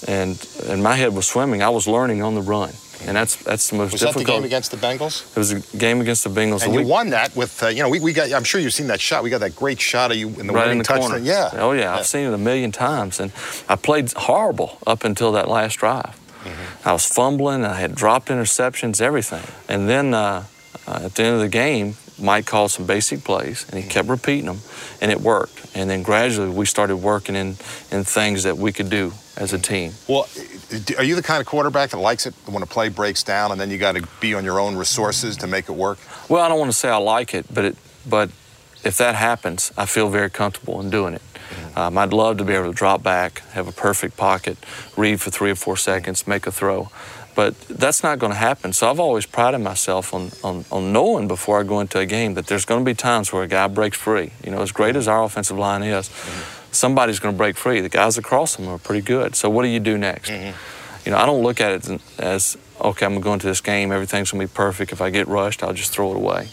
and, 0.09 0.49
and 0.69 0.83
my 0.83 0.95
head 0.95 1.15
was 1.15 1.27
swimming. 1.27 1.63
I 1.63 1.71
was 1.71 1.87
learning 1.87 2.23
on 2.23 2.35
the 2.35 2.43
run. 2.43 2.73
And 3.07 3.17
that's 3.17 3.37
that's 3.37 3.71
the 3.71 3.77
most 3.77 3.93
difficult. 3.93 4.17
Was 4.17 4.25
that 4.25 4.27
the 4.27 4.33
game 4.33 4.45
against 4.45 4.71
the 4.73 4.77
Bengals? 4.77 5.31
it 5.31 5.39
was 5.39 5.53
a 5.53 5.61
game 5.77 6.01
against 6.01 6.25
the 6.25 6.31
Bengals. 6.31 6.65
And 6.65 6.75
The 6.75 6.83
you 6.83 6.87
won 6.87 7.11
that 7.11 7.37
with, 7.37 7.63
uh, 7.63 7.69
you 7.69 7.83
know, 7.83 7.89
we, 7.89 8.01
we 8.01 8.13
got, 8.13 8.33
I'm 8.33 8.45
sure 8.45 8.61
you've 8.61 8.75
seen 8.75 8.89
that 8.89 9.01
shot. 9.01 9.23
We 9.23 9.31
got 9.31 9.41
that 9.41 9.55
great 9.55 9.81
shot 9.81 10.11
of 10.11 10.17
you 10.17 10.29
in 10.29 10.47
the 10.49 10.53
right 10.53 10.63
winning 10.63 10.73
in 10.73 10.79
the 10.79 10.85
touchdown. 10.85 11.11
corner. 11.11 11.25
Yeah. 11.25 11.51
Oh 11.55 11.73
yeah, 11.73 11.95
I've 11.95 12.07
seen 12.07 12.27
it 12.27 12.35
a 12.35 12.39
million 12.39 12.73
times, 12.73 13.21
and 13.21 13.31
I 13.69 13.77
played 13.77 14.13
horrible 14.13 14.79
up 14.87 15.05
until 15.05 15.33
that 15.33 15.49
last 15.49 15.77
drive. 15.77 16.19
Mm-hmm. 16.45 16.89
I 16.89 16.93
was 16.93 17.07
fumbling. 17.07 17.65
I 17.65 17.75
had 17.75 17.95
dropped 17.95 18.29
interceptions, 18.29 19.01
everything. 19.01 19.43
And 19.69 19.89
then 19.89 20.13
uh, 20.15 20.45
uh, 20.87 21.01
at 21.05 21.15
the 21.15 21.25
end 21.25 21.35
of 21.37 21.41
the 21.41 21.49
game, 21.49 21.97
Mike 22.19 22.47
called 22.47 22.71
some 22.71 22.87
basic 22.87 23.25
plays, 23.25 23.67
and 23.71 23.83
he 23.83 23.89
kept 23.89 24.09
repeating 24.09 24.47
them, 24.47 24.61
and 25.01 25.11
it 25.11 25.21
worked. 25.21 25.56
And 25.77 25.91
then 25.91 26.03
gradually, 26.03 26.49
we 26.49 26.65
started 26.65 26.97
working 26.97 27.37
in 27.37 27.49
in 27.91 28.03
things 28.03 28.45
that 28.45 28.57
we 28.57 28.73
could 28.73 28.89
do 28.89 29.13
as 29.37 29.53
a 29.53 29.59
team. 29.59 29.93
Well, 30.09 30.27
are 30.97 31.05
you 31.05 31.15
the 31.15 31.23
kind 31.23 31.43
of 31.43 31.47
quarterback 31.47 31.91
that 31.91 31.99
likes 31.99 32.25
it 32.25 32.35
when 32.47 32.63
a 32.63 32.67
play 32.67 32.89
breaks 32.89 33.23
down 33.23 33.53
and 33.53 33.61
then 33.61 33.71
you 33.71 33.77
got 33.77 33.95
to 33.95 34.09
be 34.19 34.33
on 34.33 34.43
your 34.43 34.59
own 34.59 34.77
resources 34.77 35.37
to 35.37 35.47
make 35.47 35.69
it 35.69 35.75
work? 35.75 35.99
Well, 36.31 36.43
I 36.43 36.49
don't 36.49 36.59
want 36.59 36.73
to 36.73 36.77
say 36.77 36.89
I 36.89 36.97
like 36.97 37.35
it, 37.35 37.45
but 37.53 37.67
it, 37.67 37.77
but 38.09 38.31
if 38.85 38.97
that 38.97 39.17
happens, 39.17 39.71
I 39.77 39.85
feel 39.85 40.09
very 40.09 40.31
comfortable 40.31 40.81
in 40.81 40.89
doing 40.89 41.13
it. 41.13 41.23
Um, 41.77 41.99
I'd 41.99 42.15
love 42.15 42.39
to 42.39 42.45
be 42.45 42.55
able 42.55 42.73
to 42.73 42.73
drop 42.73 43.03
back, 43.03 43.41
have 43.53 43.69
a 43.69 43.73
perfect 43.73 44.17
pocket, 44.17 44.57
read 44.97 45.21
for 45.21 45.31
three 45.31 45.51
or 45.51 45.57
four 45.57 45.77
seconds, 45.77 46.27
make 46.27 46.47
a 46.47 46.51
throw. 46.53 46.91
But 47.37 47.61
that's 47.69 48.03
not 48.03 48.19
going 48.19 48.33
to 48.33 48.39
happen. 48.39 48.73
So 48.73 48.91
I've 48.91 48.99
always 48.99 49.27
prided 49.27 49.61
myself 49.61 50.15
on, 50.15 50.31
on, 50.43 50.65
on 50.73 50.93
knowing 50.93 51.29
before 51.29 51.61
I 51.61 51.65
go 51.65 51.81
into 51.81 51.99
a 51.99 52.07
game 52.07 52.33
that 52.35 52.47
there's 52.47 52.65
going 52.65 52.81
to 52.81 52.85
be 52.85 52.95
times 52.95 53.31
where 53.31 53.43
a 53.43 53.47
guy 53.47 53.69
breaks 53.69 53.99
free. 53.99 54.33
You 54.43 54.51
know, 54.53 54.63
as 54.63 54.73
great 54.73 54.97
as 54.97 55.07
our 55.07 55.23
offensive 55.23 55.59
line 55.59 55.83
is, 55.83 56.11
somebody's 56.73 57.19
going 57.21 57.35
to 57.35 57.37
break 57.37 57.59
free. 57.59 57.81
The 57.83 57.91
guys 57.91 58.17
across 58.17 58.57
them 58.57 58.67
are 58.69 58.79
pretty 58.79 59.03
good. 59.03 59.37
So 59.37 59.51
what 59.51 59.63
do 59.65 59.69
you 59.69 59.81
do 59.81 59.99
next? 59.99 60.31
You 60.31 61.13
know, 61.13 61.19
I 61.19 61.27
don't 61.27 61.43
look 61.43 61.61
at 61.61 61.73
it 61.89 62.01
as, 62.19 62.57
okay, 62.81 63.05
I'm 63.05 63.13
going 63.13 63.21
to 63.21 63.25
go 63.25 63.33
into 63.35 63.47
this 63.47 63.61
game, 63.61 63.93
everything's 63.93 64.33
going 64.33 64.41
to 64.47 64.53
be 64.53 64.57
perfect. 64.57 64.91
If 64.91 65.03
I 65.03 65.11
get 65.11 65.29
rushed, 65.29 65.63
I'll 65.63 65.75
just 65.75 65.93
throw 65.93 66.13
it 66.13 66.17
away. 66.17 66.49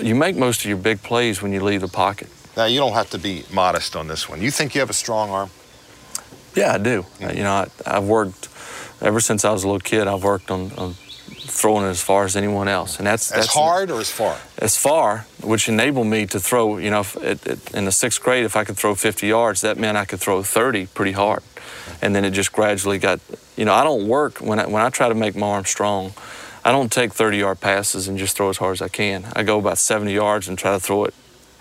You 0.00 0.14
make 0.14 0.34
most 0.34 0.62
of 0.62 0.66
your 0.66 0.78
big 0.78 1.02
plays 1.02 1.42
when 1.42 1.52
you 1.52 1.62
leave 1.62 1.82
the 1.82 1.88
pocket. 1.88 2.28
Now, 2.56 2.64
you 2.64 2.80
don't 2.80 2.94
have 2.94 3.10
to 3.10 3.18
be 3.18 3.44
modest 3.52 3.96
on 3.96 4.08
this 4.08 4.28
one. 4.28 4.40
You 4.40 4.50
think 4.50 4.74
you 4.74 4.80
have 4.80 4.90
a 4.90 4.94
strong 4.94 5.28
arm? 5.30 5.50
Yeah, 6.56 6.72
I 6.72 6.78
do. 6.78 7.04
Uh, 7.22 7.32
You 7.32 7.42
know, 7.42 7.52
I, 7.52 7.68
I've 7.84 8.04
worked 8.04 8.48
ever 9.04 9.20
since 9.20 9.44
I 9.44 9.52
was 9.52 9.62
a 9.64 9.66
little 9.68 9.80
kid. 9.80 10.08
I've 10.08 10.24
worked 10.24 10.50
on, 10.50 10.72
on 10.76 10.94
throwing 10.94 11.84
it 11.86 11.90
as 11.90 12.02
far 12.02 12.24
as 12.24 12.36
anyone 12.36 12.68
else, 12.68 12.98
and 12.98 13.06
that's 13.06 13.30
As 13.30 13.36
that's 13.44 13.54
hard 13.54 13.90
or 13.90 14.00
as 14.00 14.10
far? 14.10 14.38
as 14.58 14.76
far, 14.76 15.26
which 15.42 15.68
enabled 15.68 16.06
me 16.06 16.26
to 16.26 16.40
throw. 16.40 16.78
You 16.78 16.90
know, 16.90 17.04
it, 17.20 17.46
it, 17.46 17.74
in 17.74 17.84
the 17.84 17.92
sixth 17.92 18.22
grade, 18.22 18.44
if 18.44 18.56
I 18.56 18.64
could 18.64 18.76
throw 18.76 18.94
50 18.94 19.26
yards, 19.26 19.60
that 19.60 19.78
meant 19.78 19.96
I 19.96 20.04
could 20.04 20.20
throw 20.20 20.42
30 20.42 20.86
pretty 20.86 21.12
hard, 21.12 21.42
and 22.02 22.14
then 22.14 22.24
it 22.24 22.30
just 22.30 22.52
gradually 22.52 22.98
got. 22.98 23.20
You 23.56 23.64
know, 23.64 23.74
I 23.74 23.84
don't 23.84 24.08
work 24.08 24.38
when 24.38 24.58
I, 24.58 24.66
when 24.66 24.82
I 24.82 24.90
try 24.90 25.08
to 25.08 25.14
make 25.14 25.36
my 25.36 25.46
arm 25.46 25.64
strong. 25.64 26.12
I 26.66 26.72
don't 26.72 26.90
take 26.90 27.12
30 27.12 27.36
yard 27.36 27.60
passes 27.60 28.08
and 28.08 28.16
just 28.16 28.36
throw 28.38 28.48
as 28.48 28.56
hard 28.56 28.72
as 28.72 28.80
I 28.82 28.88
can. 28.88 29.26
I 29.36 29.42
go 29.42 29.58
about 29.58 29.76
70 29.76 30.10
yards 30.14 30.48
and 30.48 30.56
try 30.56 30.72
to 30.72 30.80
throw 30.80 31.04
it 31.04 31.12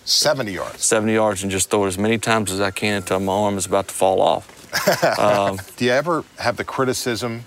70 0.06 0.54
yards. 0.54 0.84
70 0.84 1.14
yards 1.14 1.44
and 1.44 1.52
just 1.52 1.70
throw 1.70 1.84
it 1.84 1.88
as 1.88 1.98
many 1.98 2.18
times 2.18 2.52
as 2.52 2.62
I 2.62 2.72
can 2.72 2.98
until 2.98 3.20
my 3.20 3.34
arm 3.34 3.58
is 3.58 3.66
about 3.66 3.90
to 3.90 3.94
fall 3.94 4.22
off. 4.22 4.48
Um, 5.20 5.60
Do 5.78 5.86
you 5.86 5.92
ever 5.92 6.24
have 6.40 6.58
the 6.58 6.64
criticism 6.64 7.44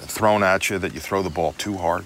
thrown 0.00 0.42
at 0.42 0.70
you 0.70 0.78
that 0.78 0.94
you 0.94 1.00
throw 1.00 1.22
the 1.22 1.30
ball 1.30 1.52
too 1.58 1.76
hard? 1.78 2.04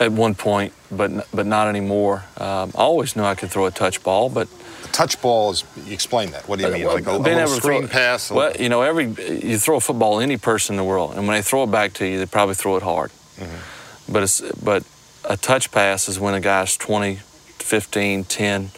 at 0.00 0.12
one 0.12 0.32
point, 0.32 0.72
but 0.92 1.10
but 1.34 1.44
not 1.44 1.66
anymore. 1.66 2.22
Um, 2.36 2.70
I 2.76 2.82
always 2.82 3.16
knew 3.16 3.24
I 3.24 3.34
could 3.34 3.50
throw 3.50 3.66
a 3.66 3.72
touch 3.72 4.00
ball, 4.04 4.28
but 4.30 4.46
A 4.84 4.88
touch 4.92 5.20
ball 5.20 5.50
is, 5.50 5.64
explain 5.90 6.30
that. 6.30 6.48
What 6.48 6.60
do 6.60 6.66
you 6.66 6.72
mean? 6.72 6.84
well, 6.86 6.94
like 6.94 7.06
a, 7.08 7.10
a 7.10 7.18
little 7.18 7.48
screen 7.48 7.80
throw, 7.82 7.88
pass? 7.90 8.30
a 8.30 8.34
Well, 8.34 8.46
little- 8.46 8.62
you 8.62 8.68
know, 8.68 8.82
every 8.82 9.06
you 9.50 9.58
throw 9.58 9.76
a 9.78 9.80
football 9.80 10.20
any 10.20 10.36
person 10.36 10.74
in 10.74 10.76
the 10.76 10.84
world, 10.84 11.14
and 11.16 11.26
when 11.26 11.34
they 11.36 11.42
throw 11.42 11.64
it 11.64 11.72
back 11.72 11.94
to 11.94 12.06
you, 12.06 12.18
they 12.20 12.26
probably 12.26 12.54
throw 12.54 12.76
it 12.76 12.84
hard. 12.84 13.10
Mm-hmm. 13.38 14.12
But 14.12 14.22
it's 14.22 14.40
but 14.62 14.84
a 15.24 15.36
touch 15.36 15.72
pass 15.72 16.08
is 16.08 16.20
when 16.20 16.34
a 16.34 16.40
guy's 16.40 16.76
20, 16.76 17.16
15, 17.16 18.22
10 18.24 18.70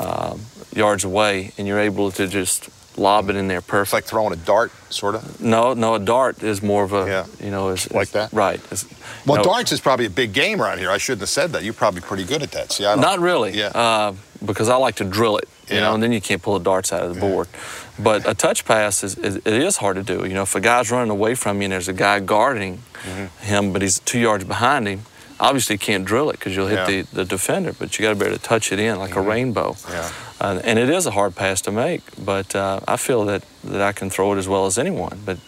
um, 0.00 0.40
yards 0.74 1.04
away, 1.04 1.52
and 1.58 1.68
you're 1.68 1.80
able 1.80 2.10
to 2.12 2.26
just 2.26 2.70
lob 2.96 3.30
it 3.30 3.36
in 3.36 3.48
there 3.48 3.60
perfect. 3.60 3.86
It's 3.88 3.92
like 3.92 4.04
throwing 4.04 4.32
a 4.32 4.36
dart, 4.36 4.70
sort 4.90 5.14
of. 5.14 5.40
No, 5.40 5.72
no, 5.74 5.94
a 5.94 5.98
dart 5.98 6.42
is 6.42 6.62
more 6.62 6.84
of 6.84 6.92
a 6.92 7.06
Yeah. 7.06 7.26
you 7.44 7.50
know 7.50 7.68
is 7.70 7.90
Like 7.92 8.08
is- 8.08 8.12
that? 8.12 8.32
right. 8.32 8.56
It's- 8.72 8.84
Well, 9.26 9.38
no, 9.38 9.44
darts 9.44 9.72
is 9.72 9.80
probably 9.80 10.06
a 10.06 10.10
big 10.10 10.32
game 10.32 10.60
around 10.60 10.78
here. 10.78 10.90
I 10.90 10.98
shouldn't 10.98 11.20
have 11.22 11.28
said 11.30 11.52
that. 11.52 11.62
You're 11.62 11.74
probably 11.74 12.00
pretty 12.00 12.24
good 12.24 12.42
at 12.42 12.50
that. 12.52 12.72
See, 12.72 12.84
I 12.84 12.92
don't. 12.94 13.00
Not 13.00 13.18
really. 13.20 13.56
Yeah. 13.56 13.68
Uh, 13.68 14.12
because 14.44 14.68
I 14.68 14.74
like 14.76 14.96
to 14.96 15.04
drill 15.04 15.36
it, 15.38 15.48
you 15.68 15.76
Yeah. 15.76 15.82
know, 15.82 15.94
and 15.94 16.02
then 16.02 16.12
you 16.12 16.20
can't 16.20 16.42
pull 16.42 16.58
the 16.58 16.64
darts 16.64 16.92
out 16.92 17.02
of 17.04 17.14
the 17.14 17.20
board. 17.20 17.46
But 17.98 18.26
a 18.28 18.34
touch 18.34 18.64
pass 18.64 19.04
is, 19.04 19.14
is 19.16 19.36
it 19.36 19.46
is 19.46 19.76
hard 19.76 19.96
to 19.96 20.02
do. 20.02 20.26
You 20.26 20.34
know, 20.34 20.42
if 20.42 20.54
a 20.56 20.60
guy's 20.60 20.90
running 20.90 21.10
away 21.10 21.34
from 21.34 21.58
you 21.58 21.64
and 21.66 21.72
there's 21.72 21.88
a 21.88 21.92
guy 21.92 22.18
guarding 22.20 22.82
Mm-hmm. 23.02 23.44
him, 23.44 23.72
but 23.72 23.82
he's 23.82 23.98
two 24.00 24.18
yards 24.20 24.44
behind 24.44 24.86
him, 24.86 25.02
obviously 25.42 25.74
you 25.74 25.78
can't 25.78 26.04
drill 26.06 26.30
it 26.30 26.38
because 26.38 26.54
you'll 26.56 26.68
hit 26.68 26.76
Yeah. 26.76 26.86
Mm-hmm. 27.02 27.16
the, 27.16 27.24
the 27.24 27.24
defender. 27.24 27.72
But 27.72 27.98
you 27.98 28.02
got 28.04 28.10
to 28.10 28.18
be 28.18 28.24
able 28.26 28.36
to 28.38 28.42
touch 28.42 28.72
it 28.72 28.78
in 28.78 28.98
like 28.98 29.16
a 29.16 29.20
rainbow. 29.20 29.76
Yeah. 29.90 30.10
Uh, 30.40 30.60
and 30.64 30.78
it 30.78 30.88
is 30.88 31.06
a 31.06 31.10
hard 31.10 31.36
pass 31.36 31.60
to 31.62 31.70
make, 31.70 32.02
but 32.24 32.54
uh, 32.56 32.80
I 32.88 32.96
feel 32.96 33.24
that, 33.26 33.44
that 33.62 33.80
I 33.80 33.92
can 33.92 34.10
throw 34.10 34.32
it 34.32 34.38
as 34.38 34.48
well 34.48 34.66
as 34.66 34.76
anyone. 34.76 35.20
But 35.24 35.38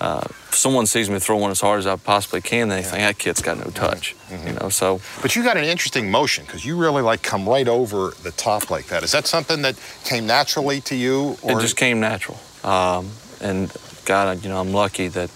uh, 0.00 0.22
if 0.26 0.56
someone 0.56 0.86
sees 0.86 1.08
me 1.08 1.20
throw 1.20 1.36
one 1.36 1.52
as 1.52 1.60
hard 1.60 1.78
as 1.78 1.86
I 1.86 1.94
possibly 1.94 2.40
can, 2.40 2.68
they 2.68 2.82
think 2.82 3.02
that 3.02 3.18
kid's 3.18 3.42
got 3.42 3.58
no 3.58 3.70
touch. 3.70 4.16
Mm-hmm. 4.28 4.46
You 4.48 4.54
know, 4.54 4.68
so 4.68 5.00
But 5.22 5.36
you 5.36 5.44
got 5.44 5.56
an 5.56 5.64
interesting 5.64 6.10
motion 6.10 6.46
because 6.46 6.64
you 6.64 6.76
really 6.76 7.02
like 7.02 7.22
come 7.22 7.48
right 7.48 7.68
over 7.68 8.10
the 8.22 8.32
top 8.32 8.70
like 8.70 8.86
that. 8.86 9.04
Is 9.04 9.12
that 9.12 9.26
something 9.28 9.62
that 9.62 9.76
came 10.04 10.26
naturally 10.26 10.80
to 10.82 10.96
you, 10.96 11.36
or 11.42 11.58
It 11.58 11.62
just 11.62 11.76
came 11.76 12.00
natural. 12.00 12.38
Um, 12.64 13.10
and 13.40 13.70
God, 14.04 14.42
you 14.42 14.48
know, 14.48 14.60
I'm 14.60 14.72
lucky 14.72 15.06
that 15.08 15.30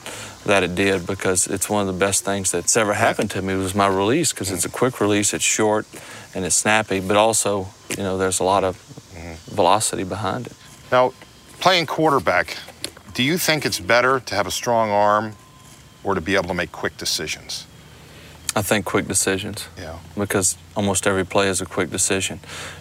that 0.44 0.62
it 0.62 0.74
did 0.74 1.06
because 1.06 1.46
it's 1.46 1.70
one 1.70 1.86
of 1.86 1.92
the 1.92 1.98
best 1.98 2.24
things 2.24 2.50
that's 2.50 2.76
ever 2.76 2.94
happened 2.94 3.30
to 3.32 3.42
me 3.42 3.54
was 3.54 3.74
my 3.74 3.86
release 3.86 4.32
because 4.32 4.50
it's 4.50 4.64
a 4.64 4.70
quick 4.70 5.00
release, 5.00 5.32
it's 5.32 5.44
short, 5.44 5.86
and 6.34 6.44
it's 6.44 6.54
snappy, 6.54 7.00
but 7.00 7.16
also, 7.16 7.68
you 7.90 8.02
know, 8.02 8.18
there's 8.18 8.40
a 8.40 8.44
lot 8.44 8.64
of 8.64 8.76
mm-hmm. 9.14 9.54
velocity 9.54 10.04
behind 10.04 10.46
it. 10.46 10.52
now 10.92 11.12
playing 11.60 11.86
quarterback? 11.86 12.58
Do 13.14 13.22
you 13.22 13.38
think 13.38 13.64
it's 13.64 13.80
better 13.80 14.20
to 14.20 14.34
have 14.34 14.46
a 14.46 14.50
strong 14.50 14.90
arm, 14.90 15.36
or 16.02 16.14
to 16.14 16.20
be 16.20 16.34
able 16.34 16.48
to 16.48 16.54
make 16.54 16.72
quick 16.72 16.96
decisions? 16.98 17.66
I 18.56 18.62
think 18.62 18.84
quick 18.84 19.08
decisions. 19.08 19.68
Yeah. 19.78 19.98
Because 20.16 20.56
almost 20.76 21.06
every 21.06 21.24
play 21.24 21.48
is 21.48 21.60
a 21.60 21.66
quick 21.66 21.90
decision. 21.90 22.38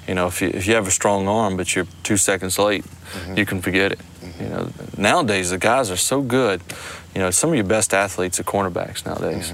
You 0.07 0.15
know, 0.15 0.27
if 0.27 0.41
you 0.41 0.49
if 0.53 0.67
you 0.67 0.75
have 0.75 0.87
a 0.87 0.91
strong 0.91 1.27
arm 1.27 1.57
but 1.57 1.75
you're 1.75 1.87
two 2.03 2.17
seconds 2.17 2.59
late, 2.59 2.83
mm-hmm. 2.83 3.37
you 3.37 3.45
can 3.45 3.61
forget 3.61 3.91
it. 3.93 3.99
You 4.21 4.27
mm-hmm. 4.27 4.49
know, 4.49 4.69
nowadays 4.97 5.49
the 5.49 5.57
guys 5.57 5.89
are 5.89 5.97
so 5.97 6.21
good. 6.21 6.61
You 7.13 7.21
know, 7.21 7.31
some 7.31 7.49
of 7.49 7.55
your 7.55 7.65
best 7.65 7.93
athletes 7.93 8.39
are 8.39 8.43
cornerbacks 8.43 9.05
nowadays. 9.05 9.53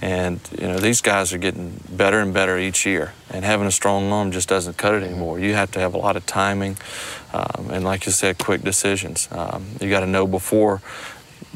And 0.00 0.40
you 0.60 0.66
know 0.66 0.78
these 0.78 1.00
guys 1.00 1.32
are 1.32 1.38
getting 1.38 1.78
better 1.88 2.18
and 2.18 2.34
better 2.34 2.58
each 2.58 2.84
year, 2.84 3.12
and 3.30 3.44
having 3.44 3.68
a 3.68 3.70
strong 3.70 4.10
arm 4.10 4.32
just 4.32 4.48
doesn't 4.48 4.76
cut 4.76 4.94
it 4.94 5.04
anymore. 5.04 5.38
You 5.38 5.54
have 5.54 5.70
to 5.72 5.78
have 5.78 5.94
a 5.94 5.96
lot 5.96 6.16
of 6.16 6.26
timing, 6.26 6.76
um, 7.32 7.70
and 7.70 7.84
like 7.84 8.04
you 8.04 8.10
said, 8.10 8.38
quick 8.38 8.62
decisions. 8.62 9.28
Um, 9.30 9.64
you 9.80 9.88
got 9.88 10.00
to 10.00 10.08
know 10.08 10.26
before 10.26 10.82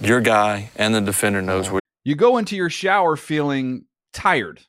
your 0.01 0.21
guy 0.21 0.71
and 0.77 0.95
the 0.95 1.01
defender 1.01 1.43
knows 1.43 1.71
where. 1.71 1.81
You 2.05 2.15
go 2.15 2.37
into 2.37 2.55
your 2.55 2.71
shower 2.71 3.17
feeling 3.17 3.87
tired, 4.13 4.61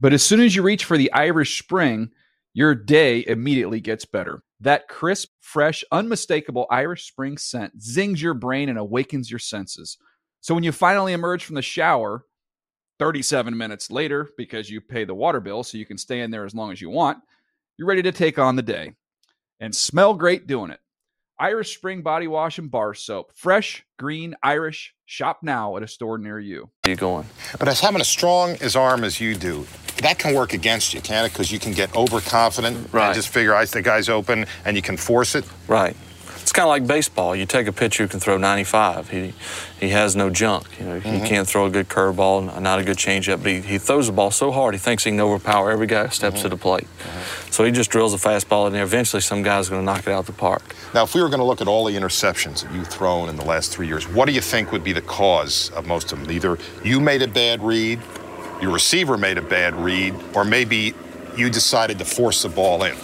but 0.00 0.12
as 0.12 0.22
soon 0.22 0.38
as 0.38 0.54
you 0.54 0.62
reach 0.62 0.84
for 0.84 0.96
the 0.96 1.12
Irish 1.12 1.58
Spring, 1.58 2.10
your 2.52 2.76
day 2.76 3.24
immediately 3.26 3.80
gets 3.80 4.04
better. 4.04 4.44
That 4.60 4.86
crisp, 4.86 5.30
fresh, 5.40 5.82
unmistakable 5.90 6.68
Irish 6.70 7.08
Spring 7.08 7.36
scent 7.36 7.82
zings 7.82 8.22
your 8.22 8.34
brain 8.34 8.68
and 8.68 8.78
awakens 8.78 9.28
your 9.28 9.40
senses. 9.40 9.98
So 10.44 10.52
when 10.54 10.62
you 10.62 10.72
finally 10.72 11.14
emerge 11.14 11.42
from 11.42 11.54
the 11.54 11.62
shower, 11.62 12.26
37 12.98 13.56
minutes 13.56 13.90
later, 13.90 14.28
because 14.36 14.68
you 14.68 14.82
pay 14.82 15.04
the 15.04 15.14
water 15.14 15.40
bill 15.40 15.64
so 15.64 15.78
you 15.78 15.86
can 15.86 15.96
stay 15.96 16.20
in 16.20 16.30
there 16.30 16.44
as 16.44 16.54
long 16.54 16.70
as 16.70 16.82
you 16.82 16.90
want, 16.90 17.16
you're 17.78 17.88
ready 17.88 18.02
to 18.02 18.12
take 18.12 18.38
on 18.38 18.54
the 18.54 18.60
day 18.60 18.92
and 19.58 19.74
smell 19.74 20.12
great 20.12 20.46
doing 20.46 20.70
it. 20.70 20.80
Irish 21.40 21.74
Spring 21.74 22.02
Body 22.02 22.26
Wash 22.26 22.58
and 22.58 22.70
Bar 22.70 22.92
Soap. 22.92 23.32
Fresh, 23.34 23.86
green, 23.98 24.34
Irish. 24.42 24.94
Shop 25.06 25.38
now 25.40 25.78
at 25.78 25.82
a 25.82 25.88
store 25.88 26.18
near 26.18 26.38
you. 26.38 26.68
you 26.86 26.94
going? 26.94 27.24
But 27.58 27.68
as 27.68 27.80
having 27.80 28.02
a 28.02 28.04
strong 28.04 28.50
as 28.60 28.76
arm 28.76 29.02
as 29.02 29.18
you 29.18 29.34
do, 29.34 29.66
that 30.02 30.18
can 30.18 30.34
work 30.34 30.52
against 30.52 30.92
you, 30.92 31.00
can 31.00 31.24
it? 31.24 31.32
Because 31.32 31.50
you 31.50 31.58
can 31.58 31.72
get 31.72 31.96
overconfident 31.96 32.92
Right. 32.92 33.06
and 33.06 33.14
just 33.14 33.30
figure, 33.30 33.54
I 33.54 33.64
the 33.64 33.80
guy's 33.80 34.10
open, 34.10 34.44
and 34.66 34.76
you 34.76 34.82
can 34.82 34.98
force 34.98 35.34
it. 35.34 35.46
Right. 35.66 35.96
It's 36.44 36.52
kind 36.52 36.64
of 36.64 36.68
like 36.68 36.86
baseball. 36.86 37.34
You 37.34 37.46
take 37.46 37.66
a 37.68 37.72
pitcher 37.72 38.02
who 38.02 38.08
can 38.10 38.20
throw 38.20 38.36
95. 38.36 39.08
He 39.08 39.32
he 39.80 39.88
has 39.88 40.14
no 40.14 40.28
junk. 40.28 40.66
You 40.78 40.84
know, 40.84 41.00
he 41.00 41.08
mm-hmm. 41.08 41.24
can't 41.24 41.48
throw 41.48 41.64
a 41.64 41.70
good 41.70 41.88
curveball, 41.88 42.60
not 42.60 42.78
a 42.78 42.84
good 42.84 42.98
changeup, 42.98 43.42
but 43.42 43.50
he, 43.50 43.60
he 43.62 43.78
throws 43.78 44.08
the 44.08 44.12
ball 44.12 44.30
so 44.30 44.52
hard 44.52 44.74
he 44.74 44.78
thinks 44.78 45.04
he 45.04 45.10
can 45.10 45.20
overpower 45.20 45.70
every 45.70 45.86
guy 45.86 46.04
who 46.04 46.10
steps 46.10 46.36
mm-hmm. 46.36 46.42
to 46.42 46.48
the 46.50 46.58
plate. 46.58 46.84
Mm-hmm. 46.84 47.50
So 47.50 47.64
he 47.64 47.72
just 47.72 47.90
drills 47.90 48.12
a 48.12 48.18
fastball 48.18 48.66
in 48.66 48.74
there. 48.74 48.82
Eventually, 48.82 49.22
some 49.22 49.42
guy's 49.42 49.70
going 49.70 49.80
to 49.80 49.86
knock 49.86 50.06
it 50.06 50.08
out 50.08 50.26
the 50.26 50.32
park. 50.32 50.76
Now, 50.92 51.04
if 51.04 51.14
we 51.14 51.22
were 51.22 51.30
going 51.30 51.40
to 51.40 51.46
look 51.46 51.62
at 51.62 51.66
all 51.66 51.86
the 51.86 51.96
interceptions 51.96 52.62
that 52.62 52.74
you've 52.74 52.88
thrown 52.88 53.30
in 53.30 53.36
the 53.36 53.44
last 53.46 53.72
three 53.72 53.86
years, 53.86 54.06
what 54.06 54.26
do 54.26 54.32
you 54.32 54.42
think 54.42 54.70
would 54.70 54.84
be 54.84 54.92
the 54.92 55.00
cause 55.00 55.70
of 55.70 55.86
most 55.86 56.12
of 56.12 56.20
them? 56.20 56.30
Either 56.30 56.58
you 56.84 57.00
made 57.00 57.22
a 57.22 57.28
bad 57.28 57.62
read, 57.62 58.02
your 58.60 58.70
receiver 58.70 59.16
made 59.16 59.38
a 59.38 59.42
bad 59.42 59.74
read, 59.76 60.14
or 60.34 60.44
maybe 60.44 60.92
you 61.38 61.48
decided 61.48 61.98
to 62.00 62.04
force 62.04 62.42
the 62.42 62.50
ball 62.50 62.84
in. 62.84 62.94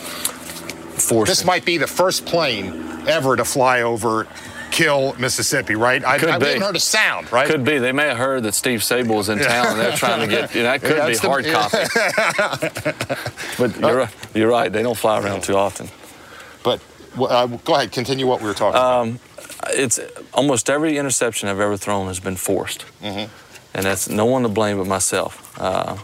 Force 1.01 1.29
this 1.29 1.45
might 1.45 1.65
be 1.65 1.79
the 1.79 1.87
first 1.87 2.25
plane 2.27 2.73
ever 3.09 3.37
to 3.37 3.45
fly 3.45 3.83
over 3.83 4.27
Kiln 4.71 5.21
Mississippi, 5.21 5.75
right? 5.75 6.05
I, 6.05 6.19
Could 6.19 6.29
I 6.29 6.39
be. 6.39 6.47
haven't 6.47 6.63
heard 6.63 6.77
a 6.77 6.81
sound, 6.81 7.33
right? 7.33 7.47
Could 7.49 7.65
be. 7.65 7.79
They 7.79 7.91
may 7.93 8.07
have 8.09 8.17
heard 8.19 8.45
that 8.45 8.55
Steve 8.55 8.81
Sabol 8.81 9.17
was 9.17 9.29
in 9.29 9.39
town 9.41 9.67
and 9.67 9.81
they're 9.81 9.97
trying 9.97 10.21
to 10.21 10.27
get, 10.29 10.55
you 10.55 10.63
know, 10.63 10.71
that 10.71 10.81
could 10.83 10.97
Yeah, 10.97 11.07
be 11.07 11.13
that's 11.15 11.21
the- 11.21 11.29
hard 11.29 11.45
copy. 11.47 11.79
but 13.59 13.81
you're, 13.81 13.97
right- 13.97 14.15
you're 14.35 14.51
right. 14.51 14.73
They 14.73 14.83
don't 14.83 14.97
fly 14.97 15.21
around 15.21 15.43
too 15.43 15.57
often. 15.57 15.89
But 16.63 16.81
uh, 17.19 17.47
go 17.47 17.75
ahead, 17.75 17.91
continue 17.93 18.27
what 18.27 18.41
we 18.41 18.47
were 18.47 18.55
talking 18.55 18.81
um, 18.81 19.19
It's 19.71 19.99
almost 20.35 20.71
every 20.71 20.99
interception 20.99 21.49
I've 21.49 21.59
ever 21.61 21.77
thrown 21.77 22.07
has 22.07 22.21
been 22.21 22.37
forced. 22.37 22.85
Mhm. 23.03 23.29
And 23.75 23.85
that's 23.85 24.09
no 24.09 24.25
one 24.27 24.43
to 24.43 24.49
blame 24.49 24.79
but 24.79 24.87
myself. 24.87 25.59
Uh, 25.61 25.97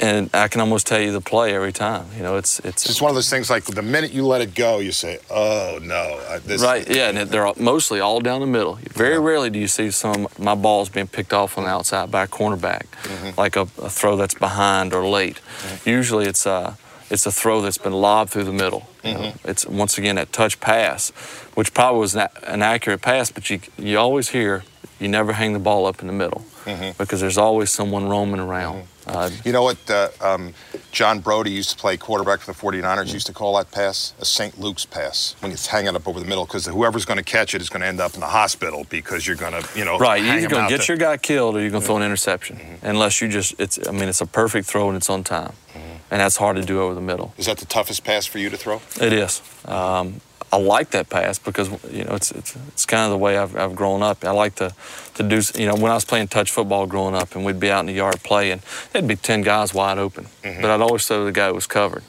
and 0.00 0.30
I 0.34 0.48
can 0.48 0.60
almost 0.60 0.86
tell 0.86 1.00
you 1.00 1.12
the 1.12 1.20
play 1.20 1.54
every 1.54 1.72
time. 1.72 2.06
You 2.16 2.22
know, 2.22 2.36
it's 2.36 2.58
it's 2.60 2.68
It's 2.82 2.84
just 2.84 3.02
one 3.02 3.10
of 3.10 3.14
those 3.14 3.30
things 3.30 3.48
like 3.50 3.64
the 3.64 3.82
minute 3.82 4.12
you 4.12 4.26
let 4.26 4.40
it 4.40 4.54
go, 4.54 4.78
you 4.80 4.92
say, 4.92 5.18
oh 5.30 5.78
no. 5.82 6.20
I- 6.30 6.38
This, 6.38 6.62
right. 6.62 6.88
Yeah, 6.88 7.10
and 7.10 7.30
they're 7.30 7.46
all- 7.46 7.56
mostly 7.58 8.00
all 8.00 8.20
down 8.20 8.40
the 8.40 8.46
middle. 8.46 8.74
Very 8.92 9.18
rarely 9.18 9.50
do 9.50 9.58
you 9.58 9.68
see 9.68 9.90
some 9.90 10.26
of 10.26 10.38
my 10.38 10.54
balls 10.54 10.88
being 10.88 11.06
picked 11.06 11.32
off 11.32 11.56
on 11.58 11.64
the 11.64 11.70
outside 11.70 12.10
by 12.10 12.24
a 12.24 12.28
cornerback, 12.28 12.86
Mm-hmm. 13.04 13.40
like 13.40 13.56
a, 13.56 13.62
a 13.82 13.88
throw 13.90 14.16
that's 14.16 14.34
behind 14.34 14.92
or 14.92 15.06
late. 15.06 15.40
Usually, 15.84 16.26
it's 16.26 16.46
a 16.46 16.76
it's 17.10 17.26
a 17.26 17.30
throw 17.32 17.60
that's 17.60 17.78
been 17.78 17.92
lobbed 17.92 18.30
through 18.30 18.44
the 18.44 18.52
middle. 18.64 18.88
You 19.04 19.12
know, 19.14 19.20
Mm-hmm. 19.20 19.48
It's 19.50 19.66
once 19.66 19.98
again 19.98 20.16
that 20.16 20.32
touch 20.32 20.58
pass, 20.60 21.10
which 21.54 21.72
probably 21.74 22.00
was 22.00 22.14
an, 22.16 22.28
an 22.46 22.62
accurate 22.62 23.02
pass, 23.02 23.30
but 23.30 23.48
you 23.50 23.60
you 23.78 23.98
always 23.98 24.30
hear 24.30 24.64
you 25.00 25.08
never 25.08 25.32
hang 25.32 25.52
the 25.52 25.58
ball 25.58 25.86
up 25.86 26.00
in 26.00 26.06
the 26.06 26.12
middle 26.12 26.42
Mhm. 26.64 26.96
because 26.96 27.20
there's 27.20 27.36
always 27.38 27.70
someone 27.70 28.08
roaming 28.08 28.40
around. 28.40 28.84
Uh, 29.06 29.30
You 29.44 29.52
know 29.52 29.62
what 29.62 29.78
uh, 29.90 30.08
um, 30.20 30.54
John 30.92 31.20
Brodie 31.20 31.50
used 31.50 31.70
to 31.70 31.76
play 31.76 31.96
quarterback 31.96 32.40
for 32.40 32.52
the 32.52 32.58
49ers, 32.58 33.12
used 33.12 33.26
to 33.26 33.32
call 33.32 33.56
that 33.56 33.70
pass 33.70 34.14
a 34.20 34.24
St. 34.24 34.58
Luke's 34.60 34.84
pass 34.84 35.34
when 35.40 35.52
it's 35.52 35.66
hanging 35.66 35.94
up 35.94 36.06
over 36.08 36.20
the 36.20 36.26
middle 36.26 36.44
because 36.46 36.66
whoever's 36.66 37.04
going 37.04 37.18
to 37.18 37.22
catch 37.24 37.54
it 37.54 37.60
is 37.60 37.68
going 37.68 37.80
to 37.82 37.86
end 37.86 38.00
up 38.00 38.14
in 38.14 38.20
the 38.20 38.26
hospital 38.26 38.86
because 38.88 39.26
you're 39.26 39.36
going 39.36 39.52
to, 39.60 39.68
you 39.78 39.84
know, 39.84 39.98
Right, 39.98 40.16
you're 40.22 40.26
hang 40.28 40.36
either 40.38 40.46
him 40.46 40.50
going 40.52 40.64
to 40.64 40.70
get 40.70 40.86
there. 40.86 40.96
your 40.96 40.96
guy 40.96 41.16
killed 41.16 41.56
or 41.56 41.60
you're 41.60 41.70
going 41.70 41.82
to 41.82 41.86
throw 41.86 41.96
an 41.96 42.02
interception. 42.02 42.58
Unless 42.82 43.20
you 43.20 43.28
just, 43.28 43.54
it's. 43.58 43.78
I 43.86 43.92
mean, 43.92 44.08
it's 44.08 44.20
a 44.20 44.26
perfect 44.26 44.66
throw 44.66 44.88
and 44.88 44.96
it's 44.96 45.10
on 45.10 45.22
time, 45.24 45.52
and 45.74 46.20
that's 46.20 46.36
hard 46.36 46.56
to 46.56 46.62
do 46.62 46.80
over 46.80 46.94
the 46.94 47.00
middle. 47.00 47.34
Is 47.36 47.46
that 47.46 47.58
the 47.58 47.66
toughest 47.66 48.04
pass 48.04 48.24
for 48.26 48.38
you 48.38 48.48
to 48.50 48.56
throw? 48.56 48.80
It 49.00 49.12
is. 49.12 49.42
Um, 49.66 50.20
I 50.54 50.58
like 50.58 50.88
that 50.90 51.06
pass 51.08 51.38
because 51.48 51.68
you 51.98 52.04
know 52.04 52.14
it's 52.14 52.30
it's, 52.30 52.56
it's 52.68 52.86
kind 52.86 53.04
of 53.04 53.10
the 53.10 53.18
way 53.18 53.36
I've, 53.42 53.54
I've 53.56 53.74
grown 53.74 54.02
up. 54.10 54.24
I 54.24 54.30
like 54.44 54.54
to 54.62 54.68
to 55.16 55.22
do 55.22 55.40
you 55.60 55.66
know 55.68 55.74
when 55.82 55.90
I 55.90 55.94
was 55.94 56.04
playing 56.04 56.28
touch 56.28 56.50
football 56.56 56.86
growing 56.86 57.14
up 57.22 57.34
and 57.34 57.44
we'd 57.46 57.60
be 57.60 57.70
out 57.74 57.80
in 57.80 57.86
the 57.86 57.92
yard 58.04 58.22
playing, 58.22 58.60
there'd 58.92 59.08
be 59.08 59.16
ten 59.16 59.42
guys 59.42 59.74
wide 59.74 59.98
open, 59.98 60.26
but 60.42 60.68
I'd 60.72 60.80
always 60.80 61.06
throw 61.06 61.24
the 61.24 61.32
guy 61.32 61.48
who 61.48 61.54
was 61.54 61.66
covered. 61.66 62.02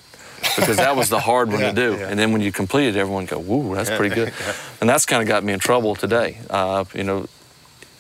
because 0.58 0.78
that 0.78 0.96
was 0.96 1.10
the 1.10 1.20
hard 1.20 1.48
one 1.50 1.60
Yeah, 1.66 1.72
to 1.72 1.76
do. 1.76 1.90
yeah. 1.98 2.10
And 2.10 2.20
then 2.20 2.32
when 2.34 2.42
you 2.42 2.52
completed, 2.52 2.96
everyone 2.98 3.26
go, 3.26 3.40
"Woo, 3.40 3.74
that's 3.76 3.90
Yeah, 3.90 3.98
pretty 3.98 4.14
good." 4.16 4.32
And 4.82 4.88
that's 4.90 5.06
kind 5.06 5.22
of 5.24 5.28
got 5.28 5.44
me 5.44 5.54
in 5.54 5.60
trouble 5.60 5.96
today. 5.96 6.38
Uh, 6.50 6.84
you 6.94 7.04
know, 7.04 7.26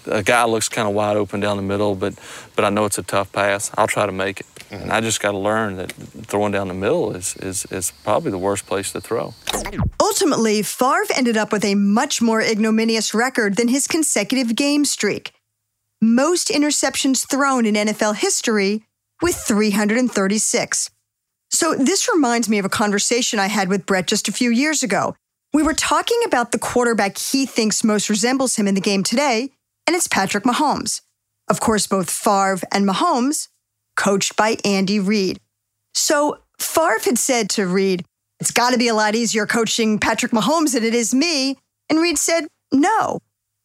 a 0.05 0.21
guy 0.21 0.43
looks 0.45 0.69
kind 0.69 0.87
of 0.87 0.93
wide 0.93 1.17
open 1.17 1.39
down 1.39 1.57
the 1.57 1.63
middle, 1.73 1.95
but 1.95 2.13
but 2.55 2.63
I 2.65 2.69
know 2.69 2.85
it's 2.85 2.99
a 2.99 3.03
tough 3.03 3.31
pass. 3.31 3.71
I'll 3.77 3.87
try 3.87 4.05
to 4.05 4.11
make 4.11 4.41
it, 4.41 4.45
and 4.71 4.91
I 4.91 5.01
just 5.01 5.19
got 5.19 5.31
to 5.31 5.37
learn 5.37 5.77
that 5.77 5.91
throwing 5.91 6.51
down 6.51 6.67
the 6.67 6.73
middle 6.73 7.15
is, 7.15 7.35
is 7.37 7.65
is 7.65 7.91
probably 8.03 8.31
the 8.31 8.37
worst 8.37 8.65
place 8.65 8.91
to 8.91 9.01
throw. 9.01 9.33
Ultimately, 9.99 10.61
Favre 10.61 11.05
ended 11.15 11.37
up 11.37 11.51
with 11.51 11.65
a 11.65 11.75
much 11.75 12.21
more 12.21 12.41
ignominious 12.41 13.13
record 13.13 13.57
than 13.57 13.67
his 13.67 13.87
consecutive 13.87 14.55
game 14.55 14.85
streak. 14.85 15.31
Most 16.01 16.49
interceptions 16.49 17.27
thrown 17.27 17.65
in 17.65 17.75
NFL 17.75 18.15
history 18.17 18.83
with 19.21 19.35
336. 19.35 20.89
So, 21.51 21.73
this 21.75 22.09
reminds 22.13 22.49
me 22.49 22.59
of 22.59 22.65
a 22.65 22.69
conversation 22.69 23.39
I 23.39 23.47
had 23.47 23.69
with 23.69 23.85
Brett 23.85 24.07
just 24.07 24.27
a 24.27 24.33
few 24.33 24.49
years 24.51 24.83
ago. 24.83 25.15
We 25.53 25.63
were 25.63 25.73
talking 25.73 26.19
about 26.25 26.51
the 26.51 26.59
quarterback 26.59 27.17
he 27.17 27.45
thinks 27.45 27.83
most 27.83 28.09
resembles 28.09 28.57
him 28.57 28.67
in 28.67 28.75
the 28.75 28.81
game 28.81 29.03
today, 29.03 29.51
and 29.87 29.95
it's 29.95 30.07
Patrick 30.07 30.43
Mahomes. 30.43 31.01
Of 31.47 31.59
course, 31.59 31.87
both 31.87 32.09
Favre 32.09 32.59
and 32.71 32.85
Mahomes, 32.85 33.47
coached 33.95 34.35
by 34.35 34.57
Andy 34.63 34.99
Reid. 34.99 35.39
So, 35.93 36.39
Favre 36.59 36.99
had 37.03 37.17
said 37.17 37.49
to 37.51 37.67
Reid, 37.67 38.05
It's 38.39 38.51
got 38.51 38.71
to 38.71 38.77
be 38.77 38.87
a 38.87 38.93
lot 38.93 39.15
easier 39.15 39.45
coaching 39.45 39.99
Patrick 39.99 40.31
Mahomes 40.31 40.73
than 40.73 40.83
it 40.83 40.93
is 40.93 41.13
me. 41.13 41.57
And 41.89 41.99
Reid 41.99 42.17
said, 42.17 42.47
No. 42.71 43.19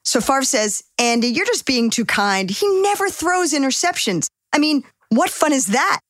So 0.05 0.21
Favre 0.21 0.43
says, 0.43 0.83
Andy, 0.99 1.29
you're 1.29 1.47
just 1.47 1.67
being 1.67 1.91
too 1.91 2.05
kind. 2.05 2.51
He 2.51 2.67
never 2.83 3.09
throws 3.09 3.53
interceptions. 3.53 4.27
I 4.53 4.59
mean, 4.59 4.83
what 5.11 5.31
fun 5.31 5.53
is 5.53 5.67
that? 5.69 6.01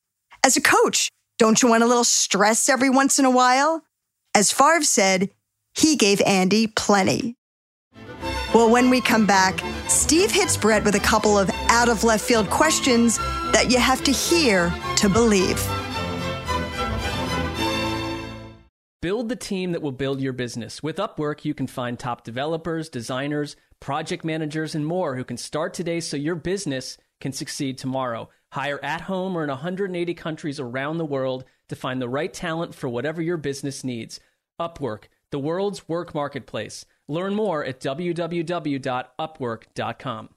As 0.43 0.57
a 0.57 0.61
coach, 0.61 1.09
don't 1.37 1.61
you 1.61 1.69
want 1.69 1.83
a 1.83 1.87
little 1.87 2.03
stress 2.03 2.69
every 2.69 2.89
once 2.89 3.19
in 3.19 3.25
a 3.25 3.31
while? 3.31 3.83
As 4.33 4.51
Favre 4.51 4.83
said, 4.83 5.29
he 5.73 5.95
gave 5.95 6.21
Andy 6.21 6.67
plenty. 6.67 7.35
Well, 8.53 8.69
when 8.69 8.89
we 8.89 8.99
come 8.99 9.25
back, 9.25 9.61
Steve 9.87 10.29
hits 10.29 10.57
Brett 10.57 10.83
with 10.83 10.95
a 10.95 10.99
couple 10.99 11.39
of 11.39 11.49
out 11.69 11.87
of 11.87 12.03
left 12.03 12.25
field 12.25 12.49
questions 12.49 13.17
that 13.53 13.71
you 13.71 13.79
have 13.79 14.03
to 14.03 14.11
hear 14.11 14.73
to 14.97 15.07
believe. 15.07 15.65
Build 19.01 19.29
the 19.29 19.37
team 19.37 19.71
that 19.71 19.81
will 19.81 19.93
build 19.93 20.19
your 20.19 20.33
business. 20.33 20.83
With 20.83 20.97
Upwork, 20.97 21.45
you 21.45 21.53
can 21.53 21.65
find 21.65 21.97
top 21.97 22.25
developers, 22.25 22.89
designers, 22.89 23.55
project 23.79 24.25
managers, 24.25 24.75
and 24.75 24.85
more 24.85 25.15
who 25.15 25.23
can 25.23 25.37
start 25.37 25.73
today 25.73 26.01
so 26.01 26.17
your 26.17 26.35
business 26.35 26.97
can 27.21 27.31
succeed 27.31 27.77
tomorrow. 27.77 28.29
Hire 28.51 28.83
at 28.83 28.99
home 28.99 29.37
or 29.37 29.43
in 29.43 29.49
180 29.49 30.13
countries 30.13 30.59
around 30.59 30.97
the 30.97 31.05
world 31.05 31.45
to 31.69 31.75
find 31.77 32.01
the 32.01 32.09
right 32.09 32.33
talent 32.33 32.75
for 32.75 32.89
whatever 32.89 33.21
your 33.21 33.37
business 33.37 33.85
needs. 33.85 34.19
Upwork, 34.59 35.03
the 35.29 35.39
world's 35.39 35.87
work 35.87 36.13
marketplace. 36.13 36.85
Learn 37.07 37.35
more 37.35 37.63
at 37.65 37.79
www.upwork.com. 37.79 40.29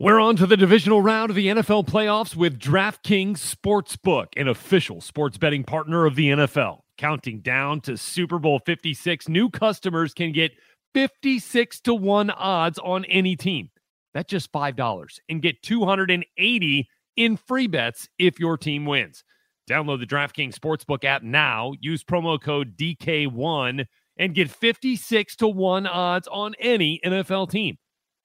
We're 0.00 0.20
on 0.20 0.36
to 0.36 0.46
the 0.46 0.56
divisional 0.56 1.02
round 1.02 1.30
of 1.30 1.36
the 1.36 1.48
NFL 1.48 1.88
playoffs 1.88 2.36
with 2.36 2.60
DraftKings 2.60 3.38
Sportsbook, 3.38 4.26
an 4.36 4.46
official 4.46 5.00
sports 5.00 5.38
betting 5.38 5.64
partner 5.64 6.06
of 6.06 6.14
the 6.14 6.28
NFL. 6.28 6.82
Counting 6.96 7.40
down 7.40 7.80
to 7.80 7.96
Super 7.96 8.38
Bowl 8.38 8.60
56, 8.64 9.28
new 9.28 9.50
customers 9.50 10.14
can 10.14 10.30
get 10.30 10.52
56 10.94 11.80
to 11.80 11.94
1 11.94 12.30
odds 12.30 12.78
on 12.78 13.04
any 13.06 13.34
team. 13.34 13.70
That's 14.14 14.30
just 14.30 14.52
$5 14.52 15.18
and 15.28 15.42
get 15.42 15.62
280 15.62 16.88
in 17.16 17.36
free 17.36 17.66
bets 17.66 18.08
if 18.18 18.38
your 18.38 18.56
team 18.56 18.86
wins. 18.86 19.24
Download 19.68 19.98
the 19.98 20.06
DraftKings 20.06 20.54
Sportsbook 20.54 21.04
app 21.04 21.22
now, 21.22 21.72
use 21.80 22.04
promo 22.04 22.40
code 22.40 22.76
DK1 22.76 23.86
and 24.18 24.34
get 24.34 24.50
56 24.50 25.36
to 25.36 25.48
1 25.48 25.86
odds 25.86 26.28
on 26.28 26.54
any 26.58 27.00
NFL 27.04 27.50
team. 27.50 27.78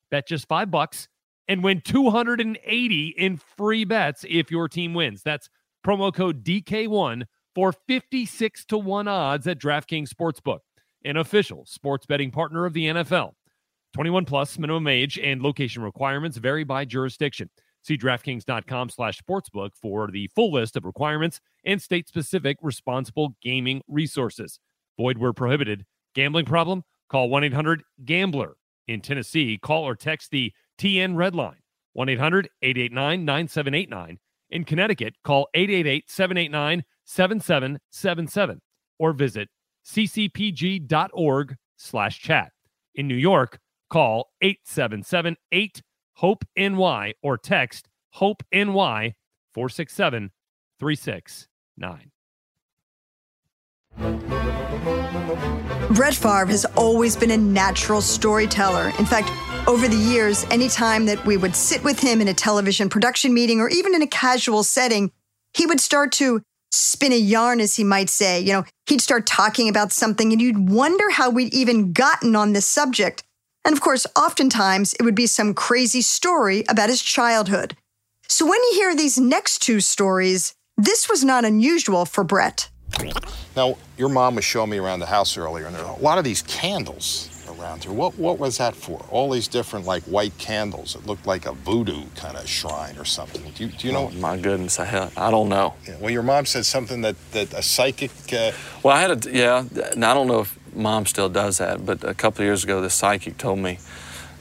Bet 0.10 0.28
just 0.28 0.48
5 0.48 0.70
bucks 0.72 1.08
and 1.48 1.64
win 1.64 1.82
280 1.82 3.08
in 3.18 3.38
free 3.58 3.86
bets 3.86 4.26
if 4.28 4.50
your 4.50 4.68
team 4.68 4.94
wins. 4.94 5.22
That's 5.24 5.50
promo 5.86 6.14
code 6.14 6.44
DK1 6.44 7.24
for 7.54 7.74
56 7.88 8.66
to 8.66 8.78
1 8.78 9.08
odds 9.08 9.48
at 9.48 9.60
DraftKings 9.60 10.10
Sportsbook, 10.10 10.60
an 11.06 11.18
official 11.18 11.66
sports 11.66 12.06
betting 12.06 12.32
partner 12.32 12.66
of 12.66 12.74
the 12.74 12.88
NFL. 12.88 13.32
21 13.94 14.26
plus 14.26 14.58
minimum 14.58 14.88
age 14.88 15.20
and 15.20 15.42
location 15.42 15.84
requirements 15.84 16.38
vary 16.38 16.64
by 16.64 16.84
jurisdiction. 16.84 17.50
See 17.84 17.98
DraftKings.com 17.98 18.90
slash 18.90 19.20
sportsbook 19.22 19.72
for 19.80 20.10
the 20.10 20.30
full 20.34 20.52
list 20.54 20.78
of 20.78 20.86
requirements 20.86 21.42
and 21.66 21.82
state 21.82 22.08
specific 22.08 22.58
responsible 22.62 23.36
gaming 23.42 23.82
resources. 23.88 24.60
Void 24.98 25.18
where 25.18 25.34
prohibited. 25.34 25.86
Gambling 26.14 26.46
problem? 26.46 26.84
Call 27.10 27.30
1 27.30 27.44
800 27.46 27.84
Gambler. 28.06 28.56
In 28.88 29.02
Tennessee, 29.02 29.58
call 29.62 29.84
or 29.84 29.96
text 29.96 30.32
the 30.32 30.52
TN 30.78 31.16
Red 31.16 31.36
Line 31.36 31.60
1 31.94 32.10
800 32.10 32.50
889 32.62 33.26
9789. 33.26 34.20
In 34.50 34.66
Connecticut, 34.66 35.16
call 35.24 35.48
888 35.54 36.10
789 36.10 36.84
7777 37.06 38.62
or 39.00 39.14
visit 39.14 39.50
ccpg.org 39.86 41.56
slash 41.78 42.20
chat. 42.20 42.52
In 42.96 43.08
New 43.08 43.16
York, 43.16 43.60
call 43.90 44.30
877 44.42 45.36
8 45.52 45.82
HOPE 46.16 46.46
NY 46.56 47.14
or 47.24 47.38
text 47.38 47.88
HOPE 48.12 48.44
NY 48.54 49.16
467 49.54 50.32
369. 50.80 52.13
Brett 55.94 56.16
Favre 56.16 56.48
has 56.48 56.66
always 56.76 57.16
been 57.16 57.32
a 57.32 57.38
natural 57.38 58.02
storyteller. 58.02 58.92
In 59.00 59.06
fact, 59.06 59.32
over 59.68 59.88
the 59.88 59.96
years, 59.96 60.46
anytime 60.52 61.06
that 61.06 61.26
we 61.26 61.38
would 61.38 61.56
sit 61.56 61.84
with 61.84 62.00
him 62.00 62.20
in 62.20 62.28
a 62.28 62.34
television 62.34 62.90
production 62.90 63.34
meeting 63.34 63.60
or 63.60 63.70
even 63.70 63.96
in 63.96 64.02
a 64.02 64.08
casual 64.08 64.64
setting, 64.64 65.12
he 65.54 65.66
would 65.66 65.80
start 65.80 66.12
to 66.14 66.42
spin 66.72 67.14
a 67.14 67.18
yarn, 67.18 67.62
as 67.62 67.76
he 67.76 67.84
might 67.84 68.10
say. 68.10 68.42
You 68.42 68.54
know, 68.54 68.66
he'd 68.88 69.02
start 69.02 69.28
talking 69.28 69.70
about 69.70 69.92
something 69.92 70.32
and 70.32 70.42
you'd 70.42 70.70
wonder 70.70 71.10
how 71.12 71.30
we'd 71.30 71.54
even 71.54 71.94
gotten 71.94 72.36
on 72.36 72.54
this 72.54 72.66
subject. 72.66 73.24
And 73.64 73.74
of 73.74 73.82
course, 73.82 74.08
oftentimes 74.16 74.94
it 74.96 75.04
would 75.04 75.16
be 75.16 75.28
some 75.28 75.54
crazy 75.54 76.02
story 76.02 76.64
about 76.68 76.90
his 76.90 77.02
childhood. 77.02 77.78
So 78.28 78.46
when 78.46 78.62
you 78.64 78.74
hear 78.74 78.96
these 78.96 79.20
next 79.20 79.60
two 79.62 79.80
stories, 79.80 80.54
this 80.76 81.08
was 81.08 81.24
not 81.24 81.46
unusual 81.46 82.06
for 82.06 82.24
Brett. 82.24 82.70
Now, 83.56 83.78
your 83.98 84.10
mom 84.10 84.36
was 84.36 84.46
showing 84.46 84.70
me 84.70 84.78
around 84.78 85.00
the 85.00 85.06
house 85.06 85.38
earlier, 85.38 85.66
and 85.68 85.76
there 85.76 85.86
are 85.86 85.96
a 85.96 86.02
lot 86.02 86.18
of 86.18 86.24
these 86.24 86.42
candles 86.44 87.30
around 87.50 87.84
here. 87.84 87.94
What 87.94 88.18
what 88.18 88.40
was 88.40 88.58
that 88.58 88.76
for? 88.76 89.06
All 89.10 89.30
these 89.30 89.48
different 89.48 89.86
like 89.86 90.04
white 90.04 90.38
candles. 90.38 90.96
It 90.96 91.06
looked 91.06 91.26
like 91.26 91.46
a 91.46 91.52
voodoo 91.52 92.04
kind 92.16 92.38
of 92.38 92.48
shrine 92.48 92.98
or 92.98 93.06
something. 93.06 93.42
Do 93.52 93.66
you, 93.66 93.72
do 93.72 93.88
you 93.88 93.94
know? 93.94 94.10
Oh, 94.12 94.18
my 94.18 94.38
goodness, 94.38 94.80
I, 94.80 95.12
I 95.16 95.32
don't 95.32 95.50
know. 95.50 95.76
Yeah, 95.88 95.98
well, 96.00 96.10
your 96.10 96.24
mom 96.24 96.46
said 96.46 96.66
something 96.66 97.02
that 97.02 97.16
that 97.32 97.54
a 97.54 97.62
psychic. 97.62 98.12
Uh... 98.32 98.52
Well, 98.82 98.96
I 98.96 99.02
had 99.02 99.26
a 99.26 99.32
yeah. 99.32 99.66
Now 99.96 100.12
I 100.12 100.14
don't 100.14 100.28
know 100.28 100.42
if 100.42 100.58
mom 100.76 101.06
still 101.06 101.30
does 101.30 101.58
that, 101.60 101.86
but 101.86 102.04
a 102.04 102.14
couple 102.14 102.42
of 102.42 102.46
years 102.46 102.64
ago, 102.64 102.82
the 102.82 102.90
psychic 102.90 103.38
told 103.38 103.60
me. 103.60 103.80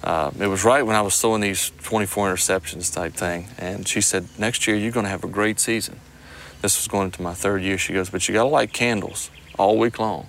Uh, 0.05 0.33
it 0.41 0.49
was 0.49 0.65
right 0.65 0.85
when 0.85 0.97
I 0.97 1.01
was 1.01 1.21
throwing 1.21 1.43
these 1.43 1.71
24 1.85 2.35
interceptions 2.35 2.93
type 2.93 3.15
thing, 3.15 3.47
and 3.57 3.87
she 3.87 4.01
said, 4.01 4.27
"Next 4.37 4.67
year 4.67 4.75
you're 4.75 4.91
going 4.91 5.05
to 5.05 5.11
have 5.11 5.23
a 5.23 5.29
great 5.29 5.61
season." 5.61 6.01
This 6.63 6.79
was 6.79 6.89
going 6.89 7.07
into 7.07 7.21
my 7.23 7.35
third 7.35 7.63
year. 7.63 7.77
She 7.77 7.93
goes, 7.93 8.09
"But 8.11 8.27
you 8.29 8.35
got 8.35 8.45
to 8.45 8.49
light 8.49 8.73
candles 8.73 9.31
all 9.59 9.77
week 9.79 9.99
long." 9.99 10.27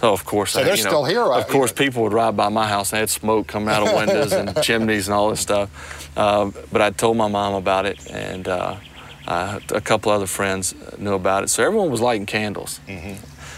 So 0.00 0.12
of 0.12 0.24
course, 0.24 0.52
So 0.52 0.60
I- 0.60 0.64
they're 0.64 0.74
you 0.76 0.82
know, 0.84 0.90
still 0.90 1.04
here, 1.04 1.22
Of 1.22 1.44
uh, 1.44 1.44
course, 1.44 1.70
people 1.72 2.02
would 2.02 2.12
ride 2.12 2.36
by 2.36 2.48
my 2.48 2.66
house 2.66 2.90
and 2.90 2.96
they 2.96 3.00
had 3.02 3.10
smoke 3.10 3.46
coming 3.46 3.68
out 3.68 3.86
of 3.86 3.94
windows 4.02 4.32
and 4.32 4.60
chimneys 4.62 5.06
and 5.06 5.14
all 5.14 5.30
this 5.30 5.40
stuff. 5.40 5.68
Uh, 6.16 6.50
but 6.72 6.82
I 6.82 6.90
told 6.90 7.16
my 7.16 7.28
mom 7.28 7.54
about 7.54 7.86
it, 7.86 8.10
and 8.10 8.48
uh, 8.48 8.76
uh, 9.28 9.60
a 9.72 9.80
couple 9.80 10.10
other 10.10 10.26
friends 10.26 10.74
knew 10.98 11.14
about 11.14 11.44
it. 11.44 11.50
So 11.50 11.62
everyone 11.64 11.88
was 11.90 12.00
lighting 12.00 12.26
candles. 12.26 12.80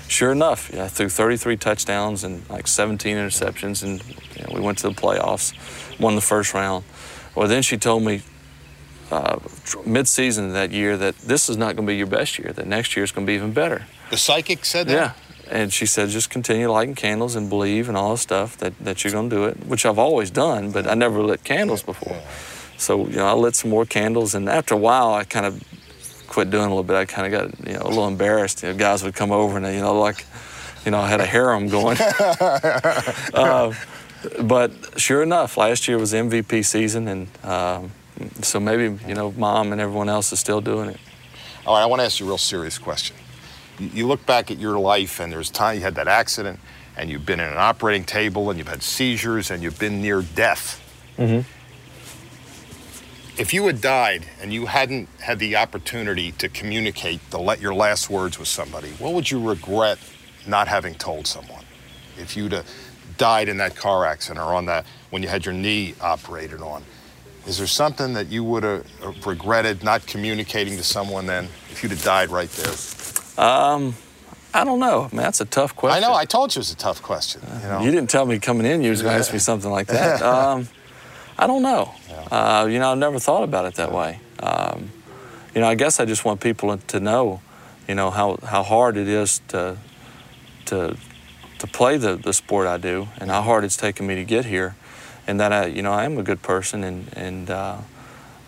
Sure 0.06 0.32
enough, 0.32 0.70
yeah, 0.72 0.84
I 0.84 0.88
threw 0.88 1.08
33 1.08 1.56
touchdowns 1.56 2.24
and 2.24 2.42
like 2.50 2.66
17 2.68 3.16
interceptions, 3.16 3.82
and 3.82 4.02
you 4.36 4.42
know, 4.42 4.52
we 4.54 4.60
went 4.60 4.76
to 4.78 4.88
the 4.90 4.94
playoffs, 4.94 5.54
won 5.98 6.14
the 6.14 6.20
first 6.20 6.52
round. 6.52 6.84
Well, 7.34 7.48
then 7.48 7.62
she 7.62 7.78
told 7.78 8.02
me 8.02 8.20
uh, 9.10 9.38
mid-season 9.84 10.52
that 10.52 10.70
year 10.70 10.96
that 10.96 11.16
this 11.18 11.48
is 11.48 11.56
not 11.56 11.76
going 11.76 11.86
to 11.86 11.90
be 11.90 11.96
your 11.96 12.06
best 12.06 12.38
year. 12.38 12.52
That 12.52 12.66
next 12.66 12.96
year 12.96 13.04
is 13.04 13.12
going 13.12 13.26
to 13.26 13.30
be 13.30 13.34
even 13.34 13.52
better. 13.52 13.86
The 14.10 14.16
psychic 14.16 14.64
said 14.64 14.88
that. 14.88 14.92
Yeah. 14.92 15.12
And 15.50 15.72
she 15.72 15.84
said, 15.84 16.08
just 16.08 16.30
continue 16.30 16.70
lighting 16.70 16.94
candles 16.94 17.36
and 17.36 17.50
believe 17.50 17.88
and 17.88 17.96
all 17.98 18.12
this 18.12 18.22
stuff 18.22 18.56
that, 18.58 18.78
that 18.78 19.04
you're 19.04 19.12
going 19.12 19.28
to 19.28 19.36
do 19.36 19.44
it, 19.44 19.66
which 19.66 19.84
I've 19.84 19.98
always 19.98 20.30
done, 20.30 20.70
but 20.70 20.86
I 20.86 20.94
never 20.94 21.22
lit 21.22 21.44
candles 21.44 21.82
before. 21.82 22.22
So, 22.78 23.06
you 23.06 23.16
know, 23.16 23.26
I 23.26 23.32
lit 23.34 23.54
some 23.54 23.70
more 23.70 23.84
candles, 23.84 24.34
and 24.34 24.48
after 24.48 24.74
a 24.74 24.78
while, 24.78 25.12
I 25.12 25.24
kind 25.24 25.46
of 25.46 25.62
quit 26.26 26.50
doing 26.50 26.64
a 26.64 26.68
little 26.68 26.82
bit. 26.82 26.96
I 26.96 27.04
kind 27.04 27.32
of 27.32 27.40
got, 27.52 27.66
you 27.68 27.74
know, 27.74 27.82
a 27.82 27.88
little 27.88 28.08
embarrassed. 28.08 28.62
You 28.62 28.70
know, 28.70 28.78
guys 28.78 29.04
would 29.04 29.14
come 29.14 29.30
over 29.30 29.56
and, 29.56 29.66
they, 29.66 29.76
you 29.76 29.80
know, 29.80 29.98
like, 30.00 30.26
you 30.84 30.90
know, 30.90 30.98
I 30.98 31.08
had 31.08 31.20
a 31.20 31.26
harem 31.26 31.68
going. 31.68 31.98
uh, 33.34 33.74
but 34.42 34.72
sure 34.98 35.22
enough, 35.22 35.56
last 35.56 35.86
year 35.88 35.98
was 35.98 36.12
MVP 36.12 36.64
season, 36.64 37.08
and 37.08 37.28
um, 37.44 37.92
so 38.42 38.60
maybe, 38.60 38.98
you 39.06 39.14
know, 39.14 39.32
mom 39.32 39.72
and 39.72 39.80
everyone 39.80 40.08
else 40.08 40.32
is 40.32 40.40
still 40.40 40.60
doing 40.60 40.90
it. 40.90 41.00
All 41.66 41.74
right, 41.74 41.82
I 41.82 41.86
want 41.86 42.00
to 42.00 42.04
ask 42.04 42.20
you 42.20 42.26
a 42.26 42.28
real 42.28 42.38
serious 42.38 42.78
question. 42.78 43.16
You, 43.78 43.88
you 43.88 44.06
look 44.06 44.24
back 44.26 44.50
at 44.50 44.58
your 44.58 44.78
life, 44.78 45.20
and 45.20 45.32
there's 45.32 45.50
time 45.50 45.76
you 45.76 45.82
had 45.82 45.94
that 45.96 46.08
accident, 46.08 46.60
and 46.96 47.10
you've 47.10 47.26
been 47.26 47.40
in 47.40 47.48
an 47.48 47.56
operating 47.56 48.04
table, 48.04 48.50
and 48.50 48.58
you've 48.58 48.68
had 48.68 48.82
seizures, 48.82 49.50
and 49.50 49.62
you've 49.62 49.78
been 49.78 50.00
near 50.00 50.22
death. 50.22 50.80
Mm-hmm. 51.18 51.48
If 53.36 53.52
you 53.52 53.66
had 53.66 53.80
died 53.80 54.26
and 54.40 54.52
you 54.52 54.66
hadn't 54.66 55.08
had 55.18 55.40
the 55.40 55.56
opportunity 55.56 56.30
to 56.32 56.48
communicate 56.48 57.18
the 57.30 57.38
let 57.40 57.60
your 57.60 57.74
last 57.74 58.08
words 58.08 58.38
with 58.38 58.46
somebody, 58.46 58.90
what 58.90 59.12
would 59.12 59.28
you 59.28 59.40
regret 59.40 59.98
not 60.46 60.68
having 60.68 60.94
told 60.94 61.26
someone? 61.26 61.64
If 62.16 62.36
you'd 62.36 62.52
have 62.52 62.64
died 63.18 63.48
in 63.48 63.56
that 63.56 63.74
car 63.74 64.04
accident 64.04 64.38
or 64.38 64.54
on 64.54 64.66
that 64.66 64.86
when 65.10 65.24
you 65.24 65.28
had 65.28 65.44
your 65.44 65.52
knee 65.52 65.96
operated 66.00 66.60
on, 66.60 66.84
is 67.46 67.58
there 67.58 67.66
something 67.66 68.14
that 68.14 68.28
you 68.28 68.42
would 68.44 68.62
have 68.62 68.86
regretted 69.26 69.84
not 69.84 70.06
communicating 70.06 70.76
to 70.76 70.82
someone 70.82 71.26
then 71.26 71.44
if 71.70 71.82
you'd 71.82 71.92
have 71.92 72.02
died 72.02 72.30
right 72.30 72.48
there? 72.50 73.44
Um, 73.44 73.94
I 74.52 74.64
don't 74.64 74.78
know. 74.78 75.08
Man, 75.12 75.24
that's 75.24 75.40
a 75.40 75.44
tough 75.44 75.74
question. 75.74 76.02
I 76.02 76.06
know. 76.06 76.14
I 76.14 76.24
told 76.24 76.54
you 76.54 76.60
it 76.60 76.60
was 76.60 76.72
a 76.72 76.76
tough 76.76 77.02
question. 77.02 77.42
You 77.62 77.68
know. 77.68 77.80
You 77.82 77.90
didn't 77.90 78.08
tell 78.08 78.24
me 78.24 78.38
coming 78.38 78.66
in 78.66 78.82
you 78.82 78.90
was 78.90 79.02
going 79.02 79.12
to 79.14 79.18
ask 79.18 79.32
me 79.32 79.38
something 79.50 79.70
like 79.70 79.88
that. 79.88 80.22
Um, 80.22 80.68
I 81.36 81.46
don't 81.46 81.62
know. 81.62 81.92
Uh, 82.30 82.66
you 82.70 82.78
know, 82.78 82.92
I 82.92 82.94
never 82.94 83.18
thought 83.18 83.42
about 83.42 83.66
it 83.66 83.74
that 83.74 83.92
way. 83.92 84.20
Um, 84.40 84.90
you 85.54 85.60
know, 85.60 85.66
I 85.66 85.74
guess 85.74 86.00
I 86.00 86.04
just 86.04 86.24
want 86.24 86.40
people 86.40 86.76
to 86.76 87.00
know, 87.00 87.40
you 87.88 87.94
know, 87.94 88.10
how, 88.10 88.38
how 88.42 88.62
hard 88.62 88.96
it 88.96 89.08
is 89.08 89.40
to 89.48 89.76
to 90.66 90.96
to 91.58 91.66
play 91.66 91.96
the, 91.96 92.16
the 92.16 92.32
sport 92.32 92.66
I 92.66 92.78
do, 92.78 93.08
and 93.18 93.30
how 93.30 93.42
hard 93.42 93.64
it's 93.64 93.76
taken 93.76 94.06
me 94.06 94.14
to 94.16 94.24
get 94.24 94.44
here, 94.44 94.74
and 95.26 95.40
that 95.40 95.52
I, 95.52 95.66
you 95.66 95.82
know, 95.82 95.92
I 95.92 96.04
am 96.04 96.18
a 96.18 96.22
good 96.22 96.42
person, 96.42 96.84
and 96.84 97.08
and 97.16 97.50
uh, 97.50 97.78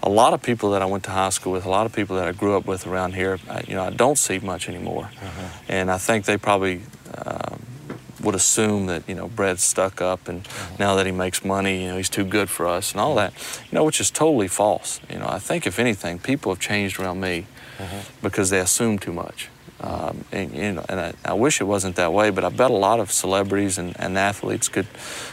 a 0.02 0.08
lot 0.08 0.34
of 0.34 0.42
people 0.42 0.70
that 0.70 0.82
I 0.82 0.86
went 0.86 1.04
to 1.04 1.10
high 1.10 1.30
school 1.30 1.52
with, 1.52 1.64
a 1.64 1.70
lot 1.70 1.86
of 1.86 1.92
people 1.92 2.16
that 2.16 2.28
I 2.28 2.32
grew 2.32 2.56
up 2.56 2.66
with 2.66 2.86
around 2.86 3.14
here, 3.14 3.38
I, 3.48 3.62
you 3.66 3.74
know, 3.74 3.84
I 3.84 3.90
don't 3.90 4.18
see 4.18 4.38
much 4.38 4.68
anymore, 4.68 5.10
and 5.68 5.90
I 5.90 5.98
think 5.98 6.24
they 6.24 6.36
probably. 6.36 6.82
Um, 7.14 7.62
would 8.22 8.34
assume 8.34 8.86
that 8.86 9.08
you 9.08 9.14
know 9.14 9.28
Brett's 9.28 9.62
stuck 9.62 10.00
up, 10.00 10.26
and 10.26 10.48
now 10.78 10.96
that 10.96 11.06
he 11.06 11.12
makes 11.12 11.44
money, 11.44 11.82
you 11.82 11.88
know 11.88 11.96
he's 11.96 12.10
too 12.10 12.24
good 12.24 12.50
for 12.50 12.66
us, 12.66 12.92
and 12.92 13.00
all 13.00 13.14
that, 13.14 13.32
you 13.70 13.76
know, 13.76 13.84
which 13.84 14.00
is 14.00 14.10
totally 14.10 14.48
false. 14.48 15.00
You 15.08 15.18
know, 15.20 15.28
I 15.28 15.38
think 15.38 15.66
if 15.66 15.78
anything, 15.78 16.18
people 16.18 16.52
have 16.52 16.60
changed 16.60 16.98
around 16.98 17.20
me 17.20 17.46
because 18.22 18.50
they 18.50 18.58
assume 18.58 18.98
too 18.98 19.12
much. 19.12 19.48
Um, 19.80 20.24
and 20.32 20.54
you 20.54 20.72
know, 20.72 20.84
and 20.88 21.00
I, 21.00 21.12
I 21.24 21.32
wish 21.34 21.60
it 21.60 21.64
wasn't 21.64 21.96
that 21.96 22.12
way, 22.12 22.30
but 22.30 22.44
I 22.44 22.48
bet 22.48 22.70
a 22.70 22.74
lot 22.74 22.98
of 22.98 23.12
celebrities 23.12 23.76
and, 23.76 23.98
and 24.00 24.16
athletes 24.16 24.68
could 24.68 24.86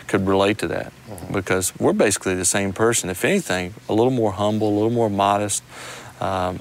could 0.07 0.27
relate 0.27 0.57
to 0.59 0.67
that 0.67 0.91
because 1.31 1.73
we're 1.79 1.93
basically 1.93 2.35
the 2.35 2.45
same 2.45 2.73
person. 2.73 3.09
If 3.09 3.23
anything, 3.23 3.73
a 3.87 3.93
little 3.93 4.11
more 4.11 4.33
humble, 4.33 4.67
a 4.69 4.75
little 4.75 4.89
more 4.89 5.09
modest. 5.09 5.63
Um, 6.19 6.59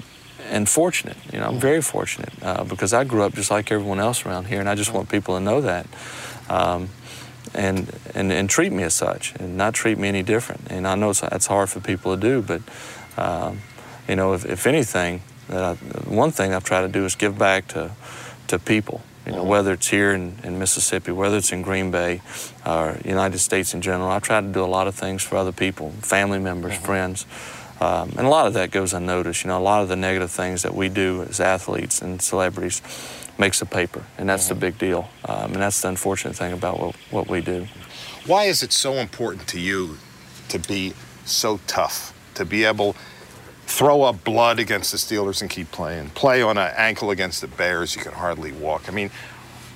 and 0.49 0.67
fortunate, 0.67 1.15
you 1.31 1.39
know, 1.39 1.45
I'm 1.45 1.59
very 1.59 1.81
fortunate 1.81 2.31
uh, 2.41 2.65
because 2.65 2.93
I 2.93 3.05
grew 3.05 3.23
up 3.23 3.33
just 3.33 3.49
like 3.49 3.71
everyone 3.71 3.99
else 3.99 4.25
around 4.25 4.47
here, 4.47 4.59
and 4.59 4.67
I 4.67 4.75
just 4.75 4.93
want 4.93 5.09
people 5.09 5.35
to 5.35 5.39
know 5.39 5.61
that, 5.61 5.87
um, 6.49 6.89
and, 7.53 7.89
and 8.13 8.31
and 8.31 8.49
treat 8.49 8.71
me 8.73 8.83
as 8.83 8.93
such, 8.93 9.33
and 9.39 9.57
not 9.57 9.73
treat 9.73 9.97
me 9.97 10.09
any 10.09 10.21
different. 10.21 10.69
And 10.69 10.85
I 10.85 10.95
know 10.95 11.11
it's, 11.11 11.21
that's 11.21 11.47
hard 11.47 11.69
for 11.69 11.79
people 11.79 12.15
to 12.15 12.21
do, 12.21 12.41
but 12.41 12.61
um, 13.17 13.61
you 14.07 14.15
know, 14.15 14.33
if, 14.33 14.45
if 14.45 14.67
anything, 14.67 15.21
that 15.49 15.63
I, 15.63 15.73
one 16.09 16.31
thing 16.31 16.53
I've 16.53 16.63
tried 16.63 16.81
to 16.81 16.87
do 16.87 17.05
is 17.05 17.15
give 17.15 17.37
back 17.37 17.67
to 17.69 17.91
to 18.47 18.59
people. 18.59 19.01
You 19.25 19.31
know, 19.31 19.43
whether 19.45 19.71
it's 19.71 19.87
here 19.87 20.11
in, 20.11 20.35
in 20.43 20.59
Mississippi, 20.59 21.13
whether 21.13 21.37
it's 21.37 21.53
in 21.53 21.61
Green 21.61 21.91
Bay, 21.91 22.21
or 22.65 22.97
United 23.05 23.39
States 23.39 23.73
in 23.73 23.81
general, 23.81 24.09
I 24.09 24.19
try 24.19 24.41
to 24.41 24.47
do 24.47 24.61
a 24.63 24.67
lot 24.67 24.87
of 24.87 24.95
things 24.95 25.23
for 25.23 25.37
other 25.37 25.53
people, 25.53 25.91
family 26.01 26.39
members, 26.39 26.75
friends. 26.75 27.25
Um, 27.79 28.09
and 28.17 28.27
a 28.27 28.29
lot 28.29 28.47
of 28.47 28.53
that 28.55 28.71
goes 28.71 28.93
unnoticed. 28.93 29.43
You 29.43 29.47
know, 29.47 29.59
a 29.59 29.63
lot 29.63 29.81
of 29.81 29.87
the 29.87 29.95
negative 29.95 30.29
things 30.29 30.63
that 30.63 30.75
we 30.75 30.89
do 30.89 31.23
as 31.23 31.39
athletes 31.39 32.01
and 32.01 32.21
celebrities 32.21 32.81
makes 33.37 33.59
the 33.59 33.65
paper, 33.65 34.03
and 34.17 34.27
that's 34.27 34.47
the 34.49 34.55
big 34.55 34.77
deal. 34.77 35.09
Um, 35.25 35.53
and 35.53 35.61
that's 35.61 35.81
the 35.81 35.87
unfortunate 35.87 36.35
thing 36.35 36.53
about 36.53 36.79
what, 36.79 36.95
what 37.09 37.27
we 37.29 37.41
do. 37.41 37.67
Why 38.25 38.43
is 38.45 38.61
it 38.61 38.73
so 38.73 38.93
important 38.93 39.47
to 39.49 39.59
you 39.59 39.97
to 40.49 40.59
be 40.59 40.93
so 41.25 41.59
tough, 41.65 42.13
to 42.35 42.45
be 42.45 42.63
able 42.65 42.95
throw 43.65 44.03
up 44.03 44.23
blood 44.23 44.59
against 44.59 44.91
the 44.91 44.97
Steelers 44.97 45.41
and 45.41 45.49
keep 45.49 45.71
playing, 45.71 46.09
play 46.11 46.41
on 46.41 46.57
an 46.57 46.71
ankle 46.75 47.11
against 47.11 47.41
the 47.41 47.47
Bears, 47.47 47.95
you 47.95 48.01
can 48.01 48.13
hardly 48.13 48.51
walk. 48.51 48.83
I 48.87 48.91
mean, 48.91 49.09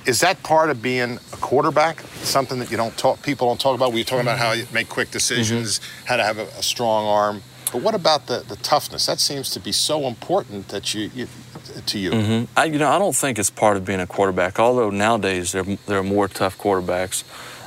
is 0.06 0.22
that 0.22 0.42
part 0.44 0.70
of 0.70 0.82
being 0.82 1.18
a 1.34 1.38
quarterback? 1.38 2.02
Something 2.22 2.60
that 2.60 2.72
you 2.72 2.78
don't 2.78 2.98
talk, 2.98 3.22
people 3.24 3.48
don't 3.48 3.60
talk 3.60 3.76
about. 3.76 3.92
We 3.92 4.02
were 4.02 4.06
talking 4.06 4.22
about 4.22 4.38
how 4.40 4.54
you 4.54 4.66
make 4.72 4.88
quick 4.88 5.12
decisions, 5.12 5.82
how 6.06 6.18
to 6.18 6.24
have 6.24 6.38
a, 6.38 6.44
a 6.44 6.64
strong 6.64 7.06
arm. 7.06 7.42
But 7.72 7.82
what 7.82 7.96
about 7.96 8.28
the, 8.28 8.46
the 8.48 8.56
toughness? 8.58 9.06
That 9.08 9.20
seems 9.20 9.50
to 9.52 9.60
be 9.60 9.74
so 9.74 10.08
important 10.08 10.70
that 10.70 10.94
you, 10.94 11.12
you 11.14 11.28
to 11.86 12.00
you. 12.00 12.12
hmm 12.12 12.44
I, 12.56 12.66
you 12.66 12.80
know, 12.80 12.90
I 12.90 12.98
don't 12.98 13.16
think 13.16 13.38
it's 13.38 13.50
part 13.50 13.76
of 13.76 13.84
being 13.84 14.00
a 14.00 14.08
quarterback. 14.08 14.60
Although 14.60 14.90
nowadays 14.90 15.52
there 15.52 15.64
there 15.64 16.00
are 16.00 16.04
more 16.04 16.30
tough 16.30 16.58
quarterbacks 16.58 17.26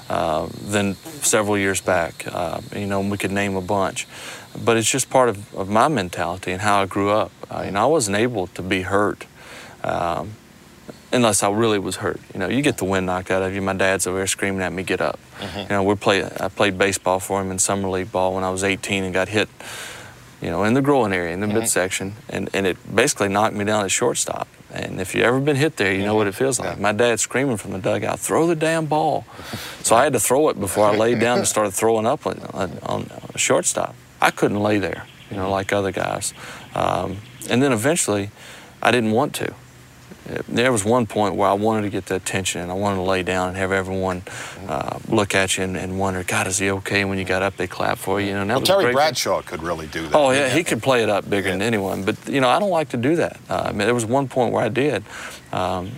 uh, 0.09 0.49
than 0.63 0.95
several 1.23 1.59
years 1.59 1.83
back. 1.83 2.25
Uh, 2.27 2.63
you 2.75 2.87
know, 2.87 3.01
we 3.01 3.19
could 3.19 3.31
name 3.31 3.57
a 3.57 3.61
bunch, 3.61 4.07
but 4.65 4.77
it's 4.77 4.91
just 4.91 5.11
part 5.11 5.29
of, 5.29 5.55
of 5.55 5.69
my 5.69 5.89
mentality 5.89 6.53
and 6.53 6.61
how 6.63 6.83
I 6.83 6.87
grew 6.87 7.11
up. 7.11 7.33
Uh, 7.51 7.63
you 7.65 7.71
know, 7.73 7.83
I 7.83 7.87
wasn't 7.87 8.17
able 8.17 8.47
to 8.49 8.63
be 8.63 8.83
hurt. 8.83 9.27
Um, 9.83 10.33
Unless 11.13 11.43
I 11.43 11.51
really 11.51 11.81
was 11.81 11.97
hurt, 11.97 12.21
you 12.33 12.39
know, 12.39 12.49
you 12.49 12.63
get 12.63 12.77
the 12.79 12.85
wind 12.85 13.07
knocked 13.07 13.33
out 13.33 13.43
of 13.43 13.53
you. 13.53 13.61
My 13.61 13.73
dad's 13.73 14.07
over 14.07 14.19
there 14.19 14.29
screaming 14.29 14.63
at 14.63 14.73
me, 14.73 14.85
"Get 14.85 15.01
up!" 15.01 15.19
You 15.63 15.69
know, 15.71 15.83
we 15.83 15.97
play. 15.97 16.23
I 16.25 16.47
played 16.47 16.79
baseball 16.79 17.19
for 17.19 17.41
him 17.41 17.51
in 17.51 17.59
summer 17.59 17.89
league 17.89 18.13
ball 18.13 18.37
when 18.37 18.45
I 18.45 18.51
was 18.51 18.63
18 18.63 19.03
and 19.03 19.13
got 19.13 19.27
hit, 19.27 19.49
you 20.41 20.51
know, 20.51 20.63
in 20.63 20.75
the 20.75 20.81
groin 20.83 21.13
area, 21.13 21.35
in 21.35 21.41
the 21.41 21.49
midsection, 21.49 22.15
and, 22.29 22.49
and 22.55 22.65
it 22.65 22.77
basically 22.95 23.27
knocked 23.27 23.57
me 23.57 23.65
down 23.65 23.85
at 23.85 23.91
shortstop. 23.91 24.47
And 24.73 25.01
if 25.01 25.13
you've 25.17 25.25
ever 25.25 25.41
been 25.41 25.57
hit 25.57 25.79
there, 25.79 25.93
you 25.93 26.05
know 26.05 26.15
what 26.15 26.29
it 26.29 26.35
feels 26.37 26.61
like. 26.61 26.79
My 26.79 26.93
dad's 26.93 27.23
screaming 27.23 27.57
from 27.57 27.73
the 27.73 27.81
dugout, 27.81 28.21
"Throw 28.21 28.47
the 28.47 28.55
damn 28.55 28.87
ball!" 28.87 29.25
so 29.83 29.97
I 29.97 30.05
had 30.05 30.13
to 30.13 30.21
throw 30.21 30.49
it 30.51 30.61
before 30.61 30.87
I 30.87 30.95
laid 30.97 31.19
down 31.19 31.39
and 31.39 31.49
started 31.49 31.73
throwing 31.73 32.07
up 32.07 32.25
on, 32.25 32.39
on, 32.55 32.79
on 32.85 33.11
a 33.35 33.39
shortstop. 33.39 33.97
I 34.21 34.31
couldn't 34.31 34.61
lay 34.61 34.79
there, 34.79 35.07
you 35.31 35.37
know, 35.37 35.51
like 35.51 35.73
other 35.73 35.93
guys. 35.93 36.35
Um, 36.75 37.19
and 37.49 37.63
then 37.63 37.73
eventually, 37.73 38.31
I 38.83 38.91
didn't 38.91 39.13
want 39.13 39.35
to. 39.37 39.55
There 40.49 40.71
was 40.71 40.85
one 40.85 41.07
point 41.07 41.35
where 41.35 41.49
I 41.49 41.55
wanted 41.55 41.83
to 41.83 41.91
get 41.91 42.07
the 42.07 42.15
attention 42.15 42.61
and 42.61 42.71
I 42.71 42.75
wanted 42.75 42.97
to 42.97 43.03
lay 43.03 43.25
down 43.25 43.49
and 43.49 43.57
have 43.57 43.73
everyone 43.73 44.23
uh, 44.69 45.01
look 45.09 45.35
at 45.35 45.57
you 45.57 45.65
and, 45.65 45.77
and, 45.77 45.99
wonder, 45.99 46.23
God, 46.23 46.47
is 46.47 46.59
he 46.59 46.71
okay? 46.71 47.05
When 47.05 47.19
you 47.19 47.25
got 47.25 47.43
up, 47.43 47.57
they 47.57 47.67
clap 47.67 47.99
for 47.99 48.21
you. 48.21 48.29
you 48.29 48.35
know, 48.35 48.47
well, 48.47 48.61
Terry 48.61 48.93
Bradshaw 48.93 49.43
could 49.43 49.63
really 49.63 49.89
do 49.89 50.07
that. 50.07 50.15
Oh, 50.15 50.31
yeah, 50.31 50.49
he 50.49 50.63
could 50.63 50.83
play 50.83 51.03
it 51.03 51.09
up 51.09 51.29
bigger 51.29 51.49
yeah. 51.49 51.55
than 51.55 51.63
anyone. 51.63 52.05
But, 52.05 52.29
you 52.29 52.41
know, 52.41 52.49
I 52.49 52.61
don't 52.61 52.71
like 52.71 52.91
to 52.91 52.97
do 52.97 53.17
that. 53.17 53.41
Uh, 53.49 53.65
I 53.67 53.69
mean, 53.71 53.79
there 53.79 53.95
was 53.95 54.07
one 54.07 54.29
point 54.29 54.53
where 54.53 54.63
I 54.63 54.69
did 54.69 55.03
um, 55.53 55.91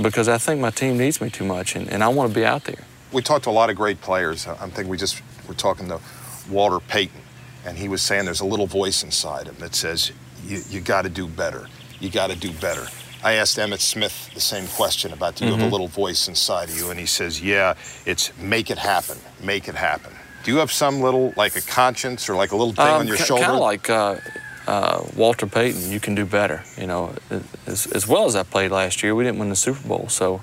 because 0.00 0.28
I 0.28 0.38
think 0.38 0.60
my 0.60 0.70
team 0.70 0.98
needs 0.98 1.20
me 1.20 1.30
too 1.30 1.44
much 1.44 1.76
and, 1.76 1.88
and 1.88 2.02
I 2.02 2.08
want 2.08 2.32
to 2.32 2.34
be 2.34 2.44
out 2.44 2.64
there. 2.64 2.84
We 3.12 3.22
talked 3.22 3.44
to 3.44 3.50
a 3.50 3.52
lot 3.52 3.70
of 3.70 3.76
great 3.76 4.00
players. 4.00 4.46
I 4.46 4.68
think 4.70 4.88
we 4.88 4.96
just 4.96 5.22
were 5.46 5.54
talking 5.54 5.88
to 5.88 6.00
Walter 6.50 6.80
Payton, 6.80 7.20
and 7.64 7.76
he 7.76 7.88
was 7.88 8.02
saying 8.02 8.24
there's 8.24 8.40
a 8.40 8.46
little 8.46 8.66
voice 8.66 9.02
inside 9.02 9.46
him 9.46 9.56
that 9.58 9.74
says, 9.74 10.12
you, 10.44 10.60
you 10.68 10.80
got 10.80 11.02
to 11.02 11.08
do 11.08 11.26
better. 11.26 11.66
You 12.00 12.10
got 12.10 12.30
to 12.30 12.36
do 12.36 12.52
better. 12.52 12.86
I 13.22 13.34
asked 13.34 13.58
Emmitt 13.58 13.80
Smith 13.80 14.30
the 14.34 14.40
same 14.40 14.68
question 14.68 15.12
about 15.12 15.34
do 15.34 15.44
you 15.44 15.50
mm-hmm. 15.50 15.60
have 15.60 15.60
a 15.60 15.64
mm-hmm. 15.66 15.72
little 15.72 15.88
voice 15.88 16.28
inside 16.28 16.68
of 16.68 16.76
you? 16.76 16.90
And 16.90 17.00
he 17.00 17.06
says, 17.06 17.42
yeah, 17.42 17.74
it's 18.06 18.36
make 18.38 18.70
it 18.70 18.78
happen, 18.78 19.18
make 19.42 19.68
it 19.68 19.74
happen. 19.74 20.12
Do 20.44 20.52
you 20.52 20.58
have 20.58 20.70
some 20.70 21.00
little, 21.00 21.34
like 21.36 21.56
a 21.56 21.60
conscience 21.60 22.28
or 22.28 22.36
like 22.36 22.52
a 22.52 22.56
little 22.56 22.72
thing 22.72 22.86
um, 22.86 23.00
on 23.00 23.08
your 23.08 23.16
c- 23.16 23.24
shoulder? 23.24 23.44
Kind 23.44 23.56
of 23.56 23.60
like 23.60 23.90
uh, 23.90 24.16
uh, 24.68 25.04
Walter 25.16 25.46
Payton, 25.46 25.90
you 25.90 25.98
can 25.98 26.14
do 26.14 26.24
better. 26.24 26.62
You 26.76 26.86
know, 26.86 27.14
as, 27.66 27.86
as, 27.86 28.06
well 28.06 28.26
as 28.26 28.36
I 28.36 28.44
played 28.44 28.70
last 28.70 29.02
year, 29.02 29.14
we 29.14 29.24
didn't 29.24 29.40
win 29.40 29.48
the 29.48 29.56
Super 29.56 29.86
Bowl. 29.88 30.08
So 30.08 30.40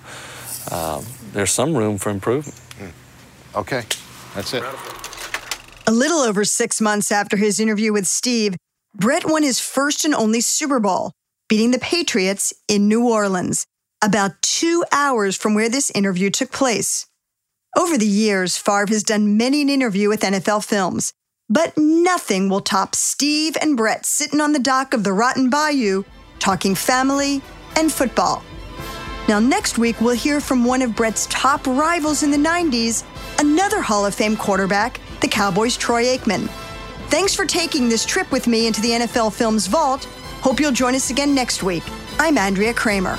um, 0.69 1.05
there's 1.31 1.51
some 1.51 1.75
room 1.77 1.97
for 1.97 2.09
improvement. 2.09 2.59
Mm. 2.79 2.91
Okay, 3.59 3.83
that's 4.35 4.53
it. 4.53 4.63
A 5.87 5.91
little 5.91 6.19
over 6.19 6.43
six 6.43 6.81
months 6.81 7.11
after 7.11 7.37
his 7.37 7.59
interview 7.59 7.93
with 7.93 8.07
Steve, 8.07 8.55
Brett 8.95 9.23
won 9.23 9.43
his 9.43 9.59
first 9.59 10.03
and 10.03 10.15
only 10.15 10.41
Super 10.41 10.79
Bowl 10.79 11.11
beating 11.47 11.69
the 11.69 11.77
Patriots 11.77 12.55
in 12.67 12.87
New 12.87 13.07
Orleans, 13.07 13.67
about 14.03 14.41
two 14.41 14.83
hours 14.91 15.35
from 15.35 15.53
where 15.53 15.69
this 15.69 15.91
interview 15.91 16.31
took 16.31 16.51
place. 16.51 17.05
Over 17.77 17.99
the 17.99 18.07
years, 18.07 18.57
Favre 18.57 18.87
has 18.87 19.03
done 19.03 19.37
many 19.37 19.61
an 19.61 19.69
interview 19.69 20.09
with 20.09 20.21
NFL 20.21 20.65
films, 20.65 21.13
but 21.49 21.77
nothing 21.77 22.49
will 22.49 22.61
top 22.61 22.95
Steve 22.95 23.55
and 23.61 23.77
Brett 23.77 24.07
sitting 24.07 24.41
on 24.41 24.53
the 24.53 24.59
dock 24.59 24.95
of 24.95 25.03
the 25.03 25.13
Rotten 25.13 25.51
Bayou 25.51 26.03
talking 26.39 26.73
family 26.73 27.43
and 27.75 27.91
football. 27.91 28.43
Now, 29.27 29.39
next 29.39 29.77
week, 29.77 30.01
we'll 30.01 30.15
hear 30.15 30.41
from 30.41 30.65
one 30.65 30.81
of 30.81 30.95
Brett's 30.95 31.27
top 31.27 31.67
rivals 31.67 32.23
in 32.23 32.31
the 32.31 32.37
90s, 32.37 33.03
another 33.39 33.81
Hall 33.81 34.05
of 34.05 34.15
Fame 34.15 34.35
quarterback, 34.35 34.99
the 35.25 35.31
Cowboys' 35.31 35.75
Troy 35.75 36.03
Aikman. 36.03 36.47
Thanks 37.09 37.33
for 37.33 37.45
taking 37.45 37.89
this 37.89 38.05
trip 38.05 38.31
with 38.31 38.45
me 38.45 38.67
into 38.67 38.79
the 38.79 38.91
NFL 38.91 39.33
Films 39.33 39.65
Vault. 39.65 40.03
Hope 40.41 40.59
you'll 40.59 40.71
join 40.71 40.93
us 40.93 41.09
again 41.09 41.33
next 41.33 41.63
week. 41.63 41.81
I'm 42.19 42.37
Andrea 42.37 42.75
Kremer. 42.75 43.17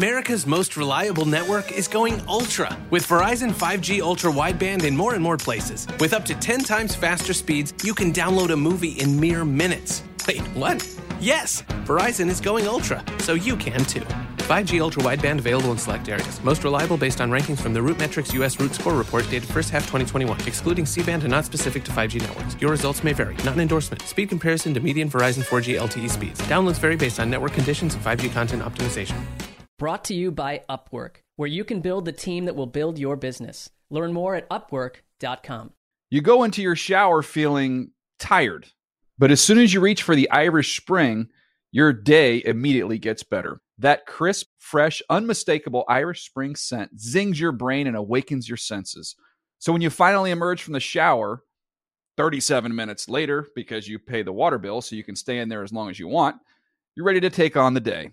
America's 0.00 0.46
most 0.46 0.78
reliable 0.78 1.26
network 1.26 1.72
is 1.72 1.86
going 1.86 2.22
ultra 2.26 2.74
with 2.88 3.06
Verizon 3.06 3.52
5G 3.52 4.00
ultra 4.00 4.32
wideband 4.32 4.82
in 4.84 4.96
more 4.96 5.12
and 5.12 5.22
more 5.22 5.36
places. 5.36 5.86
With 6.00 6.14
up 6.14 6.24
to 6.24 6.34
10 6.34 6.60
times 6.60 6.94
faster 6.94 7.34
speeds, 7.34 7.74
you 7.84 7.92
can 7.92 8.10
download 8.10 8.50
a 8.50 8.56
movie 8.56 8.92
in 8.92 9.20
mere 9.20 9.44
minutes. 9.44 10.02
Wait, 10.26 10.40
what? 10.56 10.80
Yes, 11.20 11.60
Verizon 11.84 12.30
is 12.30 12.40
going 12.40 12.66
ultra, 12.66 13.04
so 13.18 13.34
you 13.34 13.54
can 13.56 13.84
too. 13.84 14.06
5G 14.48 14.80
ultra 14.80 15.02
wideband 15.02 15.38
available 15.38 15.70
in 15.70 15.76
select 15.76 16.08
areas. 16.08 16.42
Most 16.42 16.64
reliable 16.64 16.96
based 16.96 17.20
on 17.20 17.30
rankings 17.30 17.60
from 17.60 17.74
the 17.74 17.80
RootMetrics 17.80 18.32
US 18.40 18.58
Root 18.58 18.74
Score 18.74 18.94
report 18.94 19.24
dated 19.24 19.50
first 19.50 19.68
half 19.68 19.82
2021, 19.82 20.40
excluding 20.46 20.86
C-band 20.86 21.24
and 21.24 21.30
not 21.30 21.44
specific 21.44 21.84
to 21.84 21.90
5G 21.90 22.22
networks. 22.22 22.56
Your 22.58 22.70
results 22.70 23.04
may 23.04 23.12
vary. 23.12 23.34
Not 23.44 23.52
an 23.52 23.60
endorsement. 23.60 24.00
Speed 24.04 24.30
comparison 24.30 24.72
to 24.72 24.80
median 24.80 25.10
Verizon 25.10 25.44
4G 25.44 25.78
LTE 25.78 26.08
speeds. 26.08 26.40
Downloads 26.48 26.78
vary 26.78 26.96
based 26.96 27.20
on 27.20 27.28
network 27.28 27.52
conditions 27.52 27.94
and 27.94 28.02
5G 28.02 28.32
content 28.32 28.62
optimization. 28.62 29.22
Brought 29.80 30.04
to 30.04 30.14
you 30.14 30.30
by 30.30 30.62
Upwork, 30.68 31.22
where 31.36 31.48
you 31.48 31.64
can 31.64 31.80
build 31.80 32.04
the 32.04 32.12
team 32.12 32.44
that 32.44 32.54
will 32.54 32.66
build 32.66 32.98
your 32.98 33.16
business. 33.16 33.70
Learn 33.88 34.12
more 34.12 34.36
at 34.36 34.48
upwork.com. 34.50 35.72
You 36.10 36.20
go 36.20 36.44
into 36.44 36.62
your 36.62 36.76
shower 36.76 37.22
feeling 37.22 37.92
tired 38.18 38.68
but 39.20 39.30
as 39.30 39.42
soon 39.42 39.58
as 39.58 39.74
you 39.74 39.80
reach 39.80 40.02
for 40.02 40.16
the 40.16 40.30
Irish 40.30 40.80
Spring, 40.80 41.28
your 41.72 41.92
day 41.92 42.42
immediately 42.42 42.98
gets 42.98 43.22
better. 43.22 43.60
That 43.76 44.06
crisp, 44.06 44.46
fresh, 44.58 45.02
unmistakable 45.10 45.84
Irish 45.88 46.24
Spring 46.24 46.56
scent 46.56 46.98
zings 46.98 47.38
your 47.38 47.52
brain 47.52 47.86
and 47.86 47.96
awakens 47.96 48.48
your 48.48 48.56
senses. 48.56 49.16
So 49.58 49.72
when 49.72 49.82
you 49.82 49.90
finally 49.90 50.30
emerge 50.30 50.62
from 50.62 50.72
the 50.72 50.80
shower, 50.80 51.42
37 52.16 52.74
minutes 52.74 53.10
later, 53.10 53.46
because 53.54 53.86
you 53.86 53.98
pay 53.98 54.22
the 54.22 54.32
water 54.32 54.56
bill 54.56 54.80
so 54.80 54.96
you 54.96 55.04
can 55.04 55.16
stay 55.16 55.38
in 55.38 55.50
there 55.50 55.62
as 55.62 55.70
long 55.70 55.90
as 55.90 55.98
you 55.98 56.08
want, 56.08 56.36
you're 56.96 57.04
ready 57.04 57.20
to 57.20 57.30
take 57.30 57.58
on 57.58 57.74
the 57.74 57.80
day 57.80 58.12